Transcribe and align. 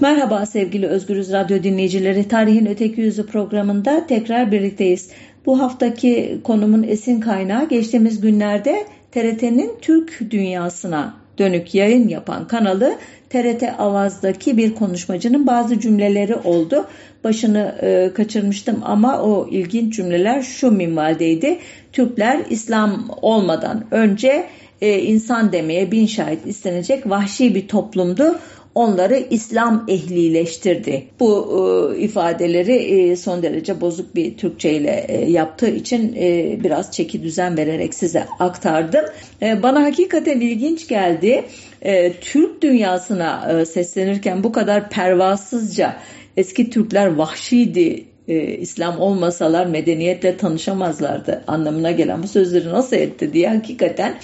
Merhaba 0.00 0.46
sevgili 0.46 0.86
Özgürüz 0.86 1.32
Radyo 1.32 1.62
dinleyicileri. 1.62 2.28
Tarihin 2.28 2.66
Öteki 2.66 3.00
Yüzü 3.00 3.26
programında 3.26 4.06
tekrar 4.06 4.52
birlikteyiz. 4.52 5.10
Bu 5.46 5.60
haftaki 5.60 6.40
konumun 6.44 6.82
esin 6.82 7.20
kaynağı 7.20 7.68
geçtiğimiz 7.68 8.20
günlerde 8.20 8.86
TRT'nin 9.12 9.72
Türk 9.80 10.30
dünyasına 10.30 11.14
dönük 11.38 11.74
yayın 11.74 12.08
yapan 12.08 12.48
kanalı 12.48 12.94
TRT 13.30 13.62
Avaz'daki 13.78 14.56
bir 14.56 14.74
konuşmacının 14.74 15.46
bazı 15.46 15.80
cümleleri 15.80 16.34
oldu. 16.34 16.86
Başını 17.24 17.74
e, 17.82 18.10
kaçırmıştım 18.14 18.80
ama 18.84 19.22
o 19.22 19.48
ilginç 19.50 19.96
cümleler 19.96 20.42
şu 20.42 20.70
minvaldeydi. 20.70 21.58
Türkler 21.92 22.40
İslam 22.50 23.10
olmadan 23.22 23.84
önce 23.90 24.46
e, 24.80 24.98
insan 24.98 25.52
demeye 25.52 25.92
bin 25.92 26.06
şahit 26.06 26.46
istenecek 26.46 27.10
vahşi 27.10 27.54
bir 27.54 27.68
toplumdu 27.68 28.38
onları 28.74 29.26
İslam 29.30 29.84
ehlileştirdi. 29.88 31.04
Bu 31.20 31.50
e, 31.94 31.98
ifadeleri 31.98 32.74
e, 32.74 33.16
son 33.16 33.42
derece 33.42 33.80
bozuk 33.80 34.14
bir 34.14 34.36
Türkçe 34.36 34.72
ile 34.72 35.06
e, 35.08 35.30
yaptığı 35.30 35.70
için 35.70 36.16
e, 36.16 36.58
biraz 36.64 36.92
çeki 36.92 37.22
düzen 37.22 37.56
vererek 37.56 37.94
size 37.94 38.26
aktardım. 38.38 39.04
E, 39.42 39.62
bana 39.62 39.82
hakikaten 39.82 40.40
ilginç 40.40 40.88
geldi. 40.88 41.44
E, 41.82 42.12
Türk 42.12 42.62
dünyasına 42.62 43.60
e, 43.60 43.66
seslenirken 43.66 44.44
bu 44.44 44.52
kadar 44.52 44.90
pervasızca 44.90 45.96
eski 46.36 46.70
Türkler 46.70 47.06
vahşiydi 47.14 48.04
e, 48.28 48.56
İslam 48.56 49.00
olmasalar 49.00 49.66
medeniyetle 49.66 50.36
tanışamazlardı 50.36 51.44
anlamına 51.46 51.90
gelen 51.90 52.22
bu 52.22 52.28
sözleri 52.28 52.68
nasıl 52.68 52.96
etti 52.96 53.32
diye 53.32 53.48
hakikaten 53.48 54.14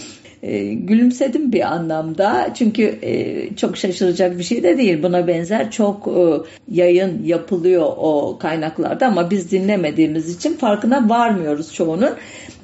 e, 0.47 0.75
gülümsedim 0.75 1.53
bir 1.53 1.73
anlamda. 1.73 2.49
Çünkü 2.55 2.83
e, 3.03 3.57
çok 3.57 3.77
şaşıracak 3.77 4.39
bir 4.39 4.43
şey 4.43 4.63
de 4.63 4.79
değil. 4.79 5.03
Buna 5.03 5.27
benzer 5.27 5.71
çok 5.71 6.09
e, 6.09 6.21
yayın 6.69 7.25
yapılıyor 7.25 7.87
o 7.97 8.39
kaynaklarda 8.41 9.07
ama 9.07 9.31
biz 9.31 9.51
dinlemediğimiz 9.51 10.37
için 10.37 10.55
farkına 10.55 11.09
varmıyoruz 11.09 11.75
çoğunun. 11.75 12.11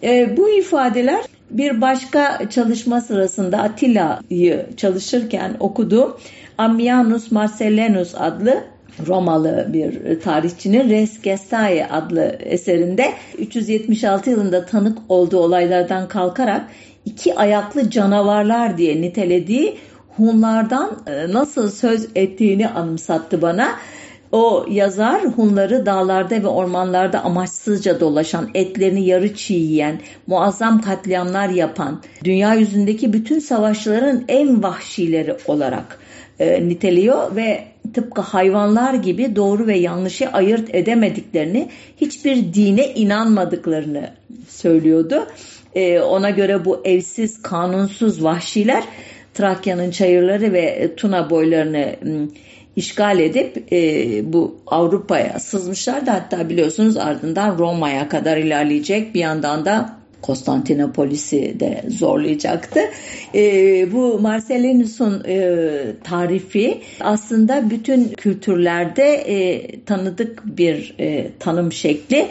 E, 0.02 0.36
bu 0.36 0.50
ifadeler 0.50 1.24
bir 1.50 1.80
başka 1.80 2.50
çalışma 2.50 3.00
sırasında 3.00 3.58
Atilla'yı 3.58 4.66
çalışırken 4.76 5.56
okuduğum 5.60 6.16
Ammianus 6.58 7.32
Marcellinus 7.32 8.14
adlı 8.14 8.64
Romalı 9.06 9.68
bir 9.72 10.20
tarihçinin 10.20 10.90
Res 10.90 11.22
Gestae 11.22 11.88
adlı 11.90 12.36
eserinde 12.40 13.12
376 13.38 14.30
yılında 14.30 14.66
tanık 14.66 14.98
olduğu 15.08 15.38
olaylardan 15.38 16.08
kalkarak 16.08 16.64
iki 17.04 17.34
ayaklı 17.34 17.90
canavarlar 17.90 18.78
diye 18.78 19.02
nitelediği 19.02 19.78
Hunlardan 20.16 21.02
e, 21.06 21.32
nasıl 21.32 21.70
söz 21.70 22.08
ettiğini 22.14 22.68
anımsattı 22.68 23.42
bana. 23.42 23.78
O 24.32 24.66
yazar 24.70 25.24
Hunları 25.24 25.86
dağlarda 25.86 26.42
ve 26.42 26.46
ormanlarda 26.46 27.24
amaçsızca 27.24 28.00
dolaşan, 28.00 28.48
etlerini 28.54 29.06
yarı 29.06 29.34
çiğ 29.34 29.54
yiyen, 29.54 30.00
muazzam 30.26 30.80
katliamlar 30.80 31.48
yapan, 31.48 32.00
dünya 32.24 32.54
yüzündeki 32.54 33.12
bütün 33.12 33.38
savaşçıların 33.38 34.24
en 34.28 34.62
vahşileri 34.62 35.36
olarak 35.46 35.98
e, 36.38 36.68
niteliyor 36.68 37.36
ve 37.36 37.64
tıpkı 37.94 38.20
hayvanlar 38.20 38.94
gibi 38.94 39.36
doğru 39.36 39.66
ve 39.66 39.78
yanlışı 39.78 40.28
ayırt 40.28 40.74
edemediklerini, 40.74 41.68
hiçbir 42.00 42.54
dine 42.54 42.94
inanmadıklarını 42.94 44.10
söylüyordu. 44.48 45.26
E, 45.74 46.00
ona 46.00 46.30
göre 46.30 46.64
bu 46.64 46.80
evsiz, 46.84 47.42
kanunsuz 47.42 48.24
vahşiler 48.24 48.84
Trakya'nın 49.34 49.90
çayırları 49.90 50.52
ve 50.52 50.94
Tuna 50.96 51.30
boylarını 51.30 52.28
işgal 52.76 53.20
edip 53.20 53.72
e, 53.72 54.32
bu 54.32 54.60
Avrupa'ya 54.66 55.38
sızmışlardı. 55.38 56.10
Hatta 56.10 56.48
biliyorsunuz 56.48 56.96
ardından 56.96 57.58
Roma'ya 57.58 58.08
kadar 58.08 58.36
ilerleyecek. 58.36 59.14
Bir 59.14 59.20
yandan 59.20 59.64
da 59.64 60.02
Konstantinopolis'i 60.22 61.60
de 61.60 61.84
zorlayacaktı. 61.88 62.80
E, 63.34 63.92
bu 63.92 64.18
Marcellinus'un 64.20 65.24
e, 65.28 65.58
tarifi 66.04 66.80
aslında 67.00 67.70
bütün 67.70 68.08
kültürlerde 68.08 69.04
e, 69.14 69.64
tanıdık 69.84 70.42
bir 70.44 70.94
e, 70.98 71.28
tanım 71.38 71.72
şekli. 71.72 72.26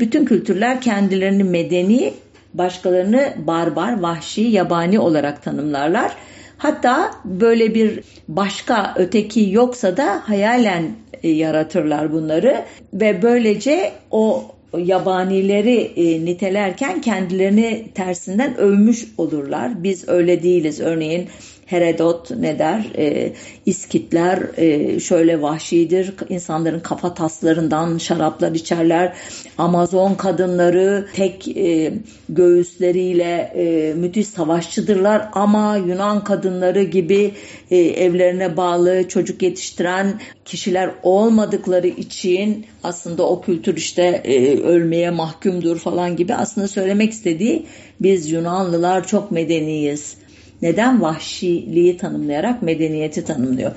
Bütün 0.00 0.24
kültürler 0.24 0.80
kendilerini 0.80 1.44
medeni 1.44 2.12
başkalarını 2.54 3.34
barbar, 3.46 4.00
vahşi, 4.00 4.40
yabani 4.40 4.98
olarak 4.98 5.42
tanımlarlar. 5.42 6.12
Hatta 6.58 7.10
böyle 7.24 7.74
bir 7.74 8.00
başka 8.28 8.94
öteki 8.96 9.50
yoksa 9.50 9.96
da 9.96 10.22
hayalen 10.24 10.84
e, 11.22 11.28
yaratırlar 11.28 12.12
bunları 12.12 12.64
ve 12.92 13.22
böylece 13.22 13.92
o 14.10 14.44
yabanileri 14.78 15.76
e, 15.96 16.24
nitelerken 16.24 17.00
kendilerini 17.00 17.86
tersinden 17.94 18.56
övmüş 18.56 19.06
olurlar. 19.18 19.82
Biz 19.82 20.08
öyle 20.08 20.42
değiliz. 20.42 20.80
Örneğin 20.80 21.28
Herodot 21.66 22.30
ne 22.30 22.58
der? 22.58 22.84
E, 22.98 23.32
İskitler 23.66 24.38
e, 24.56 25.00
şöyle 25.00 25.42
vahşidir. 25.42 26.14
İnsanların 26.28 26.80
kafa 26.80 27.14
taslarından 27.14 27.98
şaraplar 27.98 28.52
içerler. 28.52 29.12
Amazon 29.58 30.14
kadınları 30.14 31.06
tek 31.14 31.56
e, 31.56 31.92
göğüsleriyle 32.28 33.52
e, 33.54 33.94
müthiş 33.94 34.26
savaşçıdırlar 34.26 35.28
ama 35.32 35.76
Yunan 35.76 36.24
kadınları 36.24 36.82
gibi 36.82 37.34
e, 37.70 37.76
evlerine 37.76 38.56
bağlı 38.56 39.08
çocuk 39.08 39.42
yetiştiren 39.42 40.20
kişiler 40.44 40.90
olmadıkları 41.02 41.86
için 41.86 42.66
aslında 42.82 43.28
o 43.28 43.40
kültür 43.40 43.76
işte 43.76 44.02
e, 44.24 44.58
ölmeye 44.58 45.10
mahkumdur 45.10 45.78
falan 45.78 46.16
gibi 46.16 46.34
aslında 46.34 46.68
söylemek 46.68 47.12
istediği 47.12 47.66
biz 48.00 48.30
Yunanlılar 48.30 49.06
çok 49.06 49.30
medeniyiz 49.30 50.16
neden 50.64 51.02
vahşiliği 51.02 51.96
tanımlayarak 51.96 52.62
medeniyeti 52.62 53.24
tanımlıyor. 53.24 53.72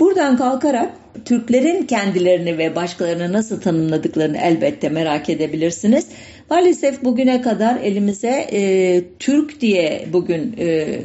Buradan 0.00 0.36
kalkarak 0.36 0.92
Türklerin 1.24 1.86
kendilerini 1.86 2.58
ve 2.58 2.76
başkalarını 2.76 3.32
nasıl 3.32 3.60
tanımladıklarını 3.60 4.36
elbette 4.36 4.88
merak 4.88 5.30
edebilirsiniz. 5.30 6.06
Maalesef 6.50 7.04
bugüne 7.04 7.42
kadar 7.42 7.76
elimize 7.76 8.48
e, 8.52 9.02
Türk 9.18 9.60
diye 9.60 10.06
bugün 10.12 10.54
e, 10.58 10.98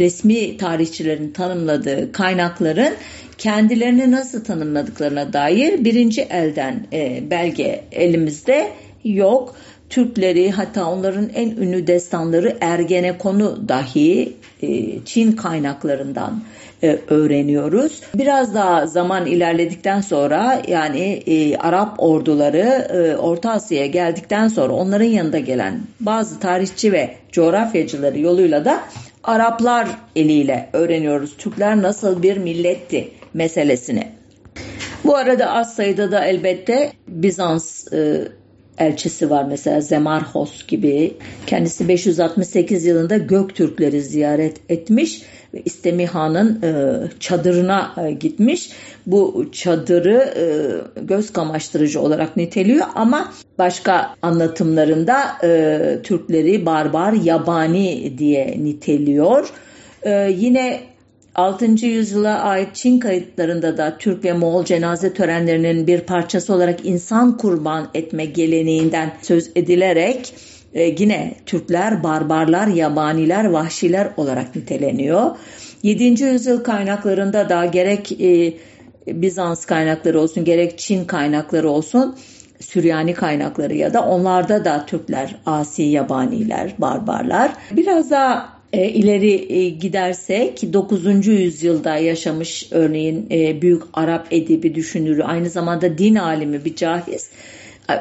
resmi 0.00 0.56
tarihçilerin 0.56 1.30
tanımladığı 1.30 2.12
kaynakların 2.12 2.94
kendilerini 3.38 4.10
nasıl 4.10 4.44
tanımladıklarına 4.44 5.32
dair 5.32 5.84
birinci 5.84 6.20
elden 6.20 6.86
e, 6.92 7.30
belge 7.30 7.84
elimizde 7.92 8.70
yok. 9.04 9.56
Türkleri 9.94 10.50
hatta 10.50 10.90
onların 10.90 11.28
en 11.34 11.50
ünlü 11.50 11.86
destanları 11.86 12.56
Ergenekon'u 12.60 13.68
dahi 13.68 14.32
e, 14.62 15.04
Çin 15.04 15.32
kaynaklarından 15.32 16.42
e, 16.82 16.98
öğreniyoruz. 17.08 18.00
Biraz 18.14 18.54
daha 18.54 18.86
zaman 18.86 19.26
ilerledikten 19.26 20.00
sonra 20.00 20.62
yani 20.68 21.22
e, 21.26 21.56
Arap 21.56 21.94
orduları 21.98 22.88
Orta 23.20 23.50
Asya'ya 23.50 23.86
geldikten 23.86 24.48
sonra 24.48 24.72
onların 24.72 25.04
yanında 25.04 25.38
gelen 25.38 25.80
bazı 26.00 26.40
tarihçi 26.40 26.92
ve 26.92 27.14
coğrafyacıları 27.32 28.18
yoluyla 28.18 28.64
da 28.64 28.80
Araplar 29.24 29.88
eliyle 30.16 30.68
öğreniyoruz. 30.72 31.36
Türkler 31.36 31.82
nasıl 31.82 32.22
bir 32.22 32.36
milletti 32.36 33.10
meselesini. 33.34 34.08
Bu 35.04 35.16
arada 35.16 35.50
az 35.50 35.74
sayıda 35.74 36.12
da 36.12 36.24
elbette 36.24 36.92
Bizans 37.08 37.86
elçisi 38.78 39.30
var 39.30 39.44
mesela 39.44 39.80
Zemarhos 39.80 40.66
gibi. 40.66 41.14
Kendisi 41.46 41.88
568 41.88 42.84
yılında 42.84 43.16
Göktürkleri 43.16 44.02
ziyaret 44.02 44.56
etmiş 44.68 45.22
ve 45.54 45.62
İstemi 45.64 46.06
Han'ın 46.06 46.62
e, 46.62 46.70
çadırına 47.20 47.94
e, 48.06 48.12
gitmiş. 48.12 48.70
Bu 49.06 49.46
çadırı 49.52 50.34
e, 50.36 50.44
göz 51.00 51.32
kamaştırıcı 51.32 52.00
olarak 52.00 52.36
niteliyor 52.36 52.86
ama 52.94 53.32
başka 53.58 54.16
anlatımlarında 54.22 55.22
e, 55.44 55.98
Türkleri 56.02 56.66
barbar, 56.66 57.12
yabani 57.12 58.18
diye 58.18 58.56
niteliyor. 58.64 59.48
E, 60.02 60.34
yine 60.38 60.93
6. 61.34 61.86
yüzyıla 61.86 62.40
ait 62.40 62.68
Çin 62.74 62.98
kayıtlarında 62.98 63.78
da 63.78 63.98
Türk 63.98 64.24
ve 64.24 64.32
Moğol 64.32 64.64
cenaze 64.64 65.12
törenlerinin 65.12 65.86
bir 65.86 66.00
parçası 66.00 66.54
olarak 66.54 66.86
insan 66.86 67.36
kurban 67.36 67.88
etme 67.94 68.24
geleneğinden 68.24 69.12
söz 69.22 69.50
edilerek 69.54 70.34
e, 70.74 70.82
yine 70.98 71.34
Türkler 71.46 72.02
barbarlar, 72.02 72.66
yabaniler, 72.66 73.44
vahşiler 73.44 74.08
olarak 74.16 74.56
niteleniyor. 74.56 75.30
7. 75.82 76.04
yüzyıl 76.24 76.64
kaynaklarında 76.64 77.48
da 77.48 77.64
gerek 77.64 78.20
e, 78.20 78.54
Bizans 79.06 79.64
kaynakları 79.64 80.20
olsun 80.20 80.44
gerek 80.44 80.78
Çin 80.78 81.04
kaynakları 81.04 81.70
olsun 81.70 82.16
Süryani 82.60 83.14
kaynakları 83.14 83.74
ya 83.74 83.94
da 83.94 84.04
onlarda 84.04 84.64
da 84.64 84.86
Türkler 84.86 85.36
asi 85.46 85.82
yabaniler, 85.82 86.74
barbarlar. 86.78 87.52
Biraz 87.70 88.10
daha 88.10 88.53
e, 88.74 88.88
ileri 88.88 89.52
e, 89.52 89.68
gidersek 89.68 90.72
9. 90.72 91.26
yüzyılda 91.26 91.96
yaşamış 91.96 92.68
örneğin 92.70 93.26
e, 93.30 93.62
büyük 93.62 93.82
Arap 93.92 94.26
edebi 94.30 94.74
düşünürü 94.74 95.22
aynı 95.22 95.50
zamanda 95.50 95.98
din 95.98 96.14
alimi 96.14 96.64
bir 96.64 96.76
cahiz 96.76 97.30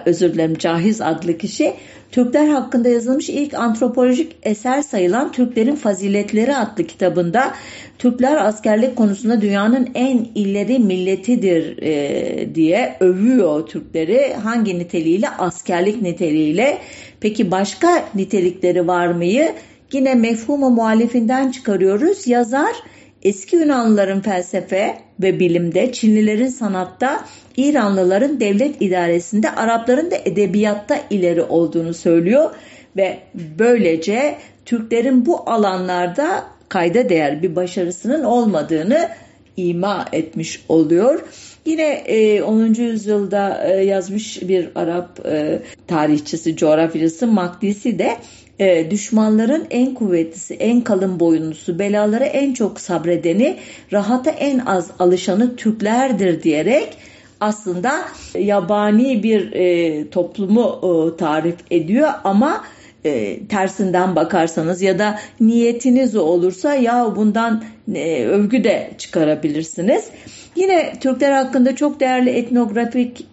özür 0.05 0.33
dilerim 0.33 0.57
Cahiz 0.57 1.01
adlı 1.01 1.37
kişi 1.37 1.73
Türkler 2.11 2.47
hakkında 2.47 2.89
yazılmış 2.89 3.29
ilk 3.29 3.53
antropolojik 3.53 4.35
eser 4.43 4.81
sayılan 4.81 5.31
Türklerin 5.31 5.75
Faziletleri 5.75 6.55
adlı 6.55 6.83
kitabında 6.83 7.53
Türkler 7.99 8.45
askerlik 8.45 8.95
konusunda 8.95 9.41
dünyanın 9.41 9.89
en 9.95 10.27
ileri 10.35 10.79
milletidir 10.79 11.77
e, 11.81 12.55
diye 12.55 12.95
övüyor 12.99 13.67
Türkleri. 13.67 14.33
Hangi 14.33 14.79
niteliğiyle? 14.79 15.29
Askerlik 15.29 16.01
niteliğiyle. 16.01 16.77
Peki 17.19 17.51
başka 17.51 18.05
nitelikleri 18.15 18.87
var 18.87 19.07
mıyı? 19.07 19.53
Yine 19.93 20.15
mefhumu 20.15 20.69
muhalifinden 20.69 21.51
çıkarıyoruz. 21.51 22.27
Yazar 22.27 22.73
eski 23.23 23.55
Yunanlıların 23.55 24.21
felsefe 24.21 24.97
ve 25.19 25.39
bilimde, 25.39 25.91
Çinlilerin 25.91 26.47
sanatta, 26.47 27.25
İranlıların 27.57 28.39
devlet 28.39 28.81
idaresinde, 28.81 29.51
Arapların 29.51 30.11
da 30.11 30.15
edebiyatta 30.25 30.99
ileri 31.09 31.43
olduğunu 31.43 31.93
söylüyor 31.93 32.51
ve 32.97 33.19
böylece 33.59 34.35
Türklerin 34.65 35.25
bu 35.25 35.49
alanlarda 35.49 36.43
kayda 36.69 37.09
değer 37.09 37.43
bir 37.43 37.55
başarısının 37.55 38.23
olmadığını 38.23 39.09
ima 39.57 40.05
etmiş 40.11 40.65
oluyor. 40.69 41.23
Yine 41.65 42.03
10. 42.45 42.73
E, 42.73 42.81
yüzyılda 42.81 43.63
e, 43.67 43.85
yazmış 43.85 44.41
bir 44.41 44.69
Arap 44.75 45.25
e, 45.25 45.59
tarihçisi, 45.87 46.55
coğrafyacısı 46.55 47.27
Makdisi 47.27 47.99
de 47.99 48.17
düşmanların 48.89 49.67
en 49.69 49.94
kuvvetlisi, 49.94 50.53
en 50.53 50.81
kalın 50.81 51.19
boyunlusu, 51.19 51.79
belaları 51.79 52.23
en 52.23 52.53
çok 52.53 52.79
sabredeni, 52.79 53.57
rahata 53.94 54.31
en 54.31 54.59
az 54.59 54.91
alışanı 55.00 55.55
Türklerdir 55.55 56.44
diyerek 56.44 56.97
aslında 57.39 57.91
yabani 58.39 59.23
bir 59.23 59.51
toplumu 60.11 61.15
tarif 61.17 61.55
ediyor 61.71 62.09
ama 62.23 62.63
e, 63.05 63.39
tersinden 63.47 64.15
bakarsanız 64.15 64.81
ya 64.81 65.00
da 65.00 65.19
niyetiniz 65.39 66.15
olursa 66.15 66.75
ya 66.75 67.15
bundan 67.15 67.63
e, 67.95 68.25
övgü 68.25 68.63
de 68.63 68.91
çıkarabilirsiniz. 68.97 70.09
Yine 70.55 70.94
Türkler 71.00 71.31
hakkında 71.31 71.75
çok 71.75 72.00
değerli 72.00 72.29
etnografik 72.29 73.25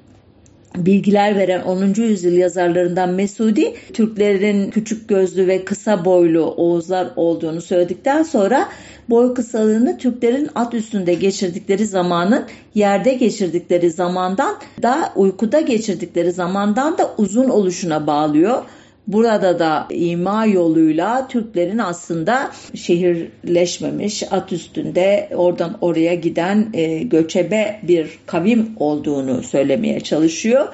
bilgiler 0.77 1.37
veren 1.37 1.63
10. 1.63 1.95
yüzyıl 2.03 2.33
yazarlarından 2.33 3.11
Mesudi, 3.11 3.75
Türklerin 3.93 4.71
küçük 4.71 5.09
gözlü 5.09 5.47
ve 5.47 5.65
kısa 5.65 6.05
boylu 6.05 6.45
Oğuzlar 6.45 7.09
olduğunu 7.17 7.61
söyledikten 7.61 8.23
sonra 8.23 8.69
boy 9.11 9.35
kısalığını 9.35 9.99
Türklerin 9.99 10.49
at 10.55 10.75
üstünde 10.75 11.15
geçirdikleri 11.15 11.87
zamanın 11.87 12.45
yerde 12.75 13.15
geçirdikleri 13.15 13.91
zamandan 13.91 14.57
da 14.83 15.13
uykuda 15.17 15.61
geçirdikleri 15.61 16.33
zamandan 16.33 16.99
da 16.99 17.11
uzun 17.19 17.49
oluşuna 17.49 18.07
bağlıyor. 18.07 18.63
Burada 19.07 19.59
da 19.59 19.87
ima 19.91 20.47
yoluyla 20.47 21.29
Türklerin 21.29 21.79
aslında 21.79 22.51
şehirleşmemiş, 22.75 24.33
at 24.33 24.53
üstünde 24.53 25.29
oradan 25.35 25.79
oraya 25.81 26.15
giden 26.15 26.69
e, 26.75 26.99
göçebe 26.99 27.81
bir 27.83 28.19
kavim 28.27 28.71
olduğunu 28.77 29.43
söylemeye 29.43 30.01
çalışıyor. 30.01 30.69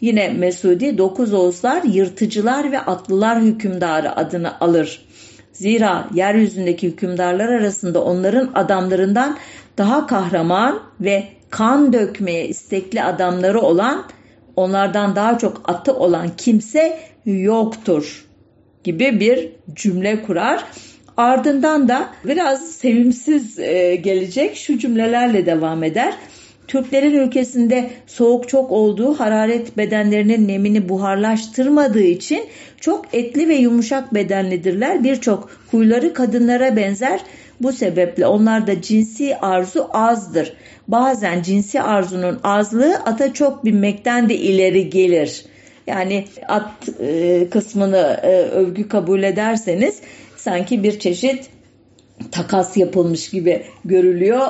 Yine 0.00 0.28
Mesudi 0.28 0.98
dokuz 0.98 1.32
Oğuzlar 1.32 1.82
yırtıcılar 1.82 2.72
ve 2.72 2.80
atlılar 2.80 3.42
hükümdarı 3.42 4.16
adını 4.16 4.60
alır. 4.60 5.06
Zira 5.52 6.08
yeryüzündeki 6.14 6.86
hükümdarlar 6.86 7.48
arasında 7.48 8.04
onların 8.04 8.50
adamlarından 8.54 9.38
daha 9.78 10.06
kahraman 10.06 10.82
ve 11.00 11.24
kan 11.50 11.92
dökmeye 11.92 12.48
istekli 12.48 13.02
adamları 13.02 13.60
olan, 13.60 14.04
onlardan 14.56 15.16
daha 15.16 15.38
çok 15.38 15.70
atı 15.70 15.94
olan 15.94 16.28
kimse 16.36 16.98
yoktur 17.26 18.24
gibi 18.84 19.20
bir 19.20 19.48
cümle 19.74 20.22
kurar. 20.22 20.64
Ardından 21.16 21.88
da 21.88 22.08
biraz 22.24 22.70
sevimsiz 22.70 23.58
e, 23.58 23.96
gelecek 23.96 24.56
şu 24.56 24.78
cümlelerle 24.78 25.46
devam 25.46 25.84
eder. 25.84 26.14
Türklerin 26.68 27.14
ülkesinde 27.14 27.90
soğuk 28.06 28.48
çok 28.48 28.70
olduğu 28.70 29.14
hararet 29.14 29.76
bedenlerinin 29.76 30.48
nemini 30.48 30.88
buharlaştırmadığı 30.88 32.02
için 32.02 32.44
çok 32.80 33.14
etli 33.14 33.48
ve 33.48 33.54
yumuşak 33.54 34.14
bedenlidirler. 34.14 35.04
Birçok 35.04 35.50
huyları 35.70 36.14
kadınlara 36.14 36.76
benzer. 36.76 37.20
Bu 37.60 37.72
sebeple 37.72 38.26
onlarda 38.26 38.82
cinsi 38.82 39.36
arzu 39.36 39.88
azdır. 39.92 40.52
Bazen 40.88 41.42
cinsi 41.42 41.82
arzunun 41.82 42.40
azlığı 42.44 42.96
ata 42.96 43.32
çok 43.32 43.64
binmekten 43.64 44.28
de 44.28 44.36
ileri 44.36 44.90
gelir. 44.90 45.44
Yani 45.86 46.24
at 46.48 46.88
e, 47.00 47.48
kısmını 47.50 48.20
e, 48.22 48.28
övgü 48.28 48.88
kabul 48.88 49.22
ederseniz 49.22 50.00
sanki 50.36 50.82
bir 50.82 50.98
çeşit 50.98 51.50
takas 52.30 52.76
yapılmış 52.76 53.30
gibi 53.30 53.62
görülüyor. 53.84 54.46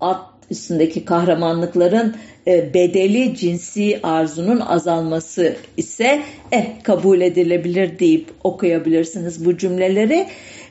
At 0.00 0.20
üstündeki 0.50 1.04
kahramanlıkların 1.04 2.16
e, 2.46 2.74
bedeli 2.74 3.36
cinsi 3.36 4.00
arzunun 4.02 4.60
azalması 4.60 5.56
ise 5.76 6.22
eh 6.52 6.66
kabul 6.82 7.20
edilebilir 7.20 7.98
deyip 7.98 8.28
okuyabilirsiniz 8.44 9.44
bu 9.44 9.56
cümleleri. 9.56 10.26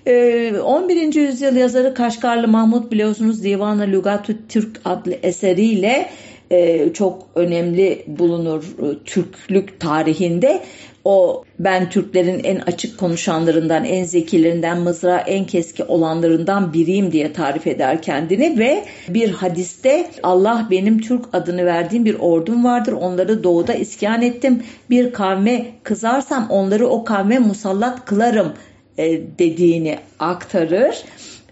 11. 0.08 1.16
E, 1.16 1.20
yüzyıl 1.20 1.56
yazarı 1.56 1.94
Kaşgarlı 1.94 2.48
Mahmut 2.48 2.92
biliyorsunuz 2.92 3.44
Divan-ı 3.44 3.92
Lugatü 3.92 4.38
Türk 4.50 4.82
adlı 4.86 5.14
eseriyle 5.24 6.10
e, 6.52 6.94
çok 6.94 7.28
önemli 7.36 8.04
bulunur 8.08 8.64
e, 8.64 9.04
Türklük 9.06 9.80
tarihinde. 9.80 10.64
O 11.06 11.44
ben 11.60 11.90
Türklerin 11.90 12.44
en 12.44 12.56
açık 12.56 13.00
konuşanlarından, 13.00 13.86
en 13.86 14.04
zekilerinden, 14.04 14.80
mızrağı 14.80 15.20
en 15.20 15.46
keski 15.46 15.84
olanlarından 15.84 16.74
biriyim 16.74 17.12
diye 17.12 17.34
tarif 17.34 17.68
eder 17.68 18.02
kendini 18.02 18.60
ve 18.60 18.86
bir 19.10 19.30
hadiste 19.30 20.12
Allah 20.24 20.68
benim 20.72 21.02
Türk 21.02 21.26
adını 21.34 21.66
verdiğim 21.66 22.06
bir 22.06 22.16
ordum 22.20 22.64
vardır. 22.64 22.92
Onları 22.92 23.44
doğuda 23.44 23.74
iskan 23.74 24.22
ettim. 24.22 24.64
Bir 24.90 25.14
kavme 25.14 25.66
kızarsam 25.84 26.48
onları 26.50 26.88
o 26.88 27.04
kavme 27.04 27.40
musallat 27.40 28.06
kılarım 28.06 28.54
e, 28.98 29.22
dediğini 29.40 29.98
aktarır 30.20 31.04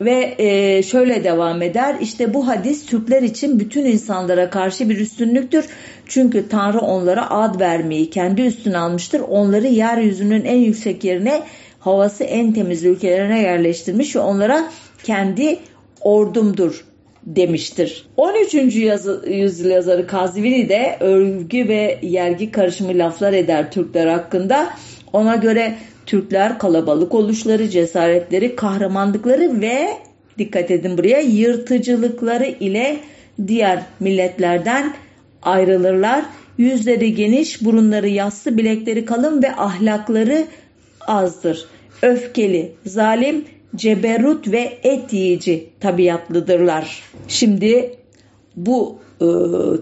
ve 0.01 0.36
e, 0.38 0.83
şöyle 0.83 1.24
devam 1.24 1.62
eder. 1.62 1.95
İşte 2.01 2.33
bu 2.33 2.47
hadis 2.47 2.86
Türkler 2.86 3.21
için 3.21 3.59
bütün 3.59 3.86
insanlara 3.86 4.50
karşı 4.50 4.89
bir 4.89 4.97
üstünlüktür. 4.97 5.65
Çünkü 6.07 6.50
Tanrı 6.50 6.79
onlara 6.79 7.31
ad 7.31 7.60
vermeyi 7.60 8.10
kendi 8.10 8.41
üstüne 8.41 8.77
almıştır. 8.77 9.19
Onları 9.19 9.67
yeryüzünün 9.67 10.46
en 10.46 10.58
yüksek 10.58 11.03
yerine, 11.03 11.41
havası 11.79 12.24
en 12.24 12.53
temiz 12.53 12.84
ülkelerine 12.84 13.41
yerleştirmiş 13.41 14.15
ve 14.15 14.19
onlara 14.19 14.72
kendi 15.03 15.60
ordumdur 16.01 16.86
demiştir. 17.25 18.08
13. 18.17 18.53
Yazı, 18.75 19.25
yüzyıl 19.27 19.69
yazarı 19.69 20.08
Kazvini 20.08 20.69
de 20.69 20.98
örgü 21.00 21.67
ve 21.67 22.00
yergi 22.01 22.51
karışımı 22.51 22.98
laflar 22.98 23.34
eder 23.34 23.72
Türkler 23.72 24.08
hakkında. 24.08 24.69
Ona 25.13 25.36
göre 25.36 25.75
Türkler 26.05 26.59
kalabalık 26.59 27.13
oluşları, 27.15 27.69
cesaretleri, 27.69 28.55
kahramanlıkları 28.55 29.62
ve 29.62 29.88
dikkat 30.38 30.71
edin 30.71 30.97
buraya 30.97 31.19
yırtıcılıkları 31.19 32.45
ile 32.45 32.97
diğer 33.47 33.83
milletlerden 34.00 34.93
ayrılırlar. 35.41 36.25
Yüzleri 36.57 37.15
geniş, 37.15 37.65
burunları 37.65 38.07
yassı, 38.07 38.57
bilekleri 38.57 39.05
kalın 39.05 39.43
ve 39.43 39.55
ahlakları 39.55 40.45
azdır. 41.07 41.65
Öfkeli, 42.01 42.71
zalim, 42.85 43.45
ceberut 43.75 44.51
ve 44.51 44.77
et 44.83 45.13
yiyici 45.13 45.69
tabiatlıdırlar. 45.79 47.03
Şimdi 47.27 47.95
bu 48.55 49.00
e, 49.21 49.27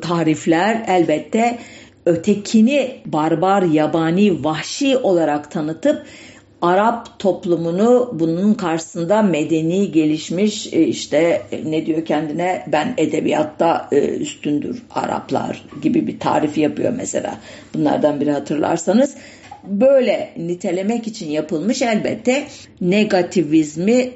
tarifler 0.01 0.85
elbette 0.87 1.59
ötekini 2.05 3.01
barbar, 3.05 3.63
yabani, 3.63 4.43
vahşi 4.43 4.97
olarak 4.97 5.51
tanıtıp 5.51 6.05
Arap 6.63 7.19
toplumunu 7.19 8.11
bunun 8.13 8.53
karşısında 8.53 9.21
medeni, 9.21 9.91
gelişmiş 9.91 10.73
e, 10.73 10.81
işte 10.81 11.41
e, 11.51 11.71
ne 11.71 11.85
diyor 11.85 12.05
kendine 12.05 12.65
ben 12.67 12.93
edebiyatta 12.97 13.87
e, 13.91 13.97
üstündür 13.97 14.83
Araplar 14.91 15.65
gibi 15.81 16.07
bir 16.07 16.19
tarif 16.19 16.57
yapıyor 16.57 16.93
mesela. 16.97 17.37
Bunlardan 17.73 18.21
biri 18.21 18.31
hatırlarsanız 18.31 19.15
böyle 19.63 20.33
nitelemek 20.37 21.07
için 21.07 21.29
yapılmış 21.29 21.81
elbette 21.81 22.43
negativizmi 22.81 24.11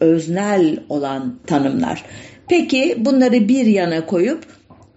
öznel 0.00 0.78
olan 0.88 1.38
tanımlar. 1.46 2.04
Peki 2.48 2.94
bunları 2.98 3.48
bir 3.48 3.66
yana 3.66 4.06
koyup 4.06 4.44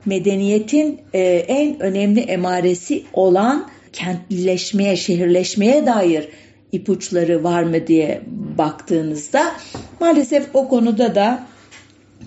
medeniyetin 0.05 0.99
e, 1.13 1.19
en 1.47 1.79
önemli 1.79 2.19
emaresi 2.19 3.03
olan 3.13 3.69
kentlileşmeye, 3.93 4.95
şehirleşmeye 4.95 5.85
dair 5.85 6.29
ipuçları 6.71 7.43
var 7.43 7.63
mı 7.63 7.87
diye 7.87 8.21
baktığınızda 8.57 9.51
maalesef 9.99 10.47
o 10.53 10.69
konuda 10.69 11.15
da 11.15 11.47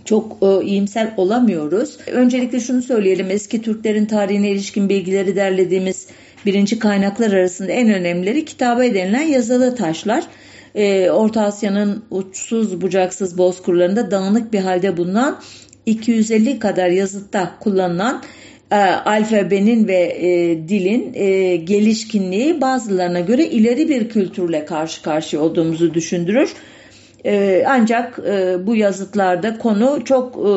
çok 0.04 0.36
e, 0.42 0.64
iyimser 0.64 1.12
olamıyoruz. 1.16 1.98
Öncelikle 2.06 2.60
şunu 2.60 2.82
söyleyelim 2.82 3.30
eski 3.30 3.62
Türklerin 3.62 4.06
tarihine 4.06 4.50
ilişkin 4.50 4.88
bilgileri 4.88 5.36
derlediğimiz 5.36 6.08
birinci 6.46 6.78
kaynaklar 6.78 7.32
arasında 7.32 7.72
en 7.72 7.90
önemlileri 7.94 8.44
kitabe 8.44 8.94
denilen 8.94 9.22
yazılı 9.22 9.76
taşlar. 9.76 10.24
E, 10.74 11.10
Orta 11.10 11.42
Asya'nın 11.42 12.04
uçsuz 12.10 12.80
bucaksız 12.80 13.38
bozkırlarında 13.38 14.10
dağınık 14.10 14.52
bir 14.52 14.60
halde 14.60 14.96
bulunan 14.96 15.40
250 15.86 16.58
kadar 16.58 16.88
yazıtta 16.88 17.52
kullanılan 17.60 18.22
e, 18.70 18.76
alfabenin 18.76 19.88
ve 19.88 20.16
e, 20.20 20.28
dilin 20.68 21.14
e, 21.14 21.56
gelişkinliği 21.56 22.60
bazılarına 22.60 23.20
göre 23.20 23.46
ileri 23.46 23.88
bir 23.88 24.08
kültürle 24.08 24.64
karşı 24.64 25.02
karşıya 25.02 25.42
olduğumuzu 25.42 25.94
düşündürür. 25.94 26.54
E, 27.24 27.64
ancak 27.66 28.18
e, 28.18 28.66
bu 28.66 28.76
yazıtlarda 28.76 29.58
konu 29.58 30.04
çok 30.04 30.36
e, 30.36 30.50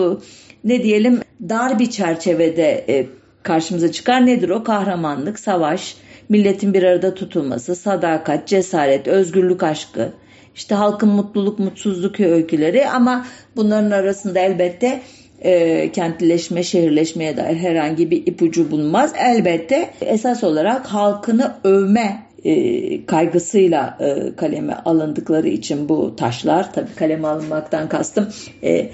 ne 0.63 0.83
diyelim 0.83 1.19
dar 1.49 1.79
bir 1.79 1.89
çerçevede 1.89 2.85
e, 2.89 3.07
karşımıza 3.43 3.91
çıkar. 3.91 4.25
Nedir 4.25 4.49
o? 4.49 4.63
Kahramanlık, 4.63 5.39
savaş, 5.39 5.95
milletin 6.29 6.73
bir 6.73 6.83
arada 6.83 7.13
tutulması, 7.13 7.75
sadakat, 7.75 8.47
cesaret, 8.47 9.07
özgürlük 9.07 9.63
aşkı, 9.63 10.13
işte 10.55 10.75
halkın 10.75 11.09
mutluluk, 11.09 11.59
mutsuzluk 11.59 12.19
öyküleri 12.19 12.89
ama 12.89 13.25
bunların 13.55 13.91
arasında 13.91 14.39
elbette 14.39 15.01
e, 15.41 15.91
kentleşme, 15.91 16.63
şehirleşmeye 16.63 17.37
dair 17.37 17.55
herhangi 17.55 18.11
bir 18.11 18.27
ipucu 18.27 18.71
bulunmaz. 18.71 19.13
Elbette 19.17 19.89
esas 20.01 20.43
olarak 20.43 20.85
halkını 20.85 21.53
övme 21.63 22.29
e, 22.45 23.05
kaygısıyla 23.05 23.97
e, 23.99 24.35
kaleme 24.35 24.73
alındıkları 24.73 25.47
için 25.47 25.89
bu 25.89 26.15
taşlar 26.15 26.73
tabii 26.73 26.95
kaleme 26.95 27.27
alınmaktan 27.27 27.89
kastım 27.89 28.27
e, 28.63 28.89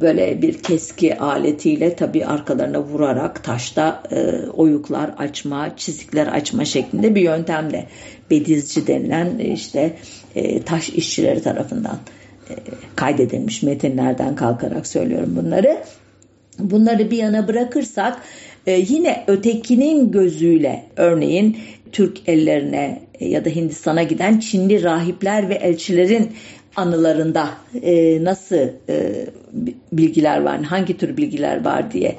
böyle 0.00 0.42
bir 0.42 0.62
keski 0.62 1.18
aletiyle 1.18 1.96
tabii 1.96 2.26
arkalarına 2.26 2.82
vurarak 2.82 3.44
taşta 3.44 4.02
e, 4.10 4.46
oyuklar 4.46 5.10
açma, 5.18 5.76
çizikler 5.76 6.26
açma 6.26 6.64
şeklinde 6.64 7.14
bir 7.14 7.20
yöntemle 7.20 7.86
bedizci 8.30 8.86
denilen 8.86 9.38
e, 9.38 9.44
işte 9.44 9.96
e, 10.34 10.62
taş 10.62 10.90
işçileri 10.90 11.42
tarafından 11.42 11.96
kaydedilmiş 12.96 13.62
metinlerden 13.62 14.36
kalkarak 14.36 14.86
söylüyorum 14.86 15.36
bunları. 15.36 15.78
Bunları 16.58 17.10
bir 17.10 17.16
yana 17.16 17.48
bırakırsak 17.48 18.18
e, 18.66 18.72
yine 18.72 19.24
ötekinin 19.26 20.12
gözüyle 20.12 20.84
örneğin 20.96 21.56
Türk 21.92 22.28
ellerine 22.28 23.02
e, 23.20 23.28
ya 23.28 23.44
da 23.44 23.50
Hindistan'a 23.50 24.02
giden 24.02 24.38
Çinli 24.38 24.82
rahipler 24.82 25.48
ve 25.48 25.54
elçilerin 25.54 26.32
anılarında 26.76 27.48
e, 27.82 28.24
nasıl 28.24 28.56
bilgiler 29.92 30.42
var, 30.42 30.62
hangi 30.62 30.96
tür 30.96 31.16
bilgiler 31.16 31.64
var 31.64 31.92
diye 31.92 32.16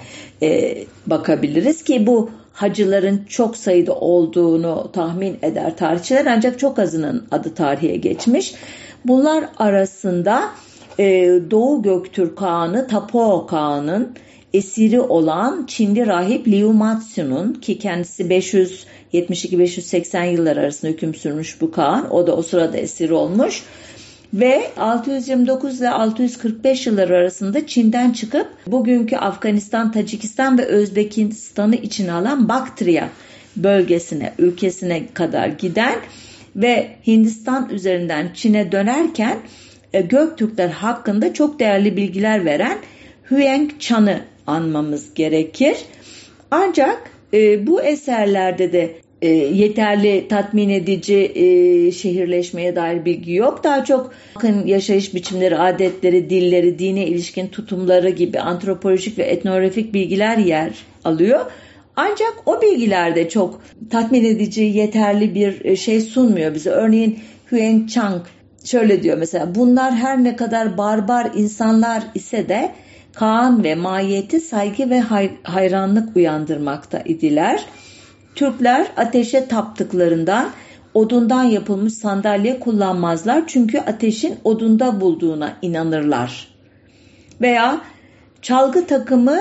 bakabiliriz 1.08 1.84
ki 1.84 2.08
bu 2.08 2.30
hacıların 2.53 3.22
çok 3.30 3.58
sayıda 3.58 3.96
olduğunu 3.96 4.92
tahmin 4.94 5.38
eder 5.42 5.77
tarihçiler 5.77 6.25
ancak 6.25 6.60
çok 6.60 6.80
azının 6.80 7.27
adı 7.32 7.56
tarihe 7.56 7.96
geçmiş. 7.96 8.53
Bunlar 9.05 9.45
arasında 9.57 10.50
e, 11.00 11.03
Doğu 11.51 11.81
Göktürk 11.81 12.38
Kağan'ı 12.38 12.88
Tapo 12.88 13.48
Kağan'ın 13.48 14.15
esiri 14.53 15.01
olan 15.01 15.65
Çinli 15.65 16.07
rahip 16.07 16.48
Liu 16.48 16.74
Matsu'nun 16.74 17.53
ki 17.53 17.79
kendisi 17.79 18.24
572-580 19.13 20.31
yıllar 20.31 20.57
arasında 20.57 20.91
hüküm 20.91 21.15
sürmüş 21.15 21.62
bu 21.62 21.72
Kağan. 21.72 22.13
O 22.13 22.27
da 22.27 22.36
o 22.36 22.41
sırada 22.41 22.77
esir 22.77 23.10
olmuş. 23.10 23.63
Ve 24.33 24.72
629 24.77 25.79
ile 25.79 25.89
645 25.89 26.88
yılları 26.88 27.17
arasında 27.17 27.67
Çin'den 27.67 28.12
çıkıp 28.12 28.48
bugünkü 28.67 29.15
Afganistan, 29.15 29.91
Tacikistan 29.91 30.57
ve 30.57 30.65
Özbekistan'ı 30.65 31.75
içine 31.75 32.13
alan 32.13 32.50
Baktriya 32.50 33.10
bölgesine, 33.55 34.33
ülkesine 34.39 35.07
kadar 35.13 35.48
giden 35.48 35.95
ve 36.55 36.88
Hindistan 37.07 37.69
üzerinden 37.69 38.29
Çin'e 38.33 38.72
dönerken 38.72 39.38
e, 39.93 40.01
Göktürkler 40.01 40.69
hakkında 40.69 41.33
çok 41.33 41.60
değerli 41.60 41.98
bilgiler 41.98 42.45
veren 42.45 42.77
Huang 43.29 43.72
Chan'ı 43.79 44.22
anmamız 44.48 45.13
gerekir. 45.13 45.77
Ancak 46.51 47.12
e, 47.33 47.67
bu 47.67 47.81
eserlerde 47.81 48.74
de 48.74 48.95
e, 49.22 49.29
yeterli 49.29 50.27
tatmin 50.27 50.69
edici 50.69 51.31
e, 51.36 51.91
şehirleşmeye 51.91 52.75
dair 52.75 53.05
bilgi 53.05 53.33
yok. 53.33 53.63
Daha 53.63 53.86
çok 53.86 54.13
bakın 54.36 54.67
yaşayış 54.67 55.13
biçimleri, 55.13 55.57
adetleri, 55.57 56.29
dilleri, 56.29 56.79
dine 56.79 57.07
ilişkin 57.07 57.48
tutumları 57.48 58.10
gibi 58.10 58.39
antropolojik 58.39 59.17
ve 59.17 59.24
etnografik 59.24 59.93
bilgiler 59.93 60.38
yer 60.38 60.74
alıyor. 61.03 61.45
Ancak 61.96 62.34
o 62.46 62.62
bilgilerde 62.62 63.30
çok 63.30 63.62
tatmin 63.90 64.26
edici, 64.26 64.62
yeterli 64.62 65.36
bir 65.36 65.66
e, 65.66 65.76
şey 65.76 66.02
sunmuyor 66.02 66.54
bize. 66.54 66.70
Örneğin 66.70 67.20
Huang 67.50 67.90
Chang 67.90 68.22
şöyle 68.66 69.04
diyor 69.04 69.18
mesela 69.18 69.56
bunlar 69.56 69.96
her 69.96 70.24
ne 70.24 70.36
kadar 70.36 70.78
barbar 70.78 71.32
insanlar 71.36 72.04
ise 72.16 72.50
de 72.50 72.72
Kaan 73.14 73.64
ve 73.64 73.76
mahiyeti 73.76 74.40
saygı 74.40 74.90
ve 74.90 75.00
hayranlık 75.44 76.16
uyandırmakta 76.16 77.00
idiler. 77.00 77.66
Türkler 78.36 78.88
ateşe 78.98 79.48
taptıklarından 79.48 80.50
odundan 80.94 81.44
yapılmış 81.44 81.94
sandalye 81.94 82.60
kullanmazlar 82.60 83.44
çünkü 83.48 83.80
ateşin 83.80 84.36
odunda 84.44 85.02
bulduğuna 85.02 85.58
inanırlar. 85.62 86.48
Veya 87.42 87.82
çalgı 88.42 88.88
takımı 88.88 89.40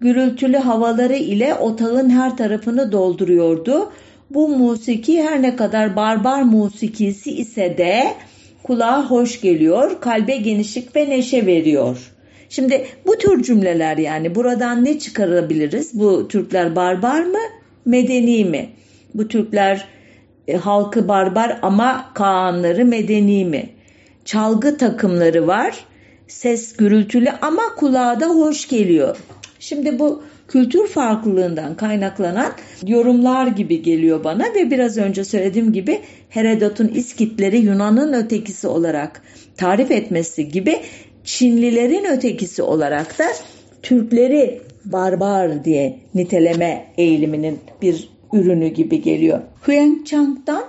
gürültülü 0.00 0.56
havaları 0.56 1.16
ile 1.16 1.54
otağın 1.54 2.10
her 2.10 2.36
tarafını 2.36 2.92
dolduruyordu. 2.92 3.92
Bu 4.30 4.48
musiki 4.48 5.22
her 5.22 5.42
ne 5.42 5.56
kadar 5.56 5.96
barbar 5.96 6.42
musikisi 6.42 7.32
ise 7.32 7.78
de 7.78 8.14
kulağa 8.62 9.10
hoş 9.10 9.40
geliyor, 9.40 10.00
kalbe 10.00 10.36
genişlik 10.36 10.96
ve 10.96 11.10
neşe 11.10 11.46
veriyor. 11.46 12.12
Şimdi 12.48 12.86
bu 13.06 13.18
tür 13.18 13.42
cümleler 13.42 13.96
yani 13.96 14.34
buradan 14.34 14.84
ne 14.84 14.98
çıkarabiliriz? 14.98 16.00
Bu 16.00 16.28
Türkler 16.28 16.76
barbar 16.76 17.22
mı, 17.22 17.38
medeni 17.84 18.44
mi? 18.44 18.68
Bu 19.14 19.28
Türkler 19.28 19.88
e, 20.48 20.56
halkı 20.56 21.08
barbar 21.08 21.58
ama 21.62 22.10
Kaanları 22.14 22.84
medeni 22.84 23.44
mi? 23.44 23.70
Çalgı 24.24 24.76
takımları 24.76 25.46
var, 25.46 25.84
ses 26.28 26.76
gürültülü 26.76 27.30
ama 27.42 27.62
kulağa 27.76 28.20
da 28.20 28.26
hoş 28.26 28.68
geliyor. 28.68 29.16
Şimdi 29.68 29.98
bu 29.98 30.22
kültür 30.48 30.86
farklılığından 30.86 31.76
kaynaklanan 31.76 32.52
yorumlar 32.86 33.46
gibi 33.46 33.82
geliyor 33.82 34.24
bana 34.24 34.44
ve 34.54 34.70
biraz 34.70 34.96
önce 34.96 35.24
söylediğim 35.24 35.72
gibi 35.72 36.00
Herodot'un 36.28 36.88
İskitleri 36.88 37.58
Yunan'ın 37.58 38.12
ötekisi 38.12 38.66
olarak 38.66 39.22
tarif 39.56 39.90
etmesi 39.90 40.48
gibi 40.48 40.80
Çinlilerin 41.24 42.04
ötekisi 42.04 42.62
olarak 42.62 43.18
da 43.18 43.24
Türkleri 43.82 44.60
barbar 44.84 45.64
diye 45.64 45.98
niteleme 46.14 46.84
eğiliminin 46.96 47.58
bir 47.82 48.08
ürünü 48.32 48.68
gibi 48.68 49.02
geliyor. 49.02 49.40
Huang 49.62 50.06
Chang'dan 50.06 50.64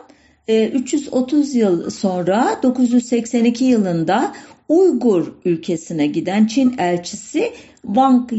330 0.48 1.56
e, 1.56 1.60
yıl 1.60 1.90
sonra 1.90 2.60
982 2.64 3.66
yılında 3.66 4.34
Uygur 4.70 5.34
ülkesine 5.46 6.08
giden 6.08 6.46
Çin 6.46 6.78
elçisi 6.78 7.52
Wang 7.82 8.32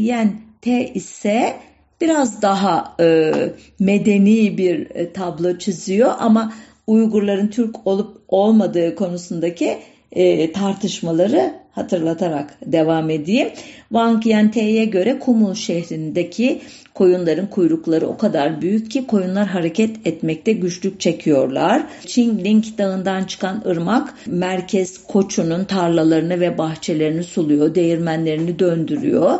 Yente 0.65 0.93
ise 0.93 1.53
biraz 2.01 2.41
daha 2.41 2.95
e, 2.99 3.31
medeni 3.79 4.57
bir 4.57 4.95
e, 4.95 5.13
tablo 5.13 5.57
çiziyor 5.57 6.11
ama 6.19 6.53
Uygurların 6.87 7.47
Türk 7.47 7.87
olup 7.87 8.17
olmadığı 8.27 8.95
konusundaki 8.95 9.77
e, 10.11 10.51
tartışmaları 10.51 11.53
hatırlatarak 11.71 12.57
devam 12.65 13.09
edeyim. 13.09 13.49
Wang 13.89 14.25
Yante'ye 14.27 14.85
göre 14.85 15.19
Kumul 15.19 15.53
şehrindeki 15.53 16.61
koyunların 16.93 17.47
kuyrukları 17.47 18.07
o 18.07 18.17
kadar 18.17 18.61
büyük 18.61 18.91
ki 18.91 19.07
koyunlar 19.07 19.47
hareket 19.47 20.07
etmekte 20.07 20.53
güçlük 20.53 20.99
çekiyorlar. 20.99 21.83
Qingling 22.05 22.63
dağından 22.77 23.23
çıkan 23.23 23.63
ırmak 23.67 24.13
merkez 24.27 25.03
koçunun 25.07 25.63
tarlalarını 25.63 26.39
ve 26.39 26.57
bahçelerini 26.57 27.23
suluyor, 27.23 27.75
değirmenlerini 27.75 28.59
döndürüyor. 28.59 29.39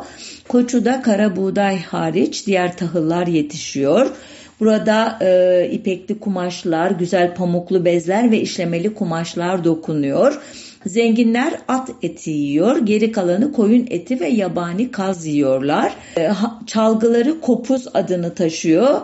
Koçuda 0.51 1.01
kara 1.01 1.35
buğday 1.35 1.81
hariç 1.81 2.47
diğer 2.47 2.77
tahıllar 2.77 3.27
yetişiyor. 3.27 4.11
Burada 4.59 5.17
e, 5.21 5.69
ipekli 5.71 6.19
kumaşlar, 6.19 6.91
güzel 6.91 7.35
pamuklu 7.35 7.85
bezler 7.85 8.31
ve 8.31 8.39
işlemeli 8.41 8.93
kumaşlar 8.93 9.63
dokunuyor. 9.63 10.41
Zenginler 10.85 11.53
at 11.67 11.89
eti 12.01 12.31
yiyor, 12.31 12.77
geri 12.77 13.11
kalanı 13.11 13.51
koyun 13.51 13.87
eti 13.89 14.19
ve 14.19 14.27
yabani 14.27 14.91
kaz 14.91 15.25
yiyorlar. 15.25 15.93
E, 16.17 16.29
çalgıları 16.67 17.41
kopuz 17.41 17.87
adını 17.93 18.35
taşıyor. 18.35 19.01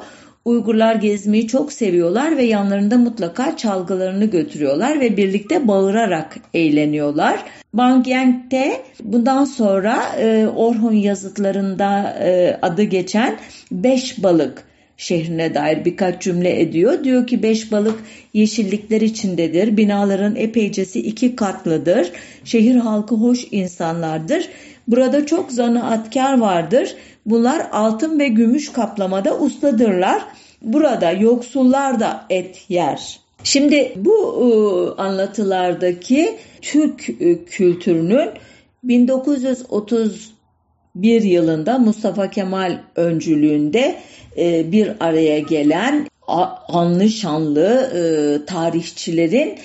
Uygurlar 0.47 0.95
gezmeyi 0.95 1.47
çok 1.47 1.73
seviyorlar 1.73 2.37
ve 2.37 2.43
yanlarında 2.43 2.97
mutlaka 2.97 3.57
çalgılarını 3.57 4.25
götürüyorlar 4.25 4.99
ve 4.99 5.17
birlikte 5.17 5.67
bağırarak 5.67 6.37
eğleniyorlar. 6.53 7.43
Bangyang'de 7.73 8.81
bundan 9.03 9.45
sonra 9.45 10.03
e, 10.19 10.47
Orhun 10.47 10.93
yazıtlarında 10.93 12.17
e, 12.23 12.59
adı 12.61 12.83
geçen 12.83 13.37
Beş 13.71 14.23
Balık 14.23 14.63
şehrine 14.97 15.55
dair 15.55 15.85
birkaç 15.85 16.21
cümle 16.21 16.61
ediyor. 16.61 17.03
Diyor 17.03 17.27
ki 17.27 17.43
beş 17.43 17.71
balık 17.71 17.99
yeşillikler 18.33 19.01
içindedir. 19.01 19.77
Binaların 19.77 20.35
epeycesi 20.35 20.99
iki 20.99 21.35
katlıdır. 21.35 22.11
Şehir 22.43 22.75
halkı 22.75 23.15
hoş 23.15 23.47
insanlardır. 23.51 24.49
Burada 24.87 25.25
çok 25.25 25.51
zanaatkar 25.51 26.39
vardır. 26.39 26.95
Bunlar 27.25 27.67
altın 27.71 28.19
ve 28.19 28.27
gümüş 28.27 28.71
kaplamada 28.71 29.39
ustadırlar. 29.39 30.21
Burada 30.61 31.11
yoksullar 31.11 31.99
da 31.99 32.25
et 32.29 32.65
yer. 32.69 33.19
Şimdi 33.43 33.93
bu 33.95 34.41
e, 34.41 34.45
anlatılardaki 35.01 36.37
Türk 36.61 37.09
e, 37.09 37.45
kültürünün 37.45 38.29
1931 38.83 41.21
yılında 41.21 41.79
Mustafa 41.79 42.29
Kemal 42.29 42.79
öncülüğünde 42.95 43.99
e, 44.37 44.71
bir 44.71 44.91
araya 44.99 45.39
gelen 45.39 46.07
anlı 46.67 47.09
şanlı 47.09 48.43
tarihçilerin 48.47 49.59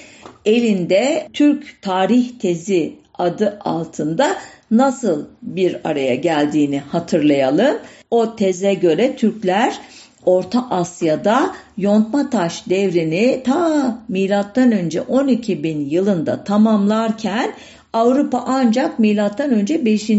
elinde 0.44 1.28
Türk 1.32 1.82
tarih 1.82 2.38
tezi 2.38 2.92
adı 3.18 3.58
altında 3.60 4.36
nasıl 4.70 5.26
bir 5.42 5.76
araya 5.84 6.14
geldiğini 6.14 6.80
hatırlayalım. 6.80 7.78
O 8.10 8.36
teze 8.36 8.74
göre 8.74 9.16
Türkler 9.16 9.80
Orta 10.26 10.70
Asya'da 10.70 11.54
yontma 11.76 12.30
taş 12.30 12.68
devrini 12.68 13.42
ta 13.44 13.98
milattan 14.08 14.72
önce 14.72 15.00
12 15.00 15.62
bin 15.62 15.90
yılında 15.90 16.44
tamamlarken 16.44 17.52
Avrupa 17.92 18.44
ancak 18.46 18.98
milattan 18.98 19.50
önce 19.50 19.84
5. 19.84 20.10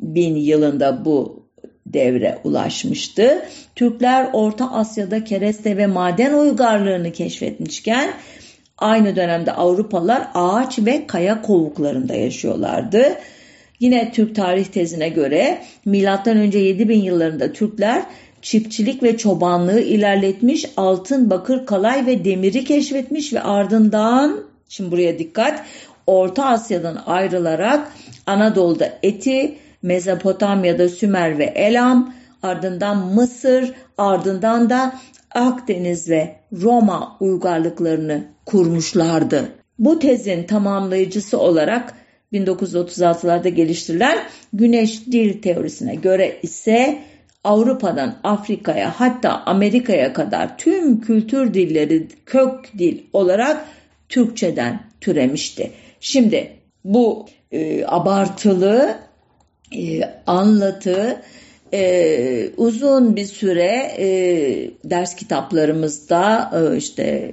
bin 0.00 0.36
yılında 0.36 1.04
bu 1.04 1.42
devre 1.86 2.38
ulaşmıştı. 2.44 3.42
Türkler 3.74 4.30
Orta 4.32 4.72
Asya'da 4.72 5.24
kereste 5.24 5.76
ve 5.76 5.86
maden 5.86 6.34
uygarlığını 6.34 7.12
keşfetmişken 7.12 8.10
aynı 8.78 9.16
dönemde 9.16 9.52
Avrupalılar 9.52 10.28
ağaç 10.34 10.78
ve 10.78 11.06
kaya 11.06 11.42
kovuklarında 11.42 12.14
yaşıyorlardı. 12.14 13.14
Yine 13.80 14.12
Türk 14.12 14.34
tarih 14.34 14.64
tezine 14.64 15.08
göre 15.08 15.58
milattan 15.84 16.36
önce 16.36 16.58
7000 16.58 17.02
yıllarında 17.02 17.52
Türkler 17.52 18.02
çiftçilik 18.42 19.02
ve 19.02 19.16
çobanlığı 19.16 19.80
ilerletmiş, 19.80 20.64
altın, 20.76 21.30
bakır, 21.30 21.66
kalay 21.66 22.06
ve 22.06 22.24
demiri 22.24 22.64
keşfetmiş 22.64 23.32
ve 23.32 23.40
ardından, 23.40 24.40
şimdi 24.68 24.90
buraya 24.90 25.18
dikkat, 25.18 25.64
Orta 26.06 26.44
Asya'dan 26.46 27.02
ayrılarak 27.06 27.92
Anadolu'da 28.26 28.92
Eti, 29.02 29.58
Mezopotamya'da 29.82 30.88
Sümer 30.88 31.38
ve 31.38 31.44
Elam, 31.44 32.14
ardından 32.42 32.98
Mısır, 32.98 33.72
ardından 33.98 34.70
da 34.70 34.94
Akdeniz 35.34 36.10
ve 36.10 36.36
Roma 36.62 37.16
uygarlıklarını 37.20 38.24
kurmuşlardı. 38.46 39.48
Bu 39.78 39.98
tezin 39.98 40.42
tamamlayıcısı 40.42 41.38
olarak 41.38 41.94
1936'larda 42.32 43.48
geliştirilen 43.48 44.18
güneş 44.52 45.06
dil 45.06 45.42
teorisine 45.42 45.94
göre 45.94 46.38
ise 46.42 46.98
Avrupa'dan 47.44 48.18
Afrika'ya 48.24 49.00
hatta 49.00 49.42
Amerika'ya 49.46 50.12
kadar 50.12 50.58
tüm 50.58 51.00
kültür 51.00 51.54
dilleri 51.54 52.08
kök 52.26 52.78
dil 52.78 53.02
olarak 53.12 53.64
Türkçeden 54.08 54.80
türemişti. 55.00 55.70
Şimdi 56.00 56.52
bu 56.84 57.26
e, 57.52 57.84
abartılı 57.86 58.96
e, 59.76 60.00
anlatı 60.26 61.22
e, 61.72 62.50
uzun 62.56 63.16
bir 63.16 63.26
süre 63.26 63.92
e, 63.98 64.08
ders 64.84 65.16
kitaplarımızda 65.16 66.50
e, 66.54 66.76
işte 66.76 67.32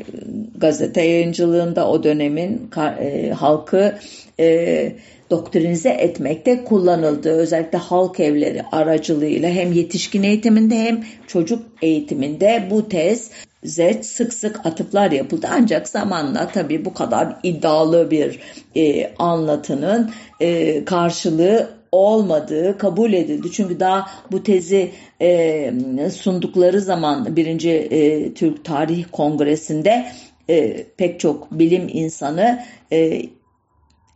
gazete 0.57 1.01
yayıncılığında 1.01 1.89
o 1.89 2.03
dönemin 2.03 2.69
e, 2.99 3.29
halkı 3.29 3.95
e, 4.39 4.91
doktrinize 5.31 5.89
etmekte 5.89 6.63
kullanıldı. 6.63 7.29
Özellikle 7.29 7.77
halk 7.77 8.19
evleri 8.19 8.63
aracılığıyla 8.71 9.49
hem 9.49 9.71
yetişkin 9.71 10.23
eğitiminde 10.23 10.75
hem 10.75 11.03
çocuk 11.27 11.63
eğitiminde 11.81 12.67
bu 12.71 12.89
tez 12.89 13.31
Z 13.63 13.79
sık 14.01 14.33
sık 14.33 14.65
atıflar 14.65 15.11
yapıldı. 15.11 15.47
Ancak 15.51 15.87
zamanla 15.87 16.47
tabii 16.53 16.85
bu 16.85 16.93
kadar 16.93 17.35
iddialı 17.43 18.11
bir 18.11 18.39
e, 18.75 19.13
anlatının 19.19 20.11
e, 20.39 20.85
karşılığı 20.85 21.69
olmadığı 21.91 22.77
kabul 22.77 23.13
edildi. 23.13 23.51
Çünkü 23.51 23.79
daha 23.79 24.07
bu 24.31 24.43
tezi 24.43 24.91
e, 25.21 25.73
sundukları 26.13 26.81
zaman 26.81 27.35
birinci 27.35 27.71
e, 27.71 28.33
Türk 28.33 28.65
Tarih 28.65 29.05
Kongresi'nde 29.11 30.05
e, 30.49 30.83
pek 30.97 31.19
çok 31.19 31.51
bilim 31.51 31.89
insanı 31.93 32.63
e, 32.91 33.21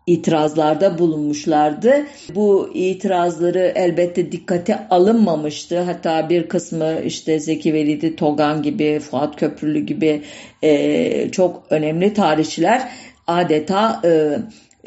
itirazlarda 0.10 0.98
bulunmuşlardı. 0.98 2.06
Bu 2.36 2.70
itirazları 2.74 3.72
elbette 3.76 4.32
dikkate 4.32 4.88
alınmamıştı. 4.90 5.80
Hatta 5.80 6.30
bir 6.30 6.48
kısmı 6.48 7.02
işte 7.06 7.40
Zeki 7.40 7.74
Velidi 7.74 8.16
Togan 8.16 8.64
gibi, 8.64 9.00
Fuat 9.00 9.36
Köprülü 9.36 9.80
gibi 9.80 10.22
e, 10.62 11.32
çok 11.32 11.64
önemli 11.70 12.14
tarihçiler 12.14 12.90
adeta 13.28 14.02
e, 14.04 14.38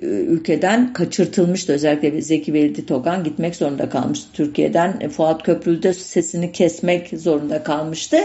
ülkeden 0.07 0.93
kaçırtılmıştı. 0.93 1.73
Özellikle 1.73 2.23
Zeki 2.23 2.53
Velidi 2.55 2.87
Togan 2.87 3.25
gitmek 3.25 3.57
zorunda 3.57 3.89
kalmıştı 3.89 4.27
Türkiye'den. 4.33 5.09
Fuat 5.09 5.43
Köprülü 5.43 5.83
de 5.83 5.93
sesini 5.93 6.53
kesmek 6.53 7.09
zorunda 7.17 7.63
kalmıştı. 7.63 8.19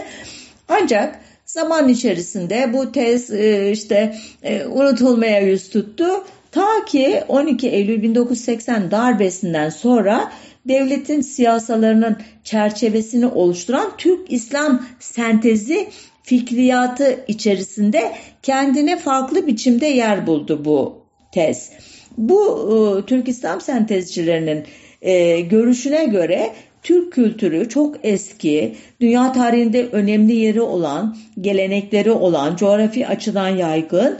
Ancak 0.67 1.19
zaman 1.45 1.89
içerisinde 1.89 2.73
bu 2.73 2.91
tez 2.91 3.31
e, 3.31 3.71
işte 3.71 4.15
e, 4.43 4.65
unutulmaya 4.65 5.41
yüz 5.41 5.69
tuttu 5.69 6.05
Ta 6.57 6.85
ki 6.85 7.23
12 7.27 7.69
Eylül 7.69 8.01
1980 8.01 8.91
darbesinden 8.91 9.69
sonra 9.69 10.31
devletin 10.67 11.21
siyasalarının 11.21 12.17
çerçevesini 12.43 13.25
oluşturan 13.25 13.91
Türk 13.97 14.31
İslam 14.31 14.85
sentezi 14.99 15.87
fikriyatı 16.23 17.19
içerisinde 17.27 18.11
kendine 18.41 18.97
farklı 18.97 19.47
biçimde 19.47 19.85
yer 19.85 20.27
buldu 20.27 20.65
bu 20.65 20.95
tez. 21.33 21.71
Bu 22.17 22.43
e, 23.01 23.05
Türk 23.05 23.27
İslam 23.27 23.61
sentezcilerinin 23.61 24.63
e, 25.01 25.41
görüşüne 25.41 26.05
göre 26.05 26.53
Türk 26.83 27.13
kültürü 27.13 27.69
çok 27.69 27.95
eski, 28.03 28.75
dünya 29.01 29.31
tarihinde 29.31 29.87
önemli 29.87 30.35
yeri 30.35 30.61
olan, 30.61 31.17
gelenekleri 31.41 32.11
olan, 32.11 32.55
coğrafi 32.55 33.07
açıdan 33.07 33.49
yaygın 33.49 34.17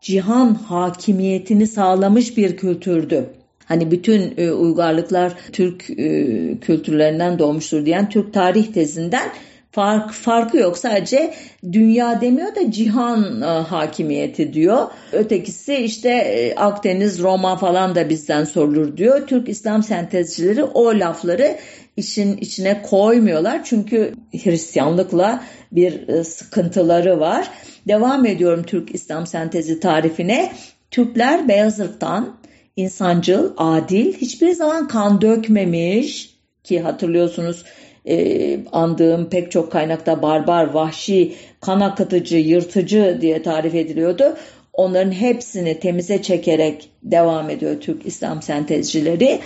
cihan 0.00 0.54
hakimiyetini 0.54 1.66
sağlamış 1.66 2.36
bir 2.36 2.56
kültürdü. 2.56 3.30
Hani 3.64 3.90
bütün 3.90 4.34
e, 4.36 4.50
uygarlıklar 4.52 5.32
Türk 5.52 5.90
e, 5.90 6.58
kültürlerinden 6.60 7.38
doğmuştur 7.38 7.86
diyen 7.86 8.08
Türk 8.08 8.32
tarih 8.32 8.72
tezinden 8.72 9.30
fark 9.70 10.12
farkı 10.12 10.56
yok. 10.56 10.78
Sadece 10.78 11.34
dünya 11.72 12.20
demiyor 12.20 12.54
da 12.54 12.70
cihan 12.70 13.42
e, 13.42 13.44
hakimiyeti 13.44 14.52
diyor. 14.52 14.86
Ötekisi 15.12 15.74
işte 15.74 16.08
e, 16.10 16.54
Akdeniz, 16.54 17.22
Roma 17.22 17.56
falan 17.56 17.94
da 17.94 18.08
bizden 18.08 18.44
sorulur 18.44 18.96
diyor. 18.96 19.26
Türk 19.26 19.48
İslam 19.48 19.82
sentezcileri 19.82 20.64
o 20.64 20.84
lafları 20.98 21.56
işin 21.96 22.36
içine 22.36 22.82
koymuyorlar. 22.82 23.64
Çünkü 23.64 24.14
Hristiyanlıkla 24.44 25.44
bir 25.72 26.08
e, 26.08 26.24
sıkıntıları 26.24 27.20
var. 27.20 27.50
Devam 27.88 28.26
ediyorum 28.26 28.62
Türk 28.62 28.94
İslam 28.94 29.26
sentezi 29.26 29.80
tarifine. 29.80 30.52
Türkler 30.90 31.48
beyaz 31.48 31.80
ırktan, 31.80 32.36
insancıl, 32.76 33.52
adil, 33.56 34.12
hiçbir 34.12 34.52
zaman 34.52 34.88
kan 34.88 35.20
dökmemiş 35.20 36.36
ki 36.64 36.80
hatırlıyorsunuz 36.80 37.64
e, 38.08 38.58
andığım 38.72 39.28
pek 39.30 39.50
çok 39.50 39.72
kaynakta 39.72 40.22
barbar, 40.22 40.64
vahşi, 40.64 41.34
kan 41.60 41.80
akıtıcı, 41.80 42.36
yırtıcı 42.36 43.18
diye 43.20 43.42
tarif 43.42 43.74
ediliyordu. 43.74 44.36
Onların 44.72 45.12
hepsini 45.12 45.80
temize 45.80 46.22
çekerek 46.22 46.90
devam 47.02 47.50
ediyor 47.50 47.80
Türk 47.80 48.06
İslam 48.06 48.42
sentezcileri. 48.42 49.40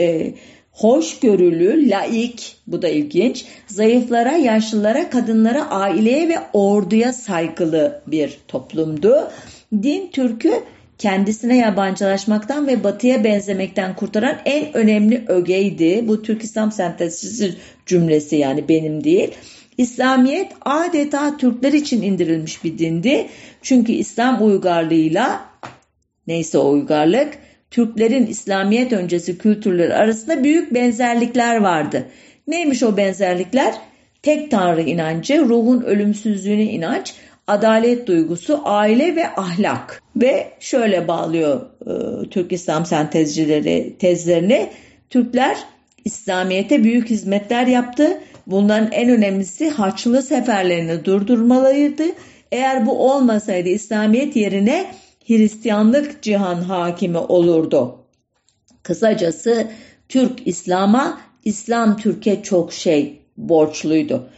E, 0.00 0.34
hoşgörülü, 0.76 1.90
laik, 1.90 2.56
bu 2.66 2.82
da 2.82 2.88
ilginç, 2.88 3.44
zayıflara, 3.66 4.32
yaşlılara, 4.32 5.10
kadınlara, 5.10 5.70
aileye 5.70 6.28
ve 6.28 6.38
orduya 6.52 7.12
saygılı 7.12 8.02
bir 8.06 8.38
toplumdu. 8.48 9.30
Din 9.82 10.10
Türk'ü 10.10 10.52
kendisine 10.98 11.56
yabancılaşmaktan 11.56 12.66
ve 12.66 12.84
batıya 12.84 13.24
benzemekten 13.24 13.96
kurtaran 13.96 14.36
en 14.44 14.76
önemli 14.76 15.24
ögeydi. 15.28 16.08
Bu 16.08 16.22
Türk 16.22 16.44
İslam 16.44 16.72
sentezcisi 16.72 17.54
cümlesi 17.86 18.36
yani 18.36 18.68
benim 18.68 19.04
değil. 19.04 19.30
İslamiyet 19.78 20.52
adeta 20.60 21.36
Türkler 21.36 21.72
için 21.72 22.02
indirilmiş 22.02 22.64
bir 22.64 22.78
dindi. 22.78 23.26
Çünkü 23.62 23.92
İslam 23.92 24.46
uygarlığıyla 24.46 25.40
neyse 26.26 26.58
uygarlık 26.58 27.38
Türklerin 27.70 28.26
İslamiyet 28.26 28.92
öncesi 28.92 29.38
kültürleri 29.38 29.94
arasında 29.94 30.44
büyük 30.44 30.74
benzerlikler 30.74 31.56
vardı. 31.60 32.06
Neymiş 32.46 32.82
o 32.82 32.96
benzerlikler? 32.96 33.74
Tek 34.22 34.50
tanrı 34.50 34.82
inancı, 34.82 35.44
ruhun 35.48 35.80
ölümsüzlüğüne 35.82 36.64
inanç, 36.64 37.14
adalet 37.46 38.06
duygusu, 38.06 38.60
aile 38.64 39.16
ve 39.16 39.28
ahlak. 39.36 40.02
Ve 40.16 40.48
şöyle 40.60 41.08
bağlıyor 41.08 41.60
e, 41.86 42.28
Türk 42.28 42.52
İslam 42.52 42.86
sentezcileri 42.86 43.96
tezlerini. 43.98 44.70
Türkler 45.10 45.56
İslamiyet'e 46.04 46.84
büyük 46.84 47.10
hizmetler 47.10 47.66
yaptı. 47.66 48.20
Bunların 48.46 48.92
en 48.92 49.10
önemlisi 49.10 49.70
Haçlı 49.70 50.22
seferlerini 50.22 51.04
durdurmalıydı. 51.04 52.04
Eğer 52.52 52.86
bu 52.86 53.10
olmasaydı 53.12 53.68
İslamiyet 53.68 54.36
yerine 54.36 54.86
Hristiyanlık 55.26 56.22
cihan 56.22 56.62
hakimi 56.62 57.18
olurdu. 57.18 57.98
Kısacası 58.82 59.66
Türk 60.08 60.46
İslam'a, 60.46 61.20
İslam 61.44 61.96
Türkiye 61.96 62.42
çok 62.42 62.72
şey 62.72 63.20
borçluydu. 63.36 64.28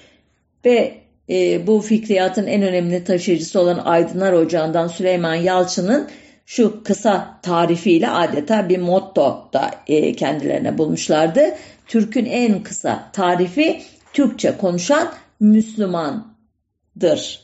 Ve 0.65 0.95
e, 1.31 1.67
bu 1.67 1.81
fikriyatın 1.81 2.47
en 2.47 2.63
önemli 2.63 3.05
taşıyıcısı 3.05 3.61
olan 3.61 3.79
Aydınlar 3.79 4.33
Ocağı'ndan 4.33 4.89
Süleyman 4.89 5.35
Yalçın'ın 5.35 6.09
şu 6.47 6.83
kısa 6.83 7.41
tarifiyle 7.43 8.09
adeta 8.09 8.69
bir 8.69 8.79
motto 8.79 9.49
da 9.53 9.71
e, 9.87 10.13
kendilerine 10.13 10.79
bulmuşlardı. 10.79 11.55
Türk'ün 11.87 12.25
en 12.25 12.63
kısa 12.63 13.11
tarifi 13.13 13.83
Türkçe 14.13 14.57
konuşan 14.57 15.13
Müslümandır. 15.41 17.41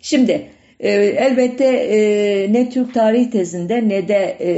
Şimdi 0.00 0.53
e, 0.84 0.90
elbette 0.92 1.64
e, 1.64 2.52
ne 2.52 2.70
Türk 2.70 2.94
tarih 2.94 3.30
tezinde 3.30 3.88
ne 3.88 4.08
de 4.08 4.36
e, 4.40 4.50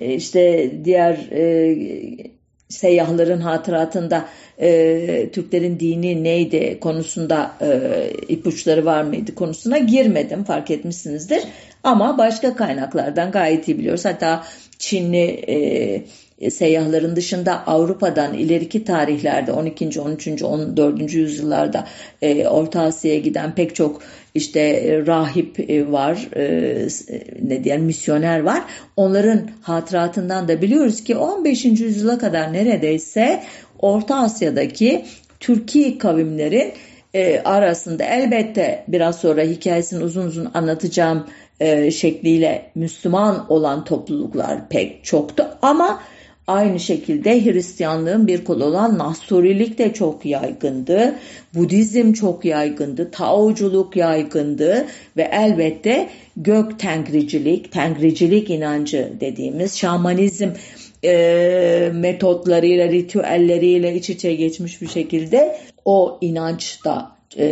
e 0.00 0.14
işte 0.14 0.70
diğer 0.84 1.14
e, 1.32 1.76
seyyahların 2.68 3.40
hatıratında 3.40 4.24
Türklerin 5.32 5.80
dini 5.80 6.24
neydi 6.24 6.78
konusunda 6.80 7.50
ipuçları 8.28 8.84
var 8.84 9.02
mıydı 9.02 9.34
konusuna 9.34 9.78
girmedim 9.78 10.44
fark 10.44 10.70
etmişsinizdir. 10.70 11.40
Ama 11.84 12.18
başka 12.18 12.56
kaynaklardan 12.56 13.30
gayet 13.30 13.68
iyi 13.68 13.78
biliyoruz. 13.78 14.04
Hatta 14.04 14.44
Çinli 14.78 15.44
e, 16.40 16.50
seyyahların 16.50 17.16
dışında 17.16 17.66
Avrupa'dan 17.66 18.34
ileriki 18.34 18.84
tarihlerde 18.84 19.52
12. 19.52 20.00
13. 20.00 20.42
14. 20.42 21.14
yüzyıllarda 21.14 21.86
Orta 22.50 22.82
Asya'ya 22.82 23.18
giden 23.18 23.54
pek 23.54 23.74
çok 23.74 24.02
işte 24.34 24.60
e, 24.60 25.06
rahip 25.06 25.70
e, 25.70 25.92
var, 25.92 26.28
e, 26.36 26.86
ne 27.42 27.64
diyelim 27.64 27.84
misyoner 27.84 28.40
var. 28.40 28.62
Onların 28.96 29.40
hatıratından 29.62 30.48
da 30.48 30.62
biliyoruz 30.62 31.04
ki 31.04 31.16
15. 31.16 31.64
yüzyıla 31.64 32.18
kadar 32.18 32.52
neredeyse 32.52 33.42
Orta 33.78 34.16
Asya'daki 34.16 35.04
Türkiye 35.40 35.98
kavimlerin 35.98 36.72
arasında 37.44 38.04
elbette 38.04 38.84
biraz 38.88 39.20
sonra 39.20 39.42
hikayesini 39.42 40.04
uzun 40.04 40.26
uzun 40.26 40.50
anlatacağım 40.54 41.26
şekliyle 41.90 42.70
Müslüman 42.74 43.52
olan 43.52 43.84
topluluklar 43.84 44.68
pek 44.68 45.04
çoktu 45.04 45.48
ama 45.62 46.00
Aynı 46.46 46.80
şekilde 46.80 47.44
Hristiyanlığın 47.44 48.26
bir 48.26 48.44
kolu 48.44 48.64
olan 48.64 48.98
Nasturilik 48.98 49.78
de 49.78 49.92
çok 49.92 50.26
yaygındı. 50.26 51.14
Budizm 51.54 52.12
çok 52.12 52.44
yaygındı. 52.44 53.10
Taoculuk 53.10 53.96
yaygındı. 53.96 54.86
Ve 55.16 55.28
elbette 55.32 56.08
gök 56.36 56.78
tengricilik, 56.78 57.72
tengricilik 57.72 58.50
inancı 58.50 59.12
dediğimiz 59.20 59.78
şamanizm 59.78 60.48
e, 61.04 61.90
metotlarıyla, 61.94 62.88
ritüelleriyle 62.88 63.94
iç 63.94 64.10
içe 64.10 64.34
geçmiş 64.34 64.82
bir 64.82 64.88
şekilde 64.88 65.58
o 65.84 66.18
inanç 66.20 66.84
da 66.84 67.10
e, 67.36 67.46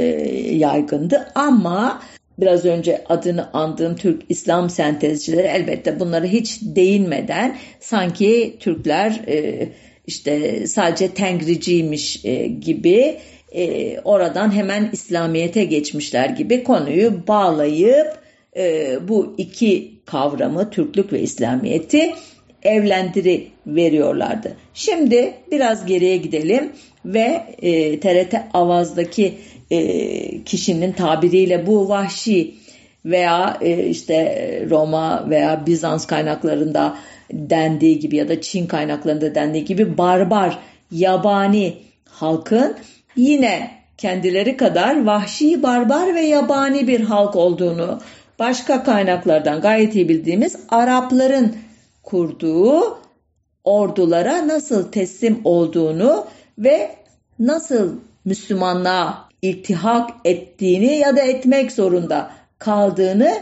yaygındı. 0.52 1.32
Ama 1.34 2.02
biraz 2.42 2.64
önce 2.64 3.04
adını 3.08 3.52
andığım 3.52 3.96
Türk 3.96 4.22
İslam 4.28 4.70
sentezcileri 4.70 5.46
elbette 5.46 6.00
bunları 6.00 6.26
hiç 6.26 6.58
değinmeden 6.62 7.56
sanki 7.80 8.56
Türkler 8.60 9.20
e, 9.28 9.68
işte 10.06 10.66
sadece 10.66 11.08
tengriciymiş 11.08 12.24
e, 12.24 12.46
gibi 12.46 13.18
e, 13.52 13.98
oradan 14.00 14.56
hemen 14.56 14.90
İslamiyet'e 14.92 15.64
geçmişler 15.64 16.28
gibi 16.28 16.64
konuyu 16.64 17.26
bağlayıp 17.26 18.06
e, 18.56 18.96
bu 19.08 19.34
iki 19.38 19.92
kavramı 20.04 20.70
Türklük 20.70 21.12
ve 21.12 21.20
İslamiyet'i 21.20 22.14
evlendiri 22.62 23.51
veriyorlardı. 23.66 24.56
Şimdi 24.74 25.34
biraz 25.50 25.86
geriye 25.86 26.16
gidelim 26.16 26.72
ve 27.04 27.46
e, 27.62 28.00
TRT 28.00 28.34
Avaz'daki 28.54 29.34
e, 29.70 30.44
kişinin 30.44 30.92
tabiriyle 30.92 31.66
bu 31.66 31.88
vahşi 31.88 32.54
veya 33.04 33.58
e, 33.60 33.86
işte 33.86 34.66
Roma 34.70 35.30
veya 35.30 35.66
Bizans 35.66 36.06
kaynaklarında 36.06 36.96
dendiği 37.32 37.98
gibi 37.98 38.16
ya 38.16 38.28
da 38.28 38.40
Çin 38.40 38.66
kaynaklarında 38.66 39.34
dendiği 39.34 39.64
gibi 39.64 39.98
barbar, 39.98 40.58
yabani 40.90 41.74
halkın 42.08 42.76
yine 43.16 43.70
kendileri 43.98 44.56
kadar 44.56 45.04
vahşi, 45.04 45.62
barbar 45.62 46.14
ve 46.14 46.20
yabani 46.20 46.88
bir 46.88 47.00
halk 47.00 47.36
olduğunu 47.36 48.00
başka 48.38 48.84
kaynaklardan 48.84 49.60
gayet 49.60 49.94
iyi 49.94 50.08
bildiğimiz 50.08 50.56
Arapların 50.68 51.56
kurduğu 52.02 53.01
ordulara 53.64 54.48
nasıl 54.48 54.92
teslim 54.92 55.40
olduğunu 55.44 56.26
ve 56.58 56.90
nasıl 57.38 57.96
Müslümanlığa 58.24 59.28
iltihak 59.42 60.10
ettiğini 60.24 60.96
ya 60.96 61.16
da 61.16 61.20
etmek 61.20 61.72
zorunda 61.72 62.30
kaldığını 62.58 63.38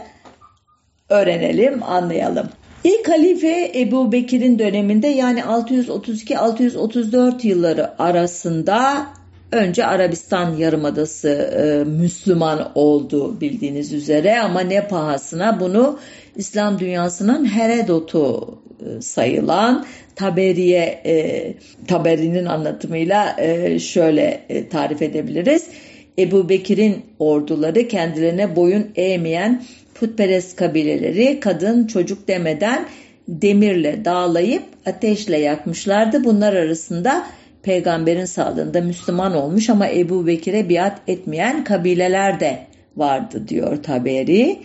öğrenelim, 1.09 1.83
anlayalım. 1.83 2.49
İlk 2.83 3.09
halife 3.09 3.71
Ebu 3.75 4.11
Bekir'in 4.11 4.59
döneminde 4.59 5.07
yani 5.07 5.39
632-634 5.39 7.47
yılları 7.47 8.01
arasında 8.01 9.07
önce 9.51 9.85
Arabistan 9.85 10.55
Yarımadası 10.55 11.29
e, 11.29 11.83
Müslüman 11.89 12.71
oldu 12.75 13.41
bildiğiniz 13.41 13.93
üzere 13.93 14.39
ama 14.39 14.61
ne 14.61 14.87
pahasına 14.87 15.59
bunu 15.59 15.99
İslam 16.35 16.79
dünyasının 16.79 17.45
Herodot'u 17.45 18.57
e, 18.79 19.01
sayılan 19.01 19.85
Taberiye 20.15 21.01
e, 21.05 21.53
Taberi'nin 21.87 22.45
anlatımıyla 22.45 23.35
e, 23.39 23.79
şöyle 23.79 24.41
e, 24.49 24.69
tarif 24.69 25.01
edebiliriz. 25.01 25.67
Ebu 26.19 26.49
Bekir'in 26.49 27.01
orduları 27.19 27.87
kendilerine 27.87 28.55
boyun 28.55 28.87
eğmeyen 28.95 29.63
putperest 29.93 30.55
kabileleri 30.55 31.39
kadın 31.39 31.87
çocuk 31.87 32.27
demeden 32.27 32.85
demirle 33.27 34.05
dağlayıp 34.05 34.63
ateşle 34.85 35.37
yakmışlardı. 35.37 36.23
Bunlar 36.23 36.53
arasında 36.53 37.25
peygamberin 37.63 38.25
sağlığında 38.25 38.81
Müslüman 38.81 39.35
olmuş 39.35 39.69
ama 39.69 39.87
Ebu 39.89 40.27
Bekir'e 40.27 40.69
biat 40.69 40.99
etmeyen 41.07 41.63
kabileler 41.63 42.39
de 42.39 42.59
vardı 42.97 43.47
diyor 43.47 43.83
Taberi. 43.83 44.59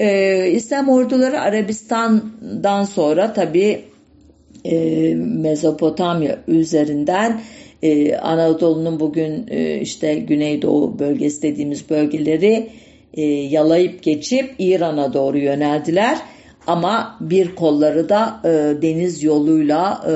Ee, 0.00 0.50
İslam 0.50 0.88
orduları 0.88 1.40
Arabistan'dan 1.40 2.84
sonra 2.84 3.32
tabi 3.32 3.84
e, 4.64 5.14
Mezopotamya 5.14 6.38
üzerinden 6.48 7.40
e, 7.82 8.16
Anadolu'nun 8.16 9.00
bugün 9.00 9.46
e, 9.50 9.80
işte 9.80 10.14
Güneydoğu 10.14 10.98
bölgesi 10.98 11.42
dediğimiz 11.42 11.90
bölgeleri 11.90 12.70
e, 13.14 13.22
yalayıp 13.24 14.02
geçip 14.02 14.54
İran'a 14.58 15.12
doğru 15.12 15.38
yöneldiler. 15.38 16.18
Ama 16.66 17.16
bir 17.20 17.54
kolları 17.54 18.08
da 18.08 18.40
e, 18.44 18.48
deniz 18.82 19.22
yoluyla 19.22 20.04
e, 20.08 20.14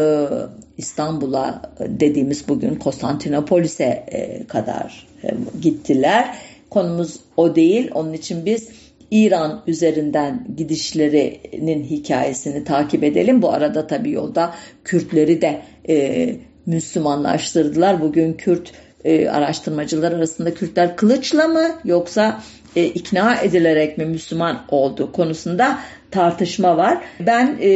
İstanbul'a 0.79 1.63
dediğimiz 1.81 2.49
bugün 2.49 2.75
Konstantinopolis'e 2.75 4.05
e, 4.09 4.47
kadar 4.47 5.07
e, 5.25 5.29
gittiler. 5.61 6.39
Konumuz 6.71 7.17
o 7.37 7.57
değil. 7.57 7.91
Onun 7.95 8.13
için 8.13 8.47
biz 8.47 8.84
İran 9.11 9.63
üzerinden 9.67 10.47
gidişlerinin 10.57 11.85
hikayesini 11.85 12.65
takip 12.65 13.05
edelim. 13.05 13.43
Bu 13.43 13.53
arada 13.53 13.87
tabii 13.87 14.11
yolda 14.11 14.55
Kürtleri 14.85 15.43
de 15.43 15.63
e, 15.89 16.37
Müslümanlaştırdılar. 16.67 18.01
Bugün 18.01 18.33
Kürt 18.33 18.73
e, 19.05 19.29
araştırmacılar 19.29 20.13
arasında 20.13 20.55
Kürtler 20.55 20.97
kılıçla 20.97 21.49
mı 21.49 21.69
yoksa 21.85 22.41
e, 22.77 22.85
ikna 22.85 23.37
edilerek 23.37 23.99
mi 23.99 24.05
Müslüman 24.05 24.65
oldu 24.69 25.13
konusunda 25.13 25.79
tartışma 26.11 26.77
var. 26.77 27.05
Ben 27.21 27.59
e, 27.63 27.69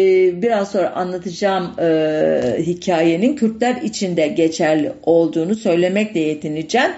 biraz 0.42 0.70
sonra 0.70 0.90
anlatacağım 0.90 1.80
e, 1.80 2.56
hikayenin 2.58 3.36
Kürtler 3.36 3.76
içinde 3.82 4.28
geçerli 4.28 4.92
olduğunu 5.02 5.54
söylemekle 5.54 6.20
yetineceğim. 6.20 6.90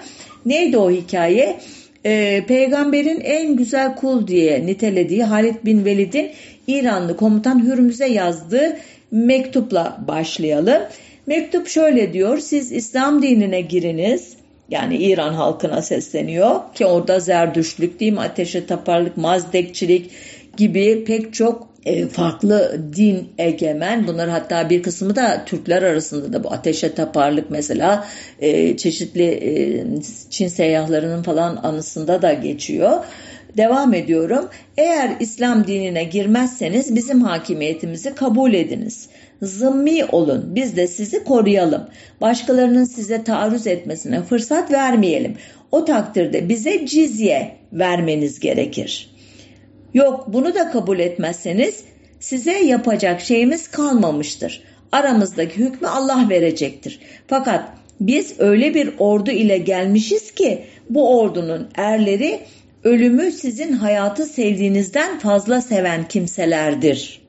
Neydi 0.45 0.77
o 0.77 0.91
hikaye? 0.91 1.59
Ee, 2.05 2.43
peygamberin 2.47 3.19
en 3.19 3.55
güzel 3.55 3.95
kul 3.95 4.27
diye 4.27 4.65
nitelediği 4.65 5.23
Halid 5.23 5.55
bin 5.65 5.85
Velid'in 5.85 6.31
İranlı 6.67 7.17
komutan 7.17 7.65
Hürmüz'e 7.65 8.07
yazdığı 8.07 8.77
mektupla 9.11 9.97
başlayalım. 10.07 10.81
Mektup 11.27 11.67
şöyle 11.67 12.13
diyor, 12.13 12.37
siz 12.37 12.71
İslam 12.71 13.21
dinine 13.21 13.61
giriniz, 13.61 14.33
yani 14.69 14.97
İran 14.97 15.33
halkına 15.33 15.81
sesleniyor 15.81 16.59
ki 16.75 16.85
orada 16.85 17.19
zerdüşlük 17.19 17.99
değil 17.99 18.13
mi 18.13 18.19
ateşe 18.19 18.65
taparlık, 18.65 19.17
mazdekçilik 19.17 20.11
gibi 20.57 21.03
pek 21.07 21.33
çok 21.33 21.63
e, 21.63 21.70
farklı 22.11 22.81
din 22.95 23.29
egemen. 23.37 24.07
Bunlar 24.07 24.29
hatta 24.29 24.69
bir 24.69 24.83
kısmı 24.83 25.15
da 25.15 25.45
Türkler 25.45 25.83
arasında 25.83 26.33
da 26.33 26.43
bu 26.43 26.51
ateşe 26.53 26.93
taparlık 26.93 27.51
mesela 27.51 28.07
e, 28.39 28.77
çeşitli 28.77 29.23
e, 29.23 29.83
Çin 30.29 30.47
seyyahlarının 30.47 31.23
falan 31.23 31.55
anısında 31.55 32.21
da 32.21 32.33
geçiyor. 32.33 33.05
Devam 33.57 33.93
ediyorum. 33.93 34.49
Eğer 34.77 35.11
İslam 35.19 35.67
dinine 35.67 36.03
girmezseniz 36.03 36.95
bizim 36.95 37.21
hakimiyetimizi 37.21 38.15
kabul 38.15 38.53
ediniz. 38.53 39.09
Zımmi 39.41 40.05
olun. 40.05 40.55
Biz 40.55 40.75
de 40.75 40.87
sizi 40.87 41.23
koruyalım. 41.23 41.87
Başkalarının 42.21 42.85
size 42.85 43.23
taarruz 43.23 43.67
etmesine 43.67 44.23
fırsat 44.23 44.71
vermeyelim. 44.71 45.35
O 45.71 45.85
takdirde 45.85 46.49
bize 46.49 46.85
cizye 46.85 47.55
vermeniz 47.73 48.39
gerekir. 48.39 49.10
Yok 49.93 50.25
bunu 50.27 50.55
da 50.55 50.71
kabul 50.71 50.99
etmezseniz 50.99 51.83
size 52.19 52.59
yapacak 52.59 53.21
şeyimiz 53.21 53.67
kalmamıştır. 53.67 54.63
Aramızdaki 54.91 55.57
hükmü 55.57 55.87
Allah 55.87 56.27
verecektir. 56.29 56.99
Fakat 57.27 57.63
biz 58.01 58.39
öyle 58.39 58.73
bir 58.73 58.89
ordu 58.99 59.31
ile 59.31 59.57
gelmişiz 59.57 60.31
ki 60.31 60.63
bu 60.89 61.19
ordunun 61.19 61.67
erleri 61.75 62.39
ölümü 62.83 63.31
sizin 63.31 63.73
hayatı 63.73 64.25
sevdiğinizden 64.25 65.19
fazla 65.19 65.61
seven 65.61 66.07
kimselerdir. 66.07 67.21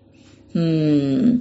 Hmm, 0.53 1.41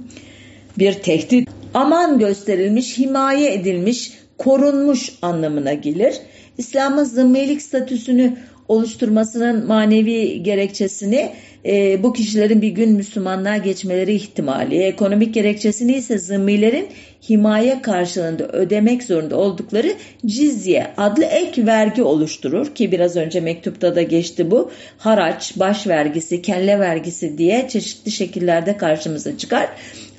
bir 0.78 0.92
tehdit 0.92 1.48
aman 1.74 2.18
gösterilmiş, 2.18 2.98
himaye 2.98 3.52
edilmiş, 3.52 4.12
korunmuş 4.38 5.12
anlamına 5.22 5.72
gelir. 5.72 6.14
İslam'ın 6.58 7.04
zımmelik 7.04 7.62
statüsünü 7.62 8.36
oluşturmasının 8.72 9.66
manevi 9.66 10.42
gerekçesini 10.42 11.32
e, 11.66 12.02
bu 12.02 12.12
kişilerin 12.12 12.62
bir 12.62 12.68
gün 12.68 12.92
Müslümanlığa 12.92 13.56
geçmeleri 13.56 14.14
ihtimali, 14.14 14.78
ekonomik 14.78 15.34
gerekçesini 15.34 15.92
ise 15.92 16.18
zımmilerin 16.18 16.88
himaye 17.28 17.82
karşılığında 17.82 18.48
ödemek 18.48 19.02
zorunda 19.02 19.36
oldukları 19.36 19.94
cizye 20.26 20.86
adlı 20.96 21.24
ek 21.24 21.66
vergi 21.66 22.02
oluşturur 22.02 22.74
ki 22.74 22.92
biraz 22.92 23.16
önce 23.16 23.40
mektupta 23.40 23.96
da 23.96 24.02
geçti 24.02 24.50
bu. 24.50 24.70
Haraç, 24.98 25.52
baş 25.56 25.86
vergisi, 25.86 26.42
kelle 26.42 26.80
vergisi 26.80 27.38
diye 27.38 27.68
çeşitli 27.68 28.10
şekillerde 28.10 28.76
karşımıza 28.76 29.38
çıkar. 29.38 29.68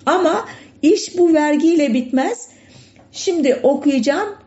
Ama 0.05 0.45
iş 0.81 1.17
bu 1.17 1.33
vergiyle 1.33 1.93
bitmez. 1.93 2.47
Şimdi 3.11 3.55
okuyacağım 3.63 4.42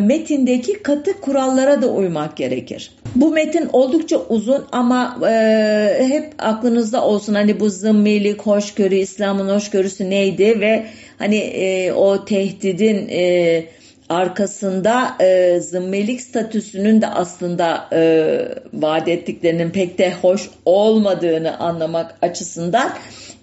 metindeki 0.00 0.82
katı 0.82 1.20
kurallara 1.20 1.82
da 1.82 1.86
uymak 1.86 2.36
gerekir. 2.36 2.90
Bu 3.14 3.30
metin 3.30 3.68
oldukça 3.72 4.18
uzun 4.28 4.64
ama 4.72 5.18
e, 5.30 6.08
hep 6.08 6.32
aklınızda 6.38 7.04
olsun 7.04 7.34
hani 7.34 7.60
bu 7.60 7.70
zımmilik, 7.70 8.42
hoşgörü, 8.42 8.94
İslam'ın 8.94 9.48
hoşgörüsü 9.48 10.10
neydi 10.10 10.60
ve 10.60 10.86
hani 11.18 11.36
e, 11.36 11.92
o 11.92 12.24
tehdidin 12.24 13.08
e, 13.08 13.64
arkasında 14.08 15.16
e, 15.20 15.60
zımmelik 15.60 16.20
statüsünün 16.20 17.00
de 17.00 17.06
aslında 17.06 17.88
e, 17.92 18.38
vaat 18.72 19.08
ettiklerinin 19.08 19.70
pek 19.70 19.98
de 19.98 20.14
hoş 20.22 20.50
olmadığını 20.64 21.58
anlamak 21.58 22.14
açısından 22.22 22.90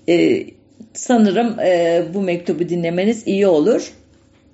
e, 0.10 0.46
sanırım 0.94 1.60
e, 1.60 2.04
bu 2.14 2.22
mektubu 2.22 2.70
dinlemeniz 2.70 3.28
iyi 3.28 3.48
olur 3.48 3.94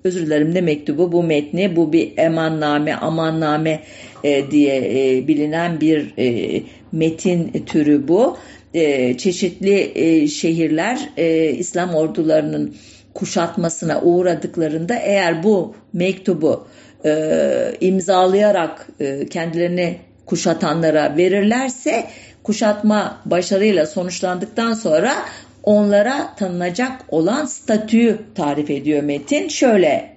özür 0.04 0.26
dilerim 0.26 0.54
ne 0.54 0.60
mektubu? 0.60 1.12
Bu 1.12 1.22
metni 1.22 1.76
bu 1.76 1.92
bir 1.92 2.12
emanname 2.16 2.94
amanname 2.94 3.80
e, 4.24 4.50
diye 4.50 4.76
e, 4.76 5.28
bilinen 5.28 5.80
bir 5.80 6.14
e, 6.18 6.62
metin 6.92 7.64
türü 7.66 8.08
bu. 8.08 8.36
E, 8.74 9.16
çeşitli 9.16 9.92
e, 9.94 10.28
şehirler 10.28 11.08
e, 11.16 11.50
İslam 11.50 11.94
ordularının 11.94 12.74
kuşatmasına 13.14 14.02
uğradıklarında 14.02 14.94
eğer 14.94 15.42
bu 15.42 15.74
mektubu 15.92 16.66
e, 17.04 17.72
imzalayarak 17.80 18.86
e, 19.00 19.26
kendilerini 19.28 19.96
kuşatanlara 20.26 21.16
verirlerse 21.16 22.06
kuşatma 22.42 23.20
başarıyla 23.24 23.86
sonuçlandıktan 23.86 24.74
sonra 24.74 25.14
onlara 25.62 26.34
tanınacak 26.36 26.92
olan 27.08 27.44
statüyü 27.44 28.18
tarif 28.34 28.70
ediyor 28.70 29.02
metin. 29.02 29.48
Şöyle 29.48 30.10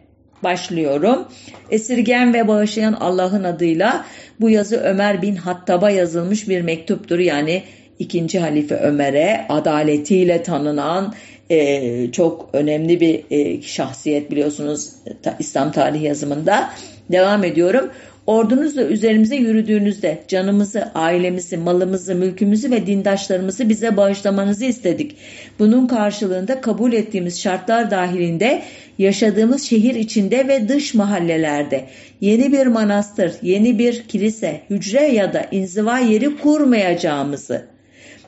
başlıyorum. 0.44 1.28
Esirgen 1.70 2.34
ve 2.34 2.48
bağışlayan 2.48 2.94
Allah'ın 2.94 3.44
adıyla 3.44 4.06
bu 4.40 4.50
yazı 4.50 4.78
Ömer 4.78 5.22
bin 5.22 5.36
Hattab'a 5.36 5.90
yazılmış 5.90 6.50
bir 6.50 6.62
mektuptur. 6.62 7.20
Yani 7.20 7.64
ikinci 8.00 8.40
halife 8.40 8.76
Ömer'e 8.76 9.46
adaletiyle 9.50 10.44
tanınan 10.44 11.14
e, 11.50 12.12
çok 12.12 12.50
önemli 12.54 13.00
bir 13.00 13.24
e, 13.32 13.62
şahsiyet 13.62 14.32
biliyorsunuz 14.32 14.90
ta, 15.24 15.36
İslam 15.40 15.72
tarihi 15.72 16.06
yazımında. 16.06 16.70
Devam 17.12 17.44
ediyorum. 17.44 17.90
Ordunuzla 18.28 18.84
üzerimize 18.84 19.36
yürüdüğünüzde 19.36 20.24
canımızı, 20.28 20.92
ailemizi, 20.96 21.58
malımızı, 21.58 22.16
mülkümüzü 22.16 22.72
ve 22.72 22.88
dindaşlarımızı 22.88 23.70
bize 23.70 23.98
bağışlamanızı 23.98 24.66
istedik. 24.66 25.16
Bunun 25.60 25.88
karşılığında 25.88 26.62
kabul 26.62 26.94
ettiğimiz 26.94 27.42
şartlar 27.42 27.92
dahilinde 27.92 28.62
yaşadığımız 28.98 29.64
şehir 29.64 29.96
içinde 29.96 30.48
ve 30.48 30.70
dış 30.70 30.94
mahallelerde 30.94 31.86
yeni 32.22 32.52
bir 32.52 32.68
manastır, 32.68 33.34
yeni 33.42 33.80
bir 33.80 34.04
kilise, 34.04 34.62
hücre 34.70 35.08
ya 35.08 35.34
da 35.34 35.48
inziva 35.52 36.00
yeri 36.00 36.38
kurmayacağımızı, 36.38 37.66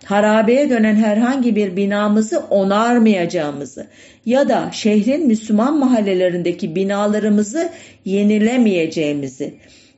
harabeye 0.03 0.69
dönen 0.69 0.95
herhangi 0.95 1.55
bir 1.55 1.75
binamızı 1.75 2.39
onarmayacağımızı 2.39 3.88
ya 4.25 4.49
da 4.49 4.69
şehrin 4.71 5.27
Müslüman 5.27 5.79
mahallelerindeki 5.79 6.75
binalarımızı 6.75 7.69
yenilemeyeceğimizi, 8.05 9.53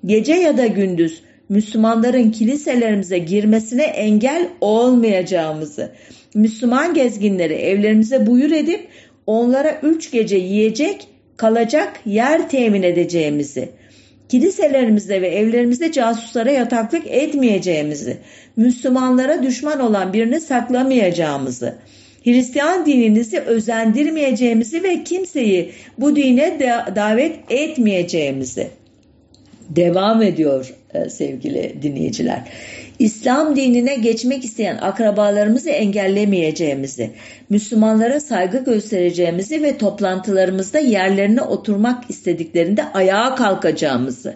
gece 0.08 0.34
ya 0.34 0.58
da 0.58 0.68
gündüz 0.68 1.22
Müslümanların 1.50 2.32
kiliselerimize 2.32 3.18
girmesine 3.18 3.84
engel 3.84 4.48
olmayacağımızı, 4.62 5.92
Müslüman 6.34 6.94
gezginleri 6.94 7.54
evlerimize 7.54 8.28
buyur 8.28 8.52
edip 8.52 8.88
onlara 9.28 9.80
üç 9.84 10.12
gece 10.12 10.38
yiyecek, 10.38 11.08
kalacak 11.38 12.00
yer 12.06 12.50
temin 12.50 12.84
edeceğimizi, 12.84 13.70
kiliselerimizde 14.30 15.22
ve 15.22 15.28
evlerimizde 15.28 15.92
casuslara 15.92 16.52
yataklık 16.52 17.08
etmeyeceğimizi, 17.08 18.18
Müslümanlara 18.56 19.44
düşman 19.44 19.80
olan 19.80 20.14
birini 20.14 20.40
saklamayacağımızı, 20.40 21.76
Hristiyan 22.24 22.86
dininizi 22.86 23.40
özendirmeyeceğimizi 23.40 24.84
ve 24.84 25.04
kimseyi 25.04 25.72
bu 25.98 26.16
dine 26.16 26.60
davet 26.96 27.36
etmeyeceğimizi 27.50 28.68
devam 29.70 30.22
ediyor 30.22 30.74
e, 30.94 31.10
sevgili 31.10 31.76
dinleyiciler. 31.82 32.44
İslam 33.00 33.56
dinine 33.56 33.96
geçmek 33.96 34.46
isteyen 34.46 34.78
akrabalarımızı 34.78 35.70
engellemeyeceğimizi, 35.70 37.12
Müslümanlara 37.50 38.20
saygı 38.20 38.64
göstereceğimizi 38.64 39.64
ve 39.64 39.78
toplantılarımızda 39.78 40.80
yerlerine 40.80 41.42
oturmak 41.42 42.10
istediklerinde 42.10 42.84
ayağa 42.94 43.36
kalkacağımızı, 43.36 44.36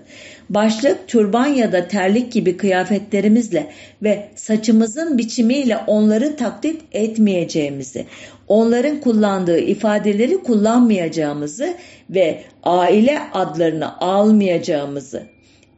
başlık, 0.53 1.07
türban 1.07 1.45
ya 1.45 1.71
da 1.71 1.87
terlik 1.87 2.31
gibi 2.31 2.57
kıyafetlerimizle 2.57 3.67
ve 4.03 4.27
saçımızın 4.35 5.17
biçimiyle 5.17 5.77
onları 5.77 6.35
taklit 6.35 6.81
etmeyeceğimizi, 6.91 8.05
onların 8.47 9.01
kullandığı 9.01 9.59
ifadeleri 9.59 10.37
kullanmayacağımızı 10.37 11.73
ve 12.09 12.43
aile 12.63 13.19
adlarını 13.33 13.99
almayacağımızı, 13.99 15.23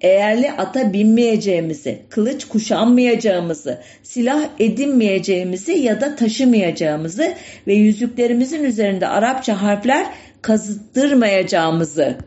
eğerli 0.01 0.51
ata 0.51 0.93
binmeyeceğimizi, 0.93 1.99
kılıç 2.09 2.45
kuşanmayacağımızı, 2.45 3.81
silah 4.03 4.49
edinmeyeceğimizi 4.59 5.71
ya 5.71 6.01
da 6.01 6.15
taşımayacağımızı 6.15 7.33
ve 7.67 7.73
yüzüklerimizin 7.73 8.63
üzerinde 8.63 9.07
Arapça 9.07 9.61
harfler 9.61 10.05
kazıttırmayacağımızı 10.41 12.17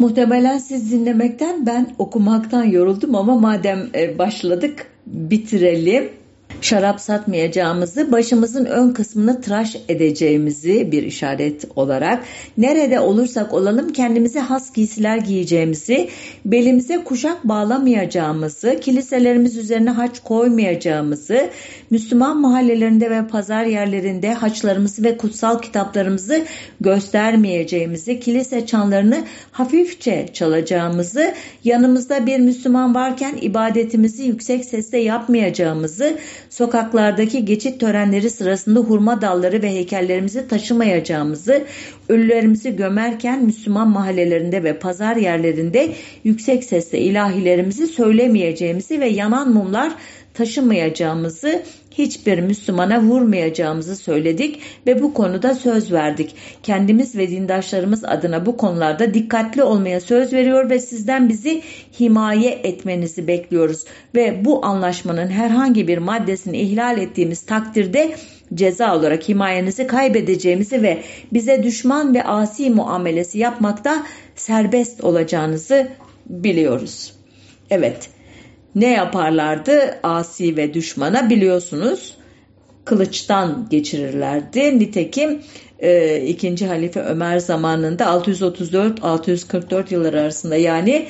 Muhtemelen 0.00 0.58
siz 0.58 0.92
dinlemekten 0.92 1.66
ben 1.66 1.86
okumaktan 1.98 2.64
yoruldum 2.64 3.14
ama 3.14 3.34
madem 3.34 3.90
e, 3.94 4.18
başladık 4.18 4.86
bitirelim. 5.06 6.19
Şarap 6.64 7.00
satmayacağımızı, 7.00 8.12
başımızın 8.12 8.64
ön 8.64 8.92
kısmını 8.92 9.40
tıraş 9.40 9.76
edeceğimizi 9.88 10.92
bir 10.92 11.02
işaret 11.02 11.64
olarak, 11.76 12.24
nerede 12.58 13.00
olursak 13.00 13.54
olalım 13.54 13.92
kendimize 13.92 14.40
has 14.40 14.72
giysiler 14.72 15.18
giyeceğimizi, 15.18 16.08
belimize 16.44 17.04
kuşak 17.04 17.44
bağlamayacağımızı, 17.44 18.80
kiliselerimiz 18.80 19.56
üzerine 19.56 19.90
haç 19.90 20.20
koymayacağımızı, 20.20 21.50
Müslüman 21.90 22.40
mahallelerinde 22.40 23.10
ve 23.10 23.26
pazar 23.26 23.64
yerlerinde 23.64 24.34
haçlarımızı 24.34 25.04
ve 25.04 25.16
kutsal 25.16 25.58
kitaplarımızı 25.58 26.44
göstermeyeceğimizi, 26.80 28.20
kilise 28.20 28.66
çanlarını 28.66 29.24
hafifçe 29.52 30.26
çalacağımızı, 30.32 31.34
yanımızda 31.64 32.26
bir 32.26 32.38
Müslüman 32.38 32.94
varken 32.94 33.34
ibadetimizi 33.40 34.22
yüksek 34.22 34.64
sesle 34.64 34.98
yapmayacağımızı, 34.98 36.18
sokaklardaki 36.50 37.44
geçit 37.44 37.80
törenleri 37.80 38.30
sırasında 38.30 38.80
hurma 38.80 39.20
dalları 39.20 39.62
ve 39.62 39.70
heykellerimizi 39.70 40.48
taşımayacağımızı, 40.48 41.64
ölülerimizi 42.08 42.76
gömerken 42.76 43.44
Müslüman 43.44 43.88
mahallelerinde 43.88 44.64
ve 44.64 44.78
pazar 44.78 45.16
yerlerinde 45.16 45.92
yüksek 46.24 46.64
sesle 46.64 46.98
ilahilerimizi 46.98 47.86
söylemeyeceğimizi 47.86 49.00
ve 49.00 49.06
yanan 49.06 49.52
mumlar 49.52 49.92
taşımayacağımızı, 50.34 51.62
hiçbir 51.90 52.40
Müslümana 52.40 53.02
vurmayacağımızı 53.02 53.96
söyledik 53.96 54.60
ve 54.86 55.02
bu 55.02 55.14
konuda 55.14 55.54
söz 55.54 55.92
verdik. 55.92 56.34
Kendimiz 56.62 57.16
ve 57.16 57.30
dindaşlarımız 57.30 58.04
adına 58.04 58.46
bu 58.46 58.56
konularda 58.56 59.14
dikkatli 59.14 59.62
olmaya 59.62 60.00
söz 60.00 60.32
veriyor 60.32 60.70
ve 60.70 60.78
sizden 60.78 61.28
bizi 61.28 61.62
himaye 62.00 62.50
etmenizi 62.50 63.26
bekliyoruz. 63.26 63.84
Ve 64.14 64.44
bu 64.44 64.66
anlaşmanın 64.66 65.28
herhangi 65.28 65.88
bir 65.88 65.98
maddesini 65.98 66.58
ihlal 66.60 66.98
ettiğimiz 66.98 67.42
takdirde 67.42 68.14
ceza 68.54 68.96
olarak 68.96 69.28
himayenizi 69.28 69.86
kaybedeceğimizi 69.86 70.82
ve 70.82 71.02
bize 71.32 71.62
düşman 71.62 72.14
ve 72.14 72.24
asi 72.24 72.70
muamelesi 72.70 73.38
yapmakta 73.38 74.06
serbest 74.36 75.04
olacağınızı 75.04 75.88
biliyoruz. 76.26 77.12
Evet 77.70 78.10
ne 78.74 78.92
yaparlardı 78.92 79.98
asi 80.02 80.56
ve 80.56 80.74
düşmana 80.74 81.30
biliyorsunuz 81.30 82.16
kılıçtan 82.84 83.66
geçirirlerdi. 83.70 84.78
Nitekim 84.78 85.42
e, 85.78 86.20
2. 86.20 86.66
Halife 86.66 87.00
Ömer 87.00 87.38
zamanında 87.38 88.04
634-644 88.04 89.94
yılları 89.94 90.20
arasında 90.20 90.56
yani 90.56 91.06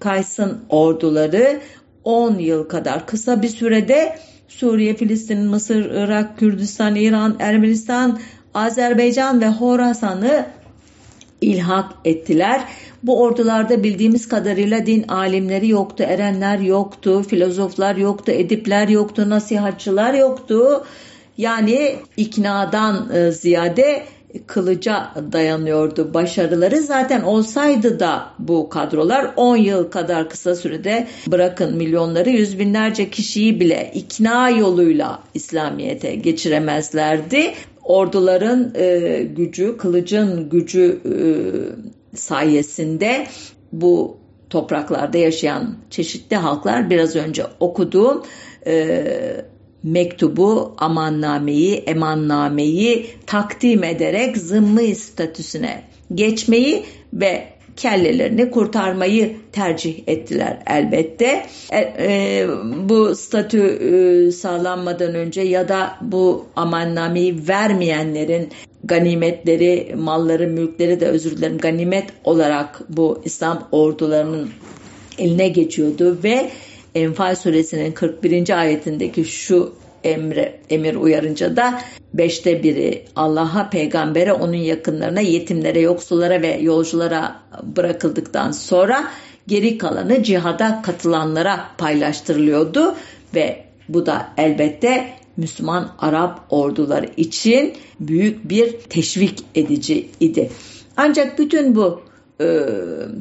Kays'ın 0.00 0.60
orduları 0.68 1.60
10 2.04 2.38
yıl 2.38 2.68
kadar 2.68 3.06
kısa 3.06 3.42
bir 3.42 3.48
sürede 3.48 4.18
Suriye, 4.48 4.96
Filistin, 4.96 5.46
Mısır, 5.46 5.90
Irak, 5.90 6.38
Kürdistan, 6.38 6.94
İran, 6.94 7.36
Ermenistan, 7.40 8.20
Azerbaycan 8.54 9.40
ve 9.40 9.48
Horasan'ı 9.48 10.46
ilhak 11.40 11.92
ettiler. 12.04 12.64
Bu 13.02 13.22
ordularda 13.22 13.82
bildiğimiz 13.82 14.28
kadarıyla 14.28 14.86
din 14.86 15.04
alimleri 15.08 15.68
yoktu, 15.68 16.04
erenler 16.08 16.58
yoktu, 16.58 17.22
filozoflar 17.22 17.96
yoktu, 17.96 18.32
edipler 18.32 18.88
yoktu, 18.88 19.30
nasihatçılar 19.30 20.14
yoktu. 20.14 20.84
Yani 21.38 21.96
iknadan 22.16 23.10
e, 23.14 23.32
ziyade 23.32 24.02
kılıca 24.46 25.10
dayanıyordu 25.32 26.14
başarıları. 26.14 26.78
Zaten 26.78 27.22
olsaydı 27.22 28.00
da 28.00 28.26
bu 28.38 28.68
kadrolar 28.68 29.30
10 29.36 29.56
yıl 29.56 29.90
kadar 29.90 30.30
kısa 30.30 30.54
sürede 30.54 31.06
bırakın 31.26 31.76
milyonları 31.76 32.30
yüz 32.30 32.58
binlerce 32.58 33.10
kişiyi 33.10 33.60
bile 33.60 33.90
ikna 33.94 34.50
yoluyla 34.50 35.18
İslamiyet'e 35.34 36.14
geçiremezlerdi. 36.14 37.52
Orduların 37.84 38.72
e, 38.74 39.22
gücü, 39.36 39.76
kılıcın 39.76 40.48
gücü 40.48 41.00
e, 41.04 41.14
sayesinde 42.14 43.26
bu 43.72 44.16
topraklarda 44.50 45.18
yaşayan 45.18 45.76
çeşitli 45.90 46.36
halklar 46.36 46.90
biraz 46.90 47.16
önce 47.16 47.44
okuduğum 47.60 48.22
e, 48.66 49.06
mektubu, 49.82 50.74
amannameyi, 50.78 51.74
emannameyi 51.74 53.06
takdim 53.26 53.84
ederek 53.84 54.36
zımmi 54.36 54.94
statüsüne 54.94 55.82
geçmeyi 56.14 56.84
ve 57.12 57.52
kellelerini 57.76 58.50
kurtarmayı 58.50 59.36
tercih 59.52 60.02
ettiler 60.06 60.58
elbette. 60.66 61.46
E, 61.72 61.78
e, 61.80 62.46
bu 62.88 63.14
statü 63.14 63.60
e, 63.60 64.32
sağlanmadan 64.32 65.14
önce 65.14 65.40
ya 65.40 65.68
da 65.68 65.96
bu 66.00 66.46
amannameyi 66.56 67.48
vermeyenlerin 67.48 68.48
ganimetleri, 68.84 69.94
malları, 69.96 70.46
mülkleri 70.46 71.00
de 71.00 71.06
özür 71.06 71.36
dilerim 71.36 71.58
ganimet 71.58 72.10
olarak 72.24 72.80
bu 72.88 73.22
İslam 73.24 73.68
ordularının 73.72 74.50
eline 75.18 75.48
geçiyordu 75.48 76.18
ve 76.24 76.50
Enfal 76.94 77.34
suresinin 77.34 77.92
41. 77.92 78.60
ayetindeki 78.60 79.24
şu 79.24 79.72
emre, 80.04 80.60
emir 80.70 80.94
uyarınca 80.94 81.56
da 81.56 81.80
beşte 82.14 82.62
biri 82.62 83.04
Allah'a, 83.16 83.70
peygambere, 83.70 84.32
onun 84.32 84.54
yakınlarına, 84.54 85.20
yetimlere, 85.20 85.80
yoksullara 85.80 86.42
ve 86.42 86.58
yolculara 86.60 87.36
bırakıldıktan 87.62 88.52
sonra 88.52 89.04
geri 89.46 89.78
kalanı 89.78 90.22
cihada 90.22 90.82
katılanlara 90.82 91.60
paylaştırılıyordu 91.78 92.94
ve 93.34 93.64
bu 93.88 94.06
da 94.06 94.28
elbette 94.36 95.21
Müslüman 95.36 95.92
Arap 95.98 96.40
orduları 96.50 97.08
için 97.16 97.72
büyük 98.00 98.48
bir 98.48 98.72
teşvik 98.72 99.44
edici 99.54 100.08
idi. 100.20 100.50
Ancak 100.96 101.38
bütün 101.38 101.76
bu 101.76 102.02
e, 102.40 102.66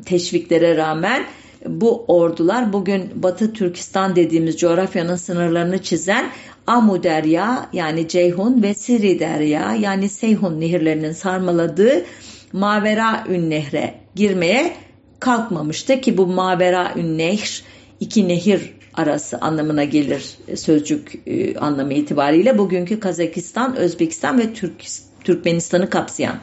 teşviklere 0.05 0.77
rağmen 0.77 1.23
bu 1.67 2.05
ordular 2.07 2.73
bugün 2.73 3.23
Batı 3.23 3.53
Türkistan 3.53 4.15
dediğimiz 4.15 4.57
coğrafyanın 4.57 5.15
sınırlarını 5.15 5.77
çizen 5.83 6.25
Amu 6.67 7.03
Derya 7.03 7.69
yani 7.73 8.07
Ceyhun 8.07 8.63
ve 8.63 8.73
Siri 8.73 9.19
Derya 9.19 9.75
yani 9.75 10.09
Seyhun 10.09 10.59
nehirlerinin 10.59 11.11
sarmaladığı 11.11 12.05
Mavera 12.53 13.23
Ün 13.29 13.49
Nehre 13.49 13.95
girmeye 14.15 14.73
kalkmamıştı 15.19 16.01
ki 16.01 16.17
bu 16.17 16.27
Mavera 16.27 16.93
Ün 16.95 17.17
Nehr 17.17 17.63
iki 17.99 18.27
nehir 18.27 18.73
arası 18.93 19.37
anlamına 19.37 19.83
gelir 19.83 20.37
sözcük 20.55 21.13
e, 21.27 21.57
anlamı 21.57 21.93
itibariyle 21.93 22.57
bugünkü 22.57 22.99
Kazakistan, 22.99 23.75
Özbekistan 23.75 24.39
ve 24.39 24.53
Türk, 24.53 24.73
Türkmenistan'ı 25.23 25.89
kapsayan 25.89 26.35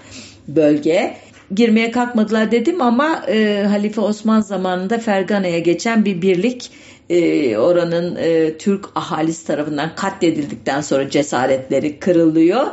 bölge 0.49 1.17
girmeye 1.55 1.91
kalkmadılar 1.91 2.51
dedim 2.51 2.83
ama 2.83 3.25
e, 3.29 3.65
Halife 3.69 4.01
Osman 4.01 4.41
zamanında 4.41 4.99
Fergana'ya 4.99 5.59
geçen 5.59 6.05
bir 6.05 6.23
birlik 6.23 6.71
e, 7.11 7.57
oranın 7.57 8.17
e, 8.17 8.59
Türk 8.59 8.85
ahalisi 8.95 9.47
tarafından 9.47 9.95
katledildikten 9.95 10.81
sonra 10.81 11.11
cesaretleri 11.11 11.99
kırılıyor. 11.99 12.67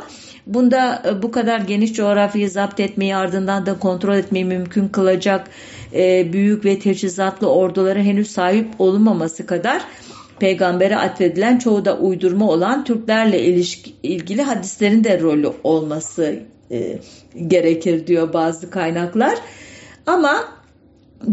Bunda 0.46 1.02
e, 1.06 1.22
bu 1.22 1.30
kadar 1.30 1.60
geniş 1.60 1.92
coğrafyayı 1.92 2.50
zapt 2.50 2.80
etmeyi 2.80 3.16
ardından 3.16 3.66
da 3.66 3.78
kontrol 3.78 4.16
etmeyi 4.16 4.44
mümkün 4.44 4.88
kılacak 4.88 5.50
e, 5.94 6.32
büyük 6.32 6.64
ve 6.64 6.78
teçhizatlı 6.78 7.50
ordulara 7.50 7.98
henüz 7.98 8.30
sahip 8.30 8.66
olunmaması 8.78 9.46
kadar 9.46 9.82
peygambere 10.38 10.96
atfedilen 10.96 11.58
çoğu 11.58 11.84
da 11.84 11.98
uydurma 11.98 12.48
olan 12.50 12.84
Türklerle 12.84 13.42
ilişki, 13.42 13.94
ilgili 14.02 14.42
hadislerin 14.42 15.04
de 15.04 15.20
rolü 15.20 15.52
olması 15.64 16.40
e, 16.70 16.98
gerekir 17.46 18.06
diyor 18.06 18.32
bazı 18.32 18.70
kaynaklar. 18.70 19.38
Ama 20.06 20.44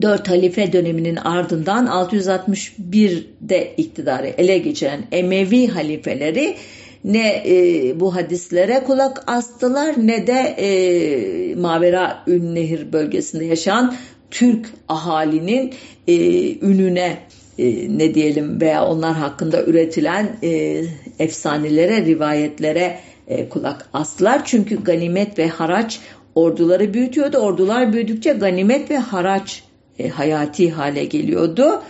dört 0.02 0.30
halife 0.30 0.74
döneminin 0.74 1.16
ardından 1.16 1.86
661'de 1.86 3.74
iktidarı 3.78 4.28
ele 4.28 4.58
geçiren 4.58 5.04
Emevi 5.12 5.68
halifeleri 5.68 6.56
ne 7.04 7.44
e, 7.46 8.00
bu 8.00 8.16
hadislere 8.16 8.84
kulak 8.84 9.24
astılar 9.28 9.96
ne 10.08 10.28
de 10.28 10.56
e, 10.58 11.56
Mavera 11.56 12.24
Ünnehir 12.28 12.94
bölgesinde 12.94 13.46
yaşayan 13.46 13.96
Türk 14.32 14.70
ahalinin 14.90 15.74
e, 16.08 16.16
ününe 16.60 17.18
e, 17.58 17.98
ne 17.98 18.14
diyelim 18.14 18.62
veya 18.62 18.86
onlar 18.86 19.14
hakkında 19.14 19.64
üretilen 19.64 20.38
e, 20.44 20.84
efsanelere, 21.20 22.06
rivayetlere 22.06 23.00
e, 23.28 23.50
kulak 23.50 23.90
astılar. 23.94 24.42
Çünkü 24.46 24.84
ganimet 24.84 25.40
ve 25.40 25.48
haraç 25.48 26.00
orduları 26.36 26.94
büyütüyordu. 26.94 27.38
Ordular 27.38 27.94
büyüdükçe 27.94 28.34
ganimet 28.34 28.92
ve 28.92 28.98
haraç 28.98 29.64
e, 30.00 30.10
hayati 30.10 30.72
hale 30.72 31.06
geliyordu. 31.06 31.82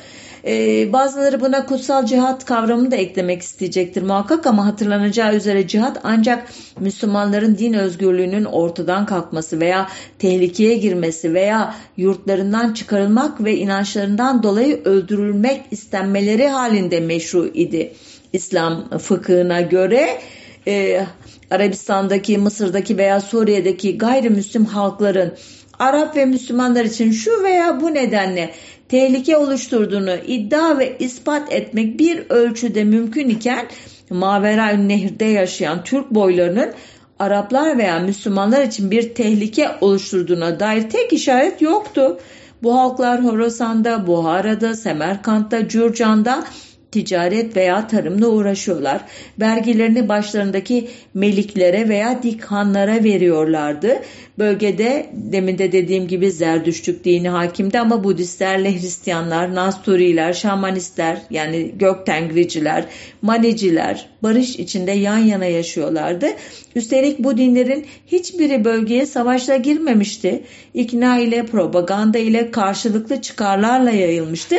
Ee, 0.46 0.94
bazıları 0.94 1.42
buna 1.42 1.66
kutsal 1.66 2.06
cihat 2.06 2.46
kavramını 2.46 2.92
da 2.92 2.96
eklemek 2.96 3.42
isteyecektir 3.42 4.02
muhakkak 4.02 4.46
ama 4.46 4.66
hatırlanacağı 4.66 5.36
üzere 5.36 5.68
cihat 5.68 6.00
ancak 6.04 6.54
Müslümanların 6.80 7.58
din 7.58 7.74
özgürlüğünün 7.74 8.46
ortadan 8.46 9.06
kalkması 9.06 9.60
veya 9.60 9.90
tehlikeye 10.20 10.78
girmesi 10.78 11.34
veya 11.34 11.76
yurtlarından 11.98 12.74
çıkarılmak 12.74 13.44
ve 13.44 13.58
inançlarından 13.58 14.44
dolayı 14.44 14.84
öldürülmek 14.84 15.62
istenmeleri 15.72 16.48
halinde 16.48 17.00
meşru 17.00 17.48
idi. 17.48 17.94
İslam 18.34 18.98
fıkhına 18.98 19.62
göre 19.62 20.22
e, 20.68 21.06
Arabistan'daki, 21.52 22.38
Mısır'daki 22.38 22.98
veya 22.98 23.22
Suriye'deki 23.22 23.98
gayrimüslim 23.98 24.66
halkların 24.66 25.34
Arap 25.80 26.16
ve 26.16 26.26
Müslümanlar 26.26 26.86
için 26.86 27.12
şu 27.12 27.44
veya 27.44 27.82
bu 27.82 27.94
nedenle 27.94 28.54
tehlike 28.94 29.38
oluşturduğunu 29.38 30.16
iddia 30.28 30.80
ve 30.80 30.98
ispat 31.00 31.54
etmek 31.54 32.00
bir 32.00 32.24
ölçüde 32.30 32.84
mümkün 32.84 33.30
iken 33.30 33.66
Mavera 34.10 34.68
Nehir'de 34.68 35.26
yaşayan 35.26 35.84
Türk 35.84 36.12
boylarının 36.12 36.74
Araplar 37.20 37.78
veya 37.78 38.00
Müslümanlar 38.00 38.62
için 38.62 38.92
bir 38.92 39.14
tehlike 39.14 39.70
oluşturduğuna 39.82 40.60
dair 40.60 40.90
tek 40.90 41.14
işaret 41.14 41.62
yoktu. 41.62 42.20
Bu 42.64 42.76
halklar 42.76 43.24
Horasan'da, 43.24 44.08
Buhara'da, 44.08 44.76
Semerkant'ta, 44.76 45.68
Cürcan'da 45.68 46.44
ticaret 46.92 47.56
veya 47.56 47.88
tarımla 47.88 48.28
uğraşıyorlar. 48.28 49.02
Vergilerini 49.40 50.10
başlarındaki 50.10 50.90
meliklere 51.14 51.90
veya 51.90 52.24
dikhanlara 52.24 53.04
veriyorlardı. 53.04 54.00
Bölgede 54.38 55.10
demin 55.14 55.58
de 55.58 55.72
dediğim 55.72 56.08
gibi 56.08 56.32
Zerdüştlük 56.32 57.06
dini 57.06 57.30
hakimdi 57.30 57.80
ama 57.80 58.04
Budistlerle 58.04 58.74
Hristiyanlar, 58.74 59.56
Nasturiler, 59.56 60.34
Şamanistler 60.34 61.22
yani 61.30 61.72
Göktengriciler, 61.80 62.86
Maniciler 63.22 64.10
barış 64.24 64.56
içinde 64.56 64.92
yan 64.92 65.18
yana 65.18 65.46
yaşıyorlardı. 65.46 66.28
Üstelik 66.76 67.20
bu 67.20 67.38
dinlerin 67.38 67.86
hiçbiri 68.08 68.66
bölgeye 68.66 69.06
savaşla 69.06 69.56
girmemişti. 69.56 70.44
İkna 70.74 71.18
ile, 71.18 71.46
propaganda 71.46 72.18
ile 72.18 72.52
karşılıklı 72.52 73.22
çıkarlarla 73.22 73.92
yayılmıştı. 73.92 74.56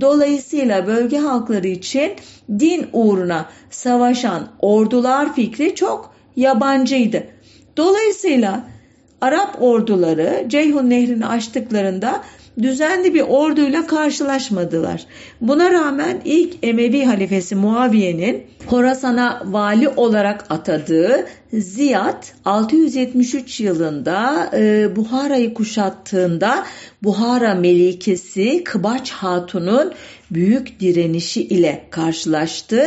Dolayısıyla 0.00 0.86
bölge 0.86 1.18
halkları 1.18 1.68
için 1.68 2.12
din 2.58 2.86
uğruna 2.92 3.48
savaşan 3.70 4.48
ordular 4.60 5.34
fikri 5.34 5.74
çok 5.74 6.14
yabancıydı. 6.36 7.26
Dolayısıyla 7.76 8.71
Arap 9.22 9.62
orduları 9.62 10.44
Ceyhun 10.48 10.90
Nehri'ni 10.90 11.26
açtıklarında 11.26 12.22
düzenli 12.62 13.14
bir 13.14 13.20
orduyla 13.20 13.86
karşılaşmadılar. 13.86 15.06
Buna 15.40 15.70
rağmen 15.70 16.20
ilk 16.24 16.54
Emevi 16.62 17.04
halifesi 17.04 17.54
Muaviye'nin 17.54 18.42
Horasan'a 18.66 19.42
vali 19.44 19.88
olarak 19.88 20.44
atadığı 20.50 21.26
Ziyad 21.52 22.24
673 22.44 23.60
yılında 23.60 24.50
e, 24.54 24.96
Buhara'yı 24.96 25.54
kuşattığında 25.54 26.64
Buhara 27.02 27.54
melikesi 27.54 28.64
Kıbaç 28.64 29.10
Hatun'un 29.10 29.92
büyük 30.30 30.80
direnişi 30.80 31.42
ile 31.42 31.84
karşılaştı. 31.90 32.86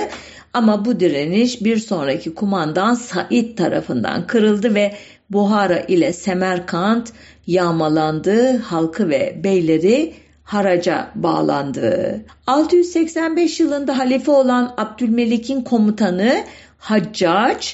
Ama 0.53 0.85
bu 0.85 0.99
direniş 0.99 1.63
bir 1.63 1.77
sonraki 1.77 2.33
kumandan 2.33 2.93
Said 2.93 3.57
tarafından 3.57 4.27
kırıldı 4.27 4.75
ve 4.75 4.95
Buhara 5.29 5.79
ile 5.79 6.13
Semerkant 6.13 7.13
yağmalandı, 7.47 8.57
halkı 8.57 9.09
ve 9.09 9.41
beyleri 9.43 10.13
haraca 10.43 11.11
bağlandı. 11.15 12.21
685 12.47 13.59
yılında 13.59 13.97
halife 13.97 14.31
olan 14.31 14.73
Abdülmelik'in 14.77 15.61
komutanı 15.61 16.43
Haccac, 16.77 17.67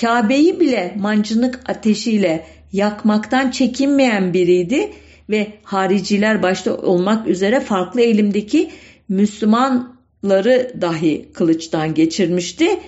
Kabe'yi 0.00 0.60
bile 0.60 0.94
mancınık 0.98 1.70
ateşiyle 1.70 2.46
yakmaktan 2.72 3.50
çekinmeyen 3.50 4.34
biriydi 4.34 4.92
ve 5.30 5.52
hariciler 5.62 6.42
başta 6.42 6.76
olmak 6.76 7.26
üzere 7.28 7.60
farklı 7.60 8.00
eğilimdeki 8.00 8.70
Müslümanları 9.08 10.72
dahi 10.80 11.28
kılıçtan 11.32 11.94
geçirmişti. 11.94 12.80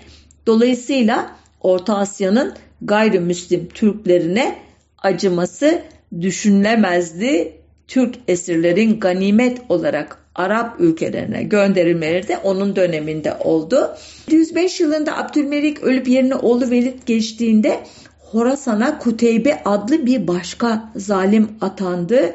Dolayısıyla 0.46 1.30
Orta 1.60 1.96
Asya'nın 1.96 2.54
gayrimüslim 2.82 3.68
Türklerine 3.68 4.58
acıması 4.98 5.82
düşünülemezdi. 6.20 7.52
Türk 7.88 8.14
esirlerin 8.28 9.00
ganimet 9.00 9.58
olarak 9.68 10.18
Arap 10.34 10.80
ülkelerine 10.80 11.42
gönderilmeleri 11.42 12.28
de 12.28 12.38
onun 12.38 12.76
döneminde 12.76 13.34
oldu. 13.34 13.96
105 14.30 14.80
yılında 14.80 15.18
Abdülmelik 15.18 15.82
ölüp 15.82 16.08
yerine 16.08 16.34
oğlu 16.34 16.70
Velid 16.70 16.98
geçtiğinde 17.06 17.80
Horasan'a 18.18 18.98
Kuteybe 18.98 19.62
adlı 19.64 20.06
bir 20.06 20.28
başka 20.28 20.92
zalim 20.96 21.48
atandı. 21.60 22.34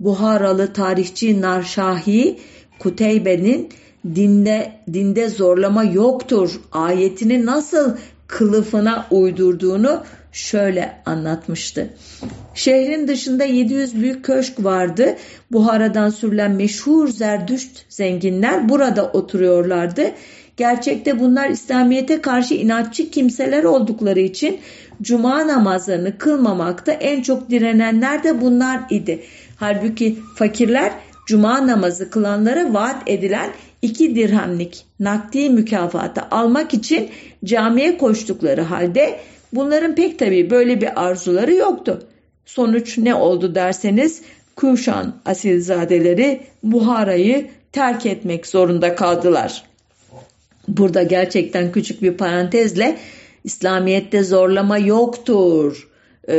Buharalı 0.00 0.72
tarihçi 0.72 1.40
Narşahi 1.40 2.38
Kuteybe'nin 2.78 3.68
dinde 4.14 4.72
dinde 4.92 5.28
zorlama 5.28 5.84
yoktur 5.84 6.60
ayetini 6.72 7.46
nasıl 7.46 7.96
kılıfına 8.30 9.06
uydurduğunu 9.10 10.04
şöyle 10.32 11.02
anlatmıştı. 11.06 11.90
Şehrin 12.54 13.08
dışında 13.08 13.44
700 13.44 13.94
büyük 14.00 14.24
köşk 14.24 14.64
vardı. 14.64 15.16
Buharadan 15.52 16.10
sürülen 16.10 16.50
meşhur 16.50 17.08
Zerdüşt 17.08 17.84
zenginler 17.88 18.68
burada 18.68 19.04
oturuyorlardı. 19.12 20.02
Gerçekte 20.56 21.20
bunlar 21.20 21.50
İslamiyet'e 21.50 22.20
karşı 22.20 22.54
inatçı 22.54 23.10
kimseler 23.10 23.64
oldukları 23.64 24.20
için 24.20 24.58
cuma 25.02 25.48
namazlarını 25.48 26.18
kılmamakta 26.18 26.92
en 26.92 27.22
çok 27.22 27.50
direnenler 27.50 28.24
de 28.24 28.40
bunlar 28.40 28.80
idi. 28.90 29.22
Halbuki 29.56 30.18
fakirler 30.36 30.92
cuma 31.26 31.66
namazı 31.66 32.10
kılanlara 32.10 32.74
vaat 32.74 33.02
edilen 33.06 33.50
iki 33.82 34.16
dirhemlik 34.16 34.84
nakdi 35.00 35.50
mükafatı 35.50 36.22
almak 36.30 36.74
için 36.74 37.08
camiye 37.44 37.98
koştukları 37.98 38.62
halde 38.62 39.20
bunların 39.52 39.94
pek 39.94 40.18
tabii 40.18 40.50
böyle 40.50 40.80
bir 40.80 41.04
arzuları 41.06 41.54
yoktu. 41.54 42.02
Sonuç 42.46 42.98
ne 42.98 43.14
oldu 43.14 43.54
derseniz 43.54 44.22
Kuşan 44.56 45.14
asilzadeleri 45.24 46.40
Buhara'yı 46.62 47.46
terk 47.72 48.06
etmek 48.06 48.46
zorunda 48.46 48.94
kaldılar. 48.94 49.62
Burada 50.68 51.02
gerçekten 51.02 51.72
küçük 51.72 52.02
bir 52.02 52.16
parantezle 52.16 52.96
İslamiyet'te 53.44 54.24
zorlama 54.24 54.78
yoktur 54.78 55.88
e, 56.28 56.34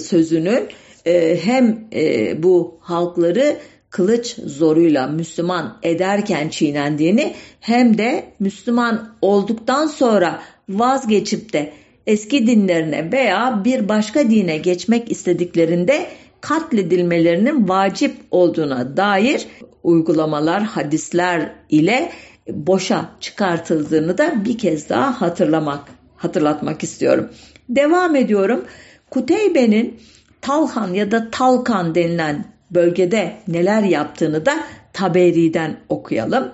sözünün 0.00 0.68
e, 1.06 1.38
hem 1.42 1.78
e, 1.92 2.42
bu 2.42 2.78
halkları 2.80 3.56
kılıç 3.90 4.36
zoruyla 4.44 5.06
Müslüman 5.06 5.78
ederken 5.82 6.48
çiğnendiğini 6.48 7.34
hem 7.60 7.98
de 7.98 8.24
Müslüman 8.40 9.08
olduktan 9.22 9.86
sonra 9.86 10.40
vazgeçip 10.68 11.52
de 11.52 11.72
eski 12.06 12.46
dinlerine 12.46 13.12
veya 13.12 13.62
bir 13.64 13.88
başka 13.88 14.30
dine 14.30 14.58
geçmek 14.58 15.10
istediklerinde 15.10 16.06
katledilmelerinin 16.40 17.68
vacip 17.68 18.16
olduğuna 18.30 18.96
dair 18.96 19.46
uygulamalar, 19.82 20.62
hadisler 20.62 21.52
ile 21.68 22.12
boşa 22.48 23.10
çıkartıldığını 23.20 24.18
da 24.18 24.44
bir 24.44 24.58
kez 24.58 24.88
daha 24.88 25.20
hatırlamak, 25.20 25.88
hatırlatmak 26.16 26.82
istiyorum. 26.82 27.28
Devam 27.68 28.16
ediyorum. 28.16 28.64
Kuteybe'nin 29.10 30.00
Talhan 30.40 30.94
ya 30.94 31.10
da 31.10 31.30
Talkan 31.30 31.94
denilen 31.94 32.55
bölgede 32.76 33.32
neler 33.48 33.82
yaptığını 33.82 34.46
da 34.46 34.64
Taberi'den 34.92 35.76
okuyalım. 35.88 36.52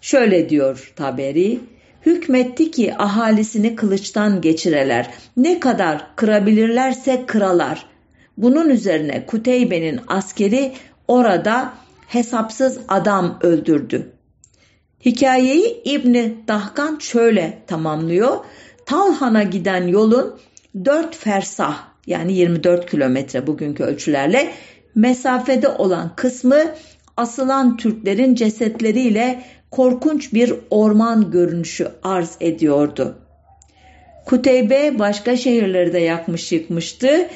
Şöyle 0.00 0.48
diyor 0.48 0.92
Taberi, 0.96 1.60
hükmetti 2.06 2.70
ki 2.70 2.94
ahalisini 2.98 3.76
kılıçtan 3.76 4.40
geçireler. 4.40 5.10
Ne 5.36 5.60
kadar 5.60 6.16
kırabilirlerse 6.16 7.26
kıralar. 7.26 7.86
Bunun 8.36 8.68
üzerine 8.68 9.26
Kuteybe'nin 9.26 10.00
askeri 10.08 10.72
orada 11.08 11.72
hesapsız 12.08 12.78
adam 12.88 13.38
öldürdü. 13.42 14.12
Hikayeyi 15.04 15.82
İbni 15.84 16.34
Dahkan 16.48 16.98
şöyle 16.98 17.58
tamamlıyor. 17.66 18.36
Talhan'a 18.86 19.42
giden 19.42 19.86
yolun 19.86 20.38
4 20.84 21.16
fersah 21.16 21.88
yani 22.06 22.32
24 22.32 22.90
kilometre 22.90 23.46
bugünkü 23.46 23.82
ölçülerle 23.82 24.52
mesafede 24.96 25.68
olan 25.68 26.12
kısmı 26.16 26.64
asılan 27.16 27.76
Türklerin 27.76 28.34
cesetleriyle 28.34 29.42
korkunç 29.70 30.32
bir 30.32 30.54
orman 30.70 31.30
görünüşü 31.30 31.88
arz 32.02 32.36
ediyordu. 32.40 33.14
Kuteybe 34.26 34.98
başka 34.98 35.36
şehirleri 35.36 35.92
de 35.92 35.98
yakmış 35.98 36.52
yıkmıştı. 36.52 37.28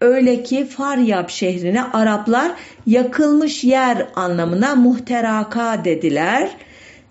Öyle 0.00 0.42
ki 0.42 0.66
Faryab 0.66 1.28
şehrine 1.28 1.82
Araplar 1.82 2.52
yakılmış 2.86 3.64
yer 3.64 4.08
anlamına 4.14 4.74
muhteraka 4.74 5.84
dediler. 5.84 6.50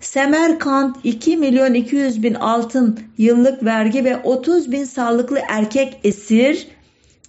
Semerkant 0.00 0.96
2 1.04 1.36
milyon 1.36 1.74
200 1.74 2.22
bin 2.22 2.34
altın 2.34 3.00
yıllık 3.18 3.64
vergi 3.64 4.04
ve 4.04 4.16
30 4.16 4.72
bin 4.72 4.84
sağlıklı 4.84 5.40
erkek 5.48 6.00
esir, 6.04 6.68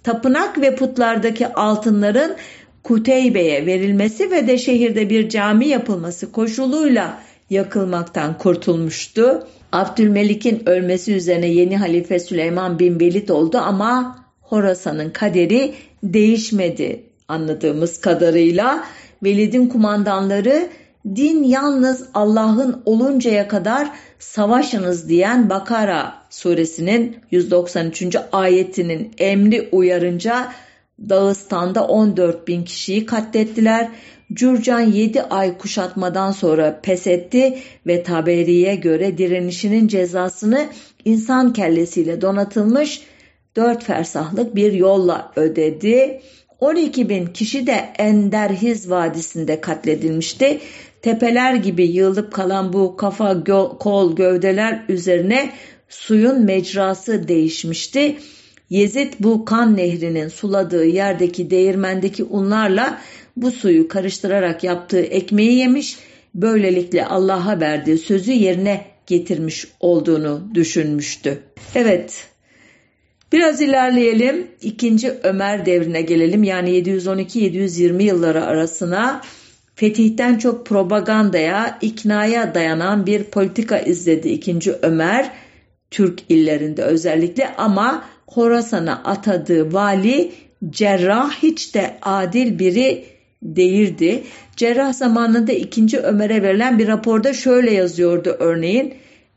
tapınak 0.02 0.60
ve 0.60 0.76
putlardaki 0.76 1.48
altınların 1.54 2.36
Kuteybe'ye 2.82 3.66
verilmesi 3.66 4.30
ve 4.30 4.46
de 4.46 4.58
şehirde 4.58 5.10
bir 5.10 5.28
cami 5.28 5.66
yapılması 5.68 6.32
koşuluyla 6.32 7.20
yakılmaktan 7.50 8.38
kurtulmuştu. 8.38 9.46
Abdülmelik'in 9.72 10.68
ölmesi 10.68 11.14
üzerine 11.14 11.46
yeni 11.46 11.76
halife 11.76 12.18
Süleyman 12.18 12.78
bin 12.78 13.00
Velid 13.00 13.28
oldu 13.28 13.58
ama 13.58 14.24
Horasan'ın 14.40 15.10
kaderi 15.10 15.74
değişmedi 16.02 17.02
anladığımız 17.28 18.00
kadarıyla. 18.00 18.84
Velid'in 19.22 19.66
kumandanları 19.66 20.68
din 21.06 21.42
yalnız 21.42 22.08
Allah'ın 22.14 22.82
oluncaya 22.84 23.48
kadar 23.48 23.90
savaşınız 24.18 25.08
diyen 25.08 25.50
Bakara 25.50 26.14
suresinin 26.30 27.16
193. 27.30 28.16
ayetinin 28.32 29.12
emri 29.18 29.68
uyarınca 29.72 30.52
Dağıstan'da 31.08 31.86
14 31.86 32.48
bin 32.48 32.64
kişiyi 32.64 33.06
katlettiler. 33.06 33.88
Cürcan 34.32 34.80
7 34.80 35.22
ay 35.22 35.58
kuşatmadan 35.58 36.32
sonra 36.32 36.80
pes 36.82 37.06
etti 37.06 37.58
ve 37.86 38.02
Taberi'ye 38.02 38.74
göre 38.74 39.18
direnişinin 39.18 39.88
cezasını 39.88 40.66
insan 41.04 41.52
kellesiyle 41.52 42.20
donatılmış 42.20 43.02
4 43.56 43.84
fersahlık 43.84 44.54
bir 44.54 44.72
yolla 44.72 45.32
ödedi. 45.36 46.20
12 46.60 47.08
bin 47.08 47.26
kişi 47.26 47.66
de 47.66 47.92
Enderhiz 47.98 48.90
Vadisi'nde 48.90 49.60
katledilmişti. 49.60 50.60
Tepeler 51.02 51.54
gibi 51.54 51.86
yığılıp 51.86 52.32
kalan 52.32 52.72
bu 52.72 52.96
kafa 52.96 53.32
gö 53.32 53.62
kol 53.80 54.16
gövdeler 54.16 54.84
üzerine 54.88 55.50
suyun 55.88 56.44
mecrası 56.44 57.28
değişmişti. 57.28 58.16
Yezid 58.70 59.12
bu 59.20 59.44
kan 59.44 59.76
nehrinin 59.76 60.28
suladığı 60.28 60.84
yerdeki 60.84 61.50
değirmendeki 61.50 62.24
unlarla 62.24 63.00
bu 63.36 63.50
suyu 63.50 63.88
karıştırarak 63.88 64.64
yaptığı 64.64 65.00
ekmeği 65.00 65.58
yemiş, 65.58 65.98
böylelikle 66.34 67.06
Allah'a 67.06 67.60
verdiği 67.60 67.98
sözü 67.98 68.32
yerine 68.32 68.84
getirmiş 69.06 69.66
olduğunu 69.80 70.48
düşünmüştü. 70.54 71.42
Evet, 71.74 72.26
biraz 73.32 73.60
ilerleyelim. 73.60 74.46
İkinci 74.62 75.10
Ömer 75.22 75.66
devrine 75.66 76.02
gelelim. 76.02 76.44
Yani 76.44 76.70
712-720 76.70 78.02
yılları 78.02 78.44
arasına 78.44 79.22
fetihten 79.74 80.38
çok 80.38 80.66
propagandaya, 80.66 81.78
iknaya 81.80 82.54
dayanan 82.54 83.06
bir 83.06 83.24
politika 83.24 83.78
izledi 83.78 84.28
ikinci 84.28 84.72
Ömer. 84.72 85.30
Türk 85.90 86.20
illerinde 86.28 86.82
özellikle 86.82 87.56
ama 87.56 88.04
Horasan'a 88.30 89.02
atadığı 89.04 89.72
vali 89.72 90.32
cerrah 90.70 91.30
hiç 91.42 91.74
de 91.74 91.98
adil 92.02 92.58
biri 92.58 93.04
değildi. 93.42 94.22
Cerrah 94.56 94.92
zamanında 94.92 95.52
2. 95.52 95.98
Ömer'e 95.98 96.42
verilen 96.42 96.78
bir 96.78 96.88
raporda 96.88 97.32
şöyle 97.32 97.74
yazıyordu 97.74 98.36
örneğin. 98.38 98.94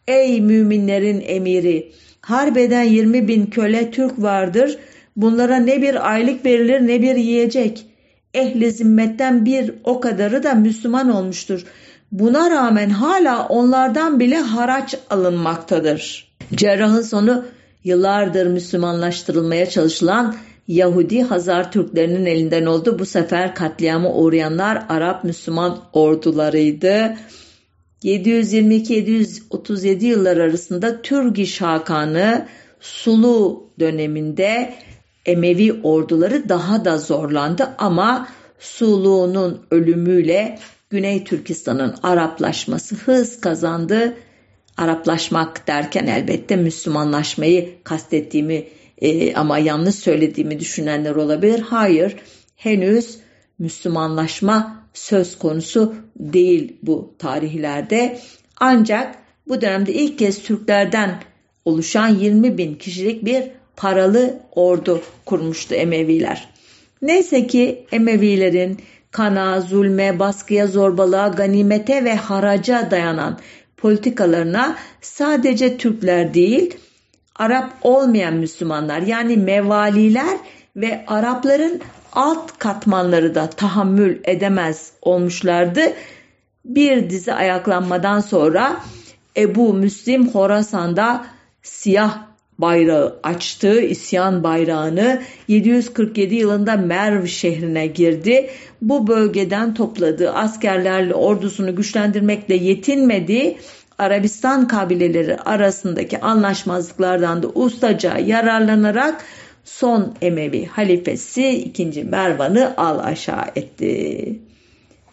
Ey 0.08 0.42
müminlerin 0.42 1.24
emiri 1.28 1.92
harbeden 2.22 2.84
20 2.84 3.28
bin 3.28 3.46
köle 3.46 3.92
Türk 3.92 4.22
vardır. 4.22 4.78
Bunlara 5.16 5.58
ne 5.58 5.82
bir 5.82 6.12
aylık 6.12 6.46
verilir 6.46 6.88
ne 6.88 7.02
bir 7.02 7.16
yiyecek. 7.16 7.86
Ehli 8.34 8.72
zimmetten 8.72 9.46
bir 9.46 9.74
o 9.84 10.00
kadarı 10.00 10.44
da 10.44 10.54
Müslüman 10.54 11.10
olmuştur. 11.10 11.66
Buna 12.12 12.52
rağmen 12.52 12.90
hala 12.90 13.48
onlardan 13.48 14.20
bile 14.20 14.38
haraç 14.38 14.96
alınmaktadır. 15.10 16.34
Cerrahın 16.56 17.02
sonu 17.02 17.46
yıllardır 17.84 18.48
Müslümanlaştırılmaya 18.48 19.70
çalışılan 19.70 20.36
Yahudi 20.68 21.24
Hazar 21.24 21.72
Türklerinin 21.72 22.26
elinden 22.26 22.66
oldu. 22.66 23.00
Bu 23.00 23.06
sefer 23.06 23.56
katliama 23.56 24.14
uğrayanlar 24.14 24.86
Arap 24.90 25.24
Müslüman 25.24 25.80
ordularıydı. 25.94 27.16
722-737 28.04 30.06
yıllar 30.06 30.38
arasında 30.38 31.02
Türgiş 31.02 31.62
Hakanı 31.62 32.48
Sulu 32.80 33.70
döneminde 33.80 34.74
Emevi 35.26 35.74
orduları 35.84 36.50
daha 36.50 36.86
da 36.86 36.98
zorlandı 36.98 37.70
ama 37.78 38.28
Sulu'nun 38.60 39.62
ölümüyle 39.72 40.60
Güney 40.90 41.24
Türkistan'ın 41.24 41.96
Araplaşması 42.04 42.96
hız 42.96 43.42
kazandı. 43.42 44.14
Araplaşmak 44.78 45.68
derken 45.68 46.08
elbette 46.08 46.56
Müslümanlaşmayı 46.56 47.84
kastettiğimi 47.84 48.64
e, 48.98 49.36
ama 49.36 49.58
yanlış 49.58 49.96
söylediğimi 49.96 50.60
düşünenler 50.60 51.16
olabilir. 51.16 51.60
Hayır, 51.60 52.16
henüz 52.56 53.18
Müslümanlaşma 53.60 54.84
söz 54.94 55.38
konusu 55.38 55.96
değil 56.16 56.78
bu 56.84 57.16
tarihlerde. 57.20 58.20
Ancak 58.60 59.16
bu 59.48 59.62
dönemde 59.62 59.94
ilk 59.94 60.20
kez 60.20 60.44
Türklerden 60.44 61.24
oluşan 61.66 62.08
20 62.08 62.58
bin 62.58 62.76
kişilik 62.76 63.26
bir 63.26 63.44
paralı 63.76 64.40
ordu 64.52 65.02
kurmuştu 65.26 65.76
Emeviler. 65.76 66.50
Neyse 67.02 67.48
ki 67.48 67.86
Emevilerin 67.92 68.80
kana, 69.12 69.62
zulme, 69.62 70.20
baskıya, 70.20 70.68
zorbalığa, 70.68 71.28
ganimete 71.28 72.04
ve 72.04 72.16
haraca 72.16 72.92
dayanan 72.92 73.40
politikalarına 73.84 74.76
sadece 75.02 75.78
Türkler 75.78 76.34
değil, 76.34 76.78
Arap 77.36 77.74
olmayan 77.82 78.34
Müslümanlar 78.34 79.02
yani 79.02 79.38
mevaliler 79.38 80.38
ve 80.76 81.04
Arapların 81.08 81.82
alt 82.14 82.58
katmanları 82.58 83.36
da 83.36 83.50
tahammül 83.50 84.20
edemez 84.24 84.92
olmuşlardı. 85.02 85.82
Bir 86.66 87.10
dizi 87.10 87.34
ayaklanmadan 87.34 88.20
sonra 88.20 88.80
Ebu 89.38 89.74
Müslim 89.74 90.28
Horasan'da 90.30 91.26
siyah 91.62 92.33
bayrağı 92.58 93.20
açtı, 93.24 93.82
isyan 93.82 94.44
bayrağını 94.44 95.22
747 95.48 96.36
yılında 96.36 96.78
Merv 96.78 97.26
şehrine 97.26 97.88
girdi. 97.88 98.50
Bu 98.82 99.08
bölgeden 99.08 99.74
topladığı 99.74 100.32
askerlerle 100.32 101.14
ordusunu 101.14 101.76
güçlendirmekle 101.76 102.56
yetinmedi. 102.56 103.58
Arabistan 103.98 104.68
kabileleri 104.68 105.38
arasındaki 105.38 106.22
anlaşmazlıklardan 106.22 107.44
da 107.44 107.48
ustaca 107.48 108.18
yararlanarak 108.18 109.24
son 109.64 110.16
Emevi 110.22 110.66
halifesi 110.66 111.50
2. 111.50 112.04
Mervan'ı 112.04 112.74
al 112.78 113.00
aşağı 113.00 113.46
etti. 113.56 114.40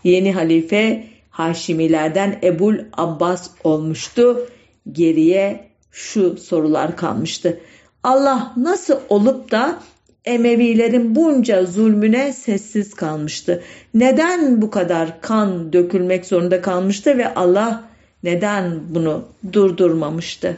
Yeni 0.05 0.33
halife 0.33 1.05
Haşimilerden 1.31 2.39
Ebul 2.43 2.79
Abbas 2.93 3.51
olmuştu. 3.65 4.49
Geriye 4.93 5.70
şu 5.93 6.37
sorular 6.37 6.97
kalmıştı. 6.97 7.61
Allah 8.03 8.53
nasıl 8.57 8.97
olup 9.09 9.51
da 9.51 9.79
Emevilerin 10.25 11.15
bunca 11.15 11.67
zulmüne 11.67 12.33
sessiz 12.33 12.95
kalmıştı? 12.95 13.63
Neden 13.95 14.63
bu 14.63 14.71
kadar 14.71 15.21
kan 15.21 15.73
dökülmek 15.73 16.27
zorunda 16.27 16.61
kalmıştı 16.61 17.19
ve 17.19 17.35
Allah 17.35 17.85
neden 18.23 18.81
bunu 18.89 19.25
durdurmamıştı? 19.53 20.57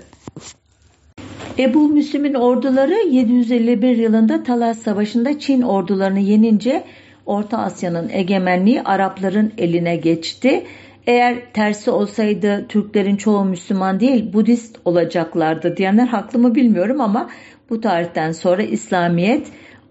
Ebu 1.59 1.89
Müslim'in 1.89 2.35
orduları 2.35 2.95
751 2.95 3.97
yılında 3.97 4.43
Talas 4.43 4.79
Savaşı'nda 4.79 5.39
Çin 5.39 5.63
ordularını 5.63 6.21
yenince 6.21 6.85
Orta 7.27 7.59
Asya'nın 7.59 8.09
egemenliği 8.09 8.83
Arapların 8.83 9.53
eline 9.59 9.97
geçti. 9.97 10.65
Eğer 11.07 11.53
tersi 11.53 11.91
olsaydı 11.91 12.67
Türklerin 12.69 13.17
çoğu 13.17 13.45
Müslüman 13.45 14.01
değil 14.01 14.33
Budist 14.33 14.79
olacaklardı 14.85 15.77
diyenler 15.77 16.07
haklı 16.07 16.39
mı 16.39 16.55
bilmiyorum 16.55 17.01
ama 17.01 17.31
bu 17.71 17.81
tarihten 17.81 18.33
sonra 18.33 18.63
İslamiyet 18.63 19.47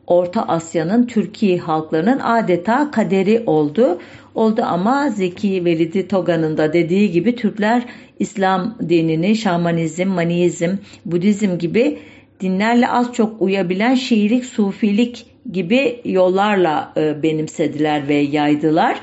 Orta 0.08 0.44
Asya'nın 0.48 1.08
Türkiye 1.08 1.58
halklarının 1.58 2.20
adeta 2.20 2.92
kaderi 2.92 3.44
oldu. 3.46 4.00
Oldu 4.36 4.62
ama 4.66 5.10
Zeki 5.10 5.66
Velidi 5.66 6.08
Toga'nın 6.08 6.58
da 6.58 6.74
dediği 6.74 7.12
gibi 7.12 7.36
Türkler 7.36 7.84
İslam 8.20 8.78
dinini 8.90 9.36
şamanizm, 9.36 10.08
manizm, 10.08 10.76
Budizm 11.06 11.58
gibi 11.58 12.00
dinlerle 12.42 12.88
az 12.88 13.14
çok 13.14 13.42
uyabilen 13.42 13.96
Şiilik, 13.96 14.46
Sufilik 14.46 15.26
gibi 15.52 16.02
yollarla 16.06 16.94
e, 16.98 17.24
benimsediler 17.24 18.08
ve 18.08 18.16
yaydılar. 18.16 19.02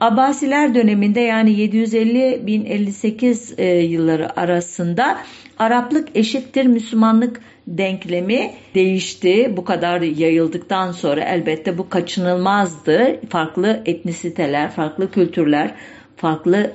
Abbasiler 0.00 0.74
döneminde 0.74 1.20
yani 1.20 1.50
750-1058 1.50 3.60
e, 3.60 3.78
yılları 3.78 4.40
arasında 4.40 5.18
Araplık 5.58 6.08
eşittir 6.14 6.66
Müslümanlık 6.66 7.40
denklemi 7.66 8.50
değişti. 8.74 9.52
Bu 9.56 9.64
kadar 9.64 10.00
yayıldıktan 10.00 10.92
sonra 10.92 11.24
elbette 11.24 11.78
bu 11.78 11.88
kaçınılmazdı. 11.88 13.20
Farklı 13.30 13.82
etnisiteler, 13.86 14.70
farklı 14.70 15.10
kültürler, 15.10 15.74
farklı 16.16 16.72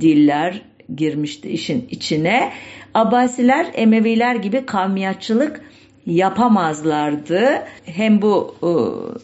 diller 0.00 0.62
girmişti 0.96 1.48
işin 1.48 1.86
içine. 1.90 2.52
Abbasiler 2.94 3.66
Emeviler 3.74 4.34
gibi 4.34 4.66
kavmiyatçılık 4.66 5.60
yapamazlardı. 6.06 7.62
Hem 7.84 8.22
bu 8.22 8.54
e, 8.62 8.70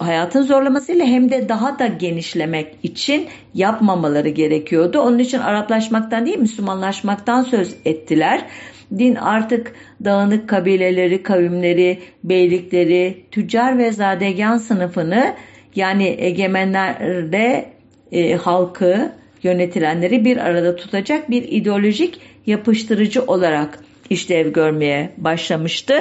hayatın 0.04 0.42
zorlamasıyla 0.42 1.06
hem 1.06 1.30
de 1.30 1.48
daha 1.48 1.78
da 1.78 1.86
genişlemek 1.86 2.76
için 2.82 3.26
yapmamaları 3.54 4.28
gerekiyordu. 4.28 4.98
Onun 4.98 5.18
için 5.18 5.38
Araplaşmaktan 5.38 6.26
değil 6.26 6.38
Müslümanlaşmaktan 6.38 7.42
söz 7.42 7.74
ettiler. 7.84 8.46
Din 8.98 9.14
artık 9.14 9.72
dağınık 10.04 10.48
kabileleri, 10.48 11.22
kavimleri, 11.22 11.98
beylikleri, 12.24 13.24
tüccar 13.30 13.78
ve 13.78 13.92
zadegan 13.92 14.58
sınıfını 14.58 15.34
yani 15.74 16.16
egemenlerde 16.18 17.66
e, 18.12 18.34
halkı 18.34 19.12
yönetilenleri 19.42 20.24
bir 20.24 20.36
arada 20.36 20.76
tutacak 20.76 21.30
bir 21.30 21.42
ideolojik 21.42 22.20
yapıştırıcı 22.46 23.22
olarak 23.22 23.78
işlev 24.10 24.52
görmeye 24.52 25.12
başlamıştı. 25.16 25.94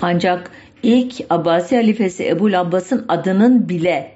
Ancak 0.00 0.50
ilk 0.82 1.14
Abbasi 1.30 1.76
halifesi 1.76 2.28
Ebu 2.28 2.56
Abbas'ın 2.56 3.04
adının 3.08 3.68
bile 3.68 4.12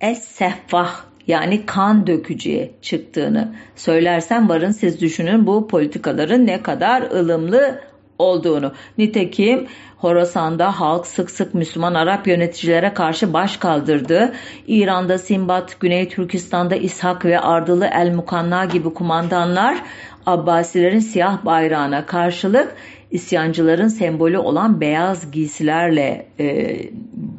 Es-Sehfah 0.00 0.90
yani 1.26 1.66
kan 1.66 2.06
dökücüye 2.06 2.70
çıktığını 2.82 3.54
söylersem 3.76 4.48
varın 4.48 4.70
siz 4.70 5.00
düşünün 5.00 5.46
bu 5.46 5.68
politikaların 5.68 6.46
ne 6.46 6.62
kadar 6.62 7.02
ılımlı 7.02 7.80
olduğunu. 8.18 8.72
Nitekim 8.98 9.66
Horasan'da 9.96 10.80
halk 10.80 11.06
sık 11.06 11.30
sık 11.30 11.54
Müslüman 11.54 11.94
Arap 11.94 12.26
yöneticilere 12.26 12.94
karşı 12.94 13.32
baş 13.32 13.56
kaldırdı. 13.56 14.32
İran'da 14.66 15.18
Simbat, 15.18 15.80
Güney 15.80 16.08
Türkistan'da 16.08 16.76
İshak 16.76 17.24
ve 17.24 17.40
Ardılı 17.40 17.86
El 17.86 18.14
Mukanna 18.14 18.64
gibi 18.64 18.94
kumandanlar 18.94 19.78
Abbasilerin 20.26 20.98
siyah 20.98 21.44
bayrağına 21.44 22.06
karşılık 22.06 22.74
isyancıların 23.12 23.88
sembolü 23.88 24.38
olan 24.38 24.80
beyaz 24.80 25.30
giysilerle 25.30 26.26
e, 26.40 26.76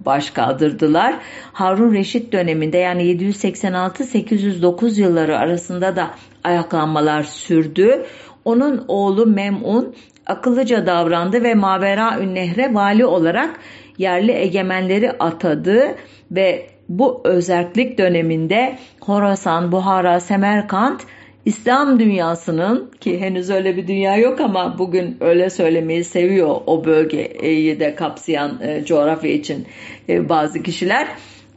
baş 0.05 0.30
kaldırdılar. 0.30 1.15
Harun 1.53 1.93
Reşit 1.93 2.34
döneminde 2.34 2.78
yani 2.78 3.03
786-809 3.03 5.01
yılları 5.01 5.38
arasında 5.38 5.95
da 5.95 6.09
ayaklanmalar 6.43 7.24
sürdü. 7.24 8.05
Onun 8.45 8.86
oğlu 8.88 9.26
Mem'un 9.26 9.95
akıllıca 10.26 10.86
davrandı 10.86 11.43
ve 11.43 11.53
Mavera 11.53 12.19
Ünnehre 12.19 12.74
vali 12.74 13.05
olarak 13.05 13.59
yerli 13.97 14.32
egemenleri 14.32 15.11
atadı 15.11 15.95
ve 16.32 16.69
bu 16.89 17.21
özellik 17.24 17.97
döneminde 17.97 18.78
Horasan, 18.99 19.71
Buhara, 19.71 20.19
Semerkant 20.19 21.01
İslam 21.46 22.00
dünyasının 22.00 22.91
ki 23.02 23.22
henüz 23.22 23.50
öyle 23.50 23.78
bir 23.78 23.88
dünya 23.88 24.18
yok 24.18 24.41
ama 24.41 24.80
bugün 24.80 25.18
öyle 25.20 25.50
söylemeyi 25.50 26.04
seviyor 26.04 26.56
o 26.66 26.86
bölgeyi 26.86 27.80
de 27.80 27.96
kapsayan 27.96 28.62
e, 28.62 28.86
coğrafya 28.86 29.32
için 29.32 29.68
e, 30.10 30.30
bazı 30.30 30.64
kişiler. 30.64 31.08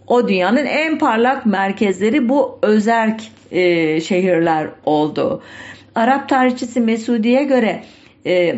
O 0.07 0.28
dünyanın 0.28 0.66
en 0.66 0.99
parlak 0.99 1.47
merkezleri 1.47 2.28
bu 2.28 2.59
özerk 2.62 3.20
e, 3.51 4.01
şehirler 4.01 4.68
oldu. 4.84 5.43
Arap 5.95 6.28
tarihçisi 6.28 6.80
Mesudi'ye 6.80 7.45
göre 7.45 7.82
e, 8.26 8.55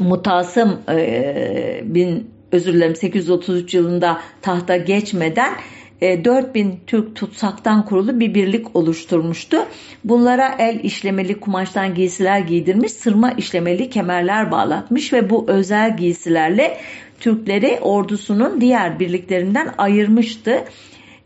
Mutasım 0.00 0.80
e, 0.88 1.80
bin 1.84 2.30
özür 2.52 2.72
dilerim 2.72 2.96
833 2.96 3.74
yılında 3.74 4.20
tahta 4.42 4.76
geçmeden 4.76 5.52
4000 6.00 6.70
e, 6.70 6.78
Türk 6.86 7.16
tutsaktan 7.16 7.84
kurulu 7.84 8.20
bir 8.20 8.34
birlik 8.34 8.76
oluşturmuştu. 8.76 9.56
Bunlara 10.04 10.54
el 10.58 10.80
işlemeli 10.84 11.40
kumaştan 11.40 11.94
giysiler 11.94 12.40
giydirmiş, 12.40 12.92
sırma 12.92 13.32
işlemeli 13.32 13.90
kemerler 13.90 14.50
bağlatmış 14.50 15.12
ve 15.12 15.30
bu 15.30 15.44
özel 15.48 15.96
giysilerle 15.96 16.78
Türkleri 17.20 17.78
ordusunun 17.80 18.60
diğer 18.60 19.00
birliklerinden 19.00 19.74
ayırmıştı. 19.78 20.64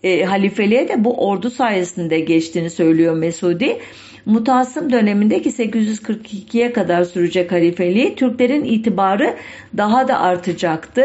E, 0.03 0.25
halifeliğe 0.25 0.89
de 0.89 1.05
bu 1.05 1.29
ordu 1.29 1.51
sayesinde 1.51 2.21
geçtiğini 2.21 2.71
söylüyor 2.71 3.14
Mesudi. 3.14 3.79
Mutasım 4.27 4.93
dönemindeki 4.93 5.51
842'ye 5.51 6.73
kadar 6.73 7.05
sürecek 7.05 7.53
halifeliği 7.53 8.14
Türklerin 8.14 8.64
itibarı 8.64 9.35
daha 9.77 10.09
da 10.09 10.21
artacaktı. 10.21 11.05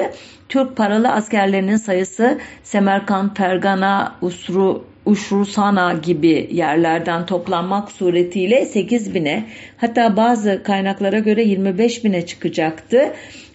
Türk 0.49 0.76
paralı 0.78 1.11
askerlerinin 1.11 1.76
sayısı 1.76 2.38
Semerkant, 2.63 3.38
Fergana, 3.38 4.16
Usru, 4.22 4.84
Uşrusana 5.05 5.93
gibi 5.93 6.49
yerlerden 6.51 7.26
toplanmak 7.26 7.91
suretiyle 7.91 8.66
8 8.66 9.13
bine 9.13 9.45
hatta 9.78 10.18
bazı 10.18 10.63
kaynaklara 10.63 11.20
göre 11.20 11.43
25 11.43 12.03
bine 12.03 12.26
çıkacaktı. 12.26 13.13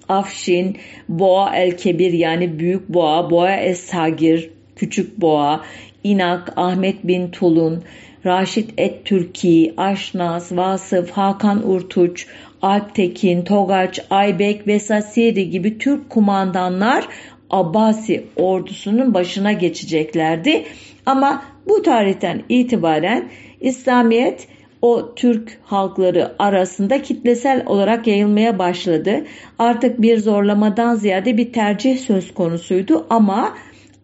Afşin, 0.09 0.77
Boğa 1.09 1.57
el 1.57 1.77
Kebir 1.77 2.13
yani 2.13 2.59
Büyük 2.59 2.89
Boğa, 2.89 3.31
Boğa 3.31 3.57
es 3.57 3.81
Sagir, 3.81 4.51
Küçük 4.77 5.21
Boğa, 5.21 5.65
İnak, 6.05 6.53
Ahmet 6.57 7.07
bin 7.07 7.31
Tulun, 7.31 7.85
Raşit 8.27 8.71
Et 8.79 9.05
Türki, 9.05 9.75
Aşnaz, 9.77 10.57
Vasıf, 10.57 11.11
Hakan 11.11 11.71
Urtuç, 11.71 12.27
Alptekin, 12.63 13.45
Togaç, 13.45 14.01
Aybek 14.11 14.67
ve 14.67 14.79
Sasiri 14.79 15.51
gibi 15.51 15.79
Türk 15.79 16.11
kumandanlar 16.11 17.09
Abbasi 17.51 18.25
ordusunun 18.37 19.15
başına 19.15 19.53
geçeceklerdi. 19.53 20.65
Ama 21.07 21.43
bu 21.69 21.83
tarihten 21.83 22.43
itibaren 22.49 23.29
İslamiyet 23.61 24.49
o 24.83 25.15
Türk 25.15 25.59
halkları 25.65 26.33
arasında 26.39 27.03
kitlesel 27.03 27.63
olarak 27.67 28.07
yayılmaya 28.07 28.59
başladı. 28.59 29.25
Artık 29.59 30.03
bir 30.03 30.19
zorlamadan 30.19 30.95
ziyade 30.95 31.37
bir 31.37 31.53
tercih 31.53 31.99
söz 31.99 32.35
konusuydu 32.35 33.07
ama 33.11 33.55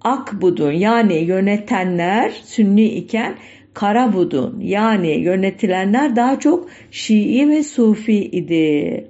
Akbud'un 0.03 0.73
yani 0.73 1.15
yönetenler 1.15 2.31
Sünni 2.45 2.85
iken 2.85 3.35
Karabud'un 3.77 4.61
yani 4.61 5.11
yönetilenler 5.11 6.17
daha 6.17 6.41
çok 6.41 6.69
Şii 6.91 7.49
ve 7.49 7.63
Sufi 7.63 8.15
idi. 8.15 9.05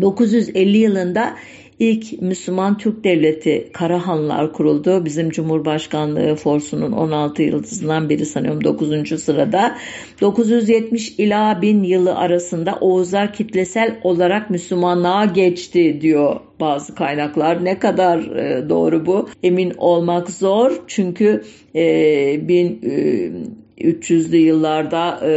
950 0.00 0.78
yılında 0.78 1.34
ilk 1.78 2.22
Müslüman 2.22 2.78
Türk 2.78 3.04
Devleti 3.04 3.68
Karahanlar 3.72 4.52
kuruldu. 4.52 5.04
Bizim 5.04 5.30
Cumhurbaşkanlığı 5.30 6.34
forsunun 6.34 6.92
16 6.92 7.42
yıldızından 7.42 8.08
biri 8.08 8.26
sanıyorum 8.26 8.64
9. 8.64 9.22
sırada. 9.22 9.76
970 10.20 11.14
ila 11.18 11.62
1000 11.62 11.82
yılı 11.82 12.16
arasında 12.16 12.78
Oğuzlar 12.80 13.32
kitlesel 13.32 13.98
olarak 14.02 14.50
Müslümanlığa 14.50 15.24
geçti 15.24 16.00
diyor 16.00 16.40
bazı 16.60 16.94
kaynaklar. 16.94 17.64
Ne 17.64 17.78
kadar 17.78 18.18
e, 18.18 18.68
doğru 18.68 19.06
bu 19.06 19.28
emin 19.42 19.72
olmak 19.78 20.30
zor. 20.30 20.82
Çünkü 20.86 21.44
e, 21.74 21.82
1300'lü 22.34 22.86
e, 22.86 23.59
yıllarda 24.38 25.20
e, 25.26 25.32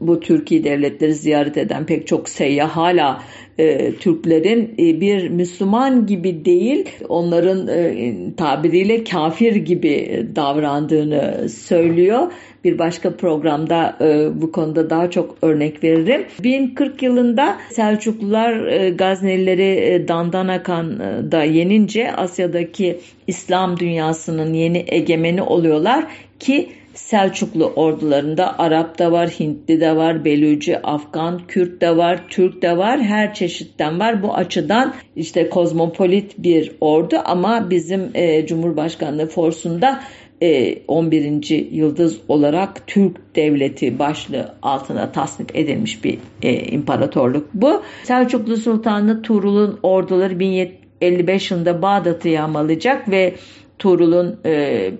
bu 0.00 0.20
Türkiye 0.20 0.64
devletleri 0.64 1.14
ziyaret 1.14 1.56
eden 1.56 1.86
pek 1.86 2.06
çok 2.06 2.28
seyyah 2.28 2.70
hala 2.70 3.22
e, 3.58 3.94
Türklerin 3.94 4.74
e, 4.78 5.00
bir 5.00 5.28
Müslüman 5.28 6.06
gibi 6.06 6.44
değil 6.44 6.88
onların 7.08 7.68
e, 7.68 8.14
tabiriyle 8.36 9.04
kafir 9.04 9.56
gibi 9.56 10.26
davrandığını 10.36 11.48
söylüyor. 11.48 12.32
Bir 12.64 12.78
başka 12.78 13.16
programda 13.16 13.96
e, 14.00 14.42
bu 14.42 14.52
konuda 14.52 14.90
daha 14.90 15.10
çok 15.10 15.36
örnek 15.42 15.84
veririm. 15.84 16.26
1040 16.44 17.02
yılında 17.02 17.56
Selçuklular 17.70 18.66
e, 18.66 18.90
Gaznelileri 18.90 19.62
e, 19.62 20.08
Dandanakan'da 20.08 21.44
yenince 21.44 22.12
Asya'daki 22.12 22.98
İslam 23.26 23.78
dünyasının 23.78 24.54
yeni 24.54 24.84
egemeni 24.88 25.42
oluyorlar 25.42 26.06
ki 26.38 26.68
Selçuklu 26.94 27.66
ordularında 27.66 28.58
Arap 28.58 28.98
da 28.98 29.12
var, 29.12 29.28
Hintli 29.28 29.80
de 29.80 29.96
var, 29.96 30.24
Belüci, 30.24 30.78
Afgan, 30.82 31.40
Kürt 31.48 31.80
de 31.80 31.96
var, 31.96 32.24
Türk 32.28 32.62
de 32.62 32.76
var, 32.76 33.02
her 33.02 33.34
çeşitten 33.34 34.00
var. 34.00 34.22
Bu 34.22 34.34
açıdan 34.34 34.94
işte 35.16 35.48
kozmopolit 35.48 36.34
bir 36.38 36.72
ordu 36.80 37.16
ama 37.24 37.70
bizim 37.70 38.10
e, 38.14 38.46
Cumhurbaşkanlığı 38.46 39.26
forsunda 39.26 40.00
e, 40.42 40.78
11. 40.88 41.48
yıldız 41.72 42.20
olarak 42.28 42.86
Türk 42.86 43.36
devleti 43.36 43.98
başlığı 43.98 44.54
altına 44.62 45.12
tasnif 45.12 45.48
edilmiş 45.54 46.04
bir 46.04 46.18
e, 46.42 46.52
imparatorluk 46.52 47.54
bu. 47.54 47.82
Selçuklu 48.04 48.56
Sultanı 48.56 49.22
Tuğrul'un 49.22 49.78
orduları 49.82 50.38
1055 50.38 51.50
yılında 51.50 51.82
Bağdat'ı 51.82 52.28
yağmalayacak 52.28 53.10
ve 53.10 53.34
Tuğrul'un 53.78 54.40
e, 54.46 54.90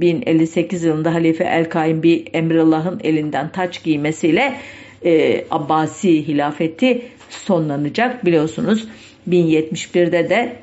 1058 0.00 0.84
yılında 0.84 1.14
Halife 1.14 1.44
El-Kaim 1.44 2.02
bir 2.02 2.28
Emrullah'ın 2.32 3.00
elinden 3.04 3.52
taç 3.52 3.82
giymesiyle 3.84 4.54
e, 5.04 5.44
Abbasi 5.50 6.28
hilafeti 6.28 7.02
sonlanacak. 7.28 8.26
Biliyorsunuz 8.26 8.88
1071'de 9.28 10.30
de 10.30 10.56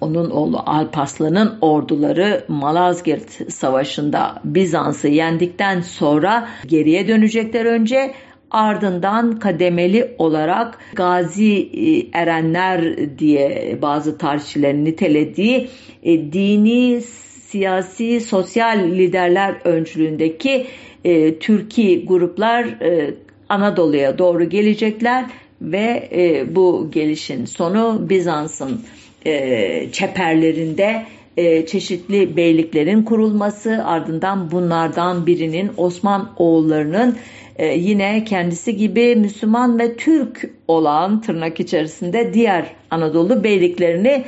onun 0.00 0.30
oğlu 0.30 0.62
Alpaslan'ın 0.66 1.58
orduları 1.60 2.44
Malazgirt 2.48 3.52
Savaşı'nda 3.52 4.40
Bizans'ı 4.44 5.08
yendikten 5.08 5.80
sonra 5.80 6.48
geriye 6.66 7.08
dönecekler 7.08 7.64
önce 7.64 8.14
ardından 8.50 9.38
kademeli 9.38 10.14
olarak 10.18 10.78
gazi 10.92 11.56
e, 11.56 12.18
erenler 12.18 12.96
diye 13.18 13.78
bazı 13.82 14.18
tarihçilerin 14.18 14.84
nitelediği 14.84 15.68
e, 16.02 16.32
dini, 16.32 17.02
siyasi, 17.50 18.20
sosyal 18.20 18.78
liderler 18.78 19.54
öncülüğündeki 19.64 20.66
e, 21.04 21.38
Türkiye 21.38 21.96
gruplar 22.04 22.64
e, 22.64 23.14
Anadolu'ya 23.48 24.18
doğru 24.18 24.48
gelecekler 24.48 25.24
ve 25.62 26.08
e, 26.12 26.54
bu 26.54 26.88
gelişin 26.92 27.44
sonu 27.44 28.06
Bizans'ın 28.08 28.80
e, 29.26 29.92
çeperlerinde 29.92 31.06
e, 31.36 31.66
çeşitli 31.66 32.36
beyliklerin 32.36 33.02
kurulması 33.02 33.84
ardından 33.84 34.50
bunlardan 34.50 35.26
birinin 35.26 35.70
Osman 35.76 36.32
oğullarının 36.36 37.16
e, 37.56 37.66
yine 37.66 38.24
kendisi 38.24 38.76
gibi 38.76 39.16
Müslüman 39.16 39.78
ve 39.78 39.96
Türk 39.96 40.50
olan 40.68 41.20
tırnak 41.20 41.60
içerisinde 41.60 42.34
diğer 42.34 42.66
Anadolu 42.90 43.44
beyliklerini 43.44 44.24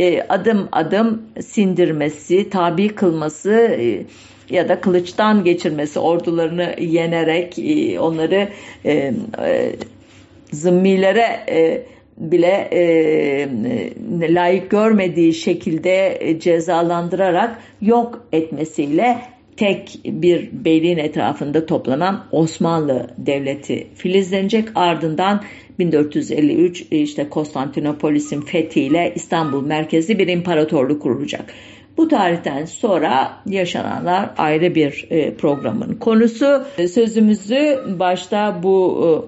e, 0.00 0.22
adım 0.28 0.68
adım 0.72 1.22
sindirmesi, 1.40 2.50
tabi 2.50 2.88
kılması 2.88 3.52
e, 3.52 4.04
ya 4.50 4.68
da 4.68 4.80
kılıçtan 4.80 5.44
geçirmesi, 5.44 5.98
ordularını 5.98 6.74
yenerek 6.80 7.58
e, 7.58 8.00
onları 8.00 8.48
e, 8.84 9.12
zımmilere 10.52 11.46
bile 12.16 12.68
layık 14.34 14.70
görmediği 14.70 15.34
şekilde 15.34 16.18
cezalandırarak 16.40 17.58
yok 17.80 18.26
etmesiyle 18.32 19.18
tek 19.56 20.00
bir 20.04 20.48
beyliğin 20.52 20.98
etrafında 20.98 21.66
toplanan 21.66 22.24
Osmanlı 22.32 23.06
Devleti 23.18 23.86
filizlenecek. 23.94 24.68
Ardından 24.74 25.42
1453 25.78 26.86
işte 26.90 27.28
Konstantinopolis'in 27.28 28.40
fethiyle 28.40 29.12
İstanbul 29.14 29.66
merkezli 29.66 30.18
bir 30.18 30.28
imparatorluk 30.28 31.02
kurulacak. 31.02 31.52
Bu 31.96 32.08
tarihten 32.08 32.64
sonra 32.64 33.32
yaşananlar 33.46 34.30
ayrı 34.38 34.74
bir 34.74 35.06
e, 35.10 35.34
programın 35.34 35.94
konusu. 35.94 36.64
Sözümüzü 36.76 37.78
başta 37.98 38.60
bu 38.62 39.26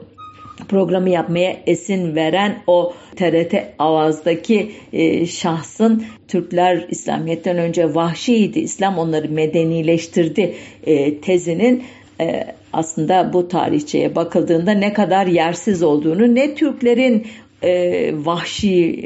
programı 0.68 1.10
yapmaya 1.10 1.56
esin 1.66 2.14
veren 2.16 2.62
o 2.66 2.94
TRT 3.16 3.54
Avaz'daki 3.78 4.72
e, 4.92 5.26
şahsın 5.26 6.04
Türkler 6.28 6.86
İslamiyet'ten 6.88 7.58
önce 7.58 7.94
vahşiydi, 7.94 8.58
İslam 8.58 8.98
onları 8.98 9.28
medenileştirdi 9.28 10.54
e, 10.86 11.20
tezinin 11.20 11.84
e, 12.20 12.44
aslında 12.72 13.32
bu 13.32 13.48
tarihçeye 13.48 14.14
bakıldığında 14.14 14.70
ne 14.70 14.92
kadar 14.92 15.26
yersiz 15.26 15.82
olduğunu, 15.82 16.34
ne 16.34 16.54
Türklerin 16.54 17.26
e, 17.62 18.12
vahşi 18.24 19.02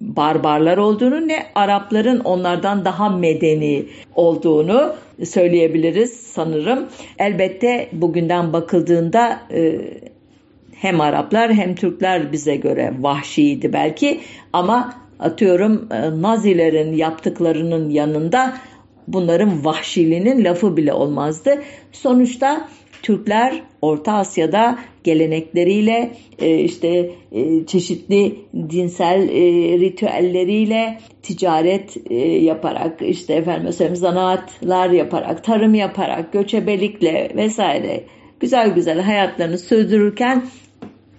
barbarlar 0.00 0.78
olduğunu 0.78 1.28
ne 1.28 1.46
Arapların 1.54 2.20
onlardan 2.20 2.84
daha 2.84 3.08
medeni 3.08 3.86
olduğunu 4.14 4.94
söyleyebiliriz 5.24 6.12
sanırım. 6.12 6.86
Elbette 7.18 7.88
bugünden 7.92 8.52
bakıldığında 8.52 9.40
e, 9.52 9.80
hem 10.74 11.00
Araplar 11.00 11.52
hem 11.52 11.74
Türkler 11.74 12.32
bize 12.32 12.56
göre 12.56 12.94
vahşiydi 13.00 13.72
belki 13.72 14.20
ama 14.52 14.94
atıyorum 15.18 15.88
e, 15.92 16.22
Nazilerin 16.22 16.92
yaptıklarının 16.92 17.90
yanında 17.90 18.56
bunların 19.08 19.64
vahşiliğinin 19.64 20.44
lafı 20.44 20.76
bile 20.76 20.92
olmazdı. 20.92 21.62
Sonuçta 21.92 22.68
Türkler 23.02 23.62
Orta 23.82 24.12
Asya'da 24.12 24.78
gelenekleriyle 25.04 26.12
e, 26.38 26.58
işte 26.58 27.10
e, 27.32 27.66
çeşitli 27.66 28.36
dinsel 28.70 29.28
ritüelleriyle 29.80 30.98
ticaret 31.22 32.10
yaparak 32.42 33.02
işte 33.02 33.34
efendim 33.34 33.72
söyleyeyim 33.72 33.96
zanaatlar 33.96 34.90
yaparak 34.90 35.44
tarım 35.44 35.74
yaparak 35.74 36.32
göçebelikle 36.32 37.32
vesaire 37.36 38.04
güzel 38.40 38.74
güzel 38.74 39.00
hayatlarını 39.00 39.58
sürdürürken 39.58 40.42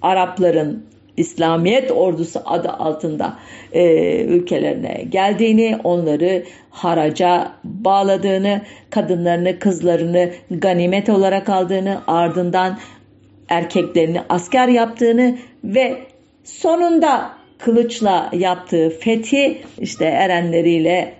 Arapların 0.01 0.86
İslamiyet 1.17 1.91
ordusu 1.91 2.41
adı 2.45 2.69
altında 2.69 3.37
e, 3.71 4.23
ülkelerine 4.23 5.05
geldiğini, 5.09 5.77
onları 5.83 6.43
haraca 6.69 7.51
bağladığını, 7.63 8.61
kadınlarını, 8.89 9.59
kızlarını 9.59 10.29
ganimet 10.51 11.09
olarak 11.09 11.49
aldığını, 11.49 12.01
ardından 12.07 12.77
erkeklerini 13.49 14.21
asker 14.29 14.67
yaptığını 14.67 15.37
ve 15.63 15.97
sonunda 16.43 17.29
kılıçla 17.57 18.29
yaptığı 18.33 18.89
fethi 18.89 19.61
işte 19.79 20.05
erenleriyle 20.05 21.13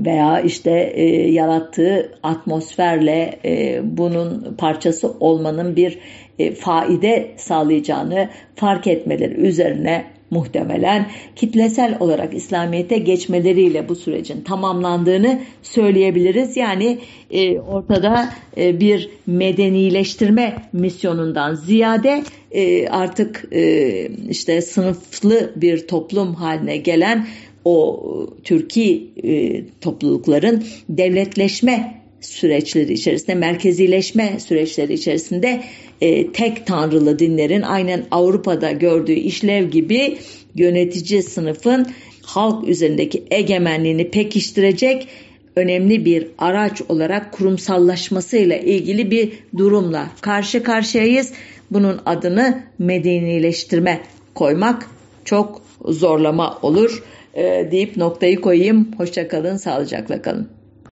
veya 0.00 0.40
işte 0.40 0.92
e, 0.94 1.30
yarattığı 1.30 2.18
atmosferle 2.22 3.38
e, 3.44 3.80
bunun 3.84 4.54
parçası 4.58 5.12
olmanın 5.20 5.76
bir 5.76 5.98
e, 6.38 6.54
faide 6.54 7.30
sağlayacağını 7.36 8.28
fark 8.56 8.86
etmeleri 8.86 9.34
üzerine 9.34 10.04
muhtemelen 10.30 11.10
kitlesel 11.36 11.96
olarak 12.00 12.34
İslamiyet'e 12.34 12.98
geçmeleriyle 12.98 13.88
bu 13.88 13.94
sürecin 13.94 14.40
tamamlandığını 14.40 15.40
söyleyebiliriz. 15.62 16.56
Yani 16.56 16.98
e, 17.30 17.58
ortada 17.60 18.28
e, 18.56 18.80
bir 18.80 19.10
medenileştirme 19.26 20.56
misyonundan 20.72 21.54
ziyade 21.54 22.22
e, 22.50 22.88
artık 22.88 23.48
e, 23.52 24.08
işte 24.30 24.62
sınıflı 24.62 25.52
bir 25.56 25.86
toplum 25.86 26.34
haline 26.34 26.76
gelen 26.76 27.26
o 27.64 28.04
Türkiye 28.44 29.00
e, 29.24 29.64
toplulukların 29.80 30.64
devletleşme 30.88 31.98
süreçleri 32.20 32.92
içerisinde, 32.92 33.34
merkezileşme 33.34 34.40
süreçleri 34.40 34.94
içerisinde 34.94 35.60
e, 36.00 36.32
tek 36.32 36.66
tanrılı 36.66 37.18
dinlerin 37.18 37.62
aynen 37.62 38.04
Avrupa'da 38.10 38.72
gördüğü 38.72 39.12
işlev 39.12 39.70
gibi 39.70 40.18
yönetici 40.54 41.22
sınıfın 41.22 41.86
halk 42.22 42.68
üzerindeki 42.68 43.24
egemenliğini 43.30 44.10
pekiştirecek 44.10 45.08
önemli 45.56 46.04
bir 46.04 46.26
araç 46.38 46.82
olarak 46.88 47.32
kurumsallaşmasıyla 47.32 48.56
ilgili 48.56 49.10
bir 49.10 49.32
durumla 49.56 50.10
karşı 50.20 50.62
karşıyayız. 50.62 51.32
Bunun 51.70 52.00
adını 52.06 52.62
medenileştirme 52.78 54.00
koymak 54.34 54.86
çok 55.24 55.62
zorlama 55.84 56.58
olur 56.62 57.02
e, 57.34 57.68
deyip 57.70 57.96
noktayı 57.96 58.40
koyayım. 58.40 58.88
Hoşçakalın, 58.96 59.56
sağlıcakla 59.56 60.22
kalın. 60.22 60.57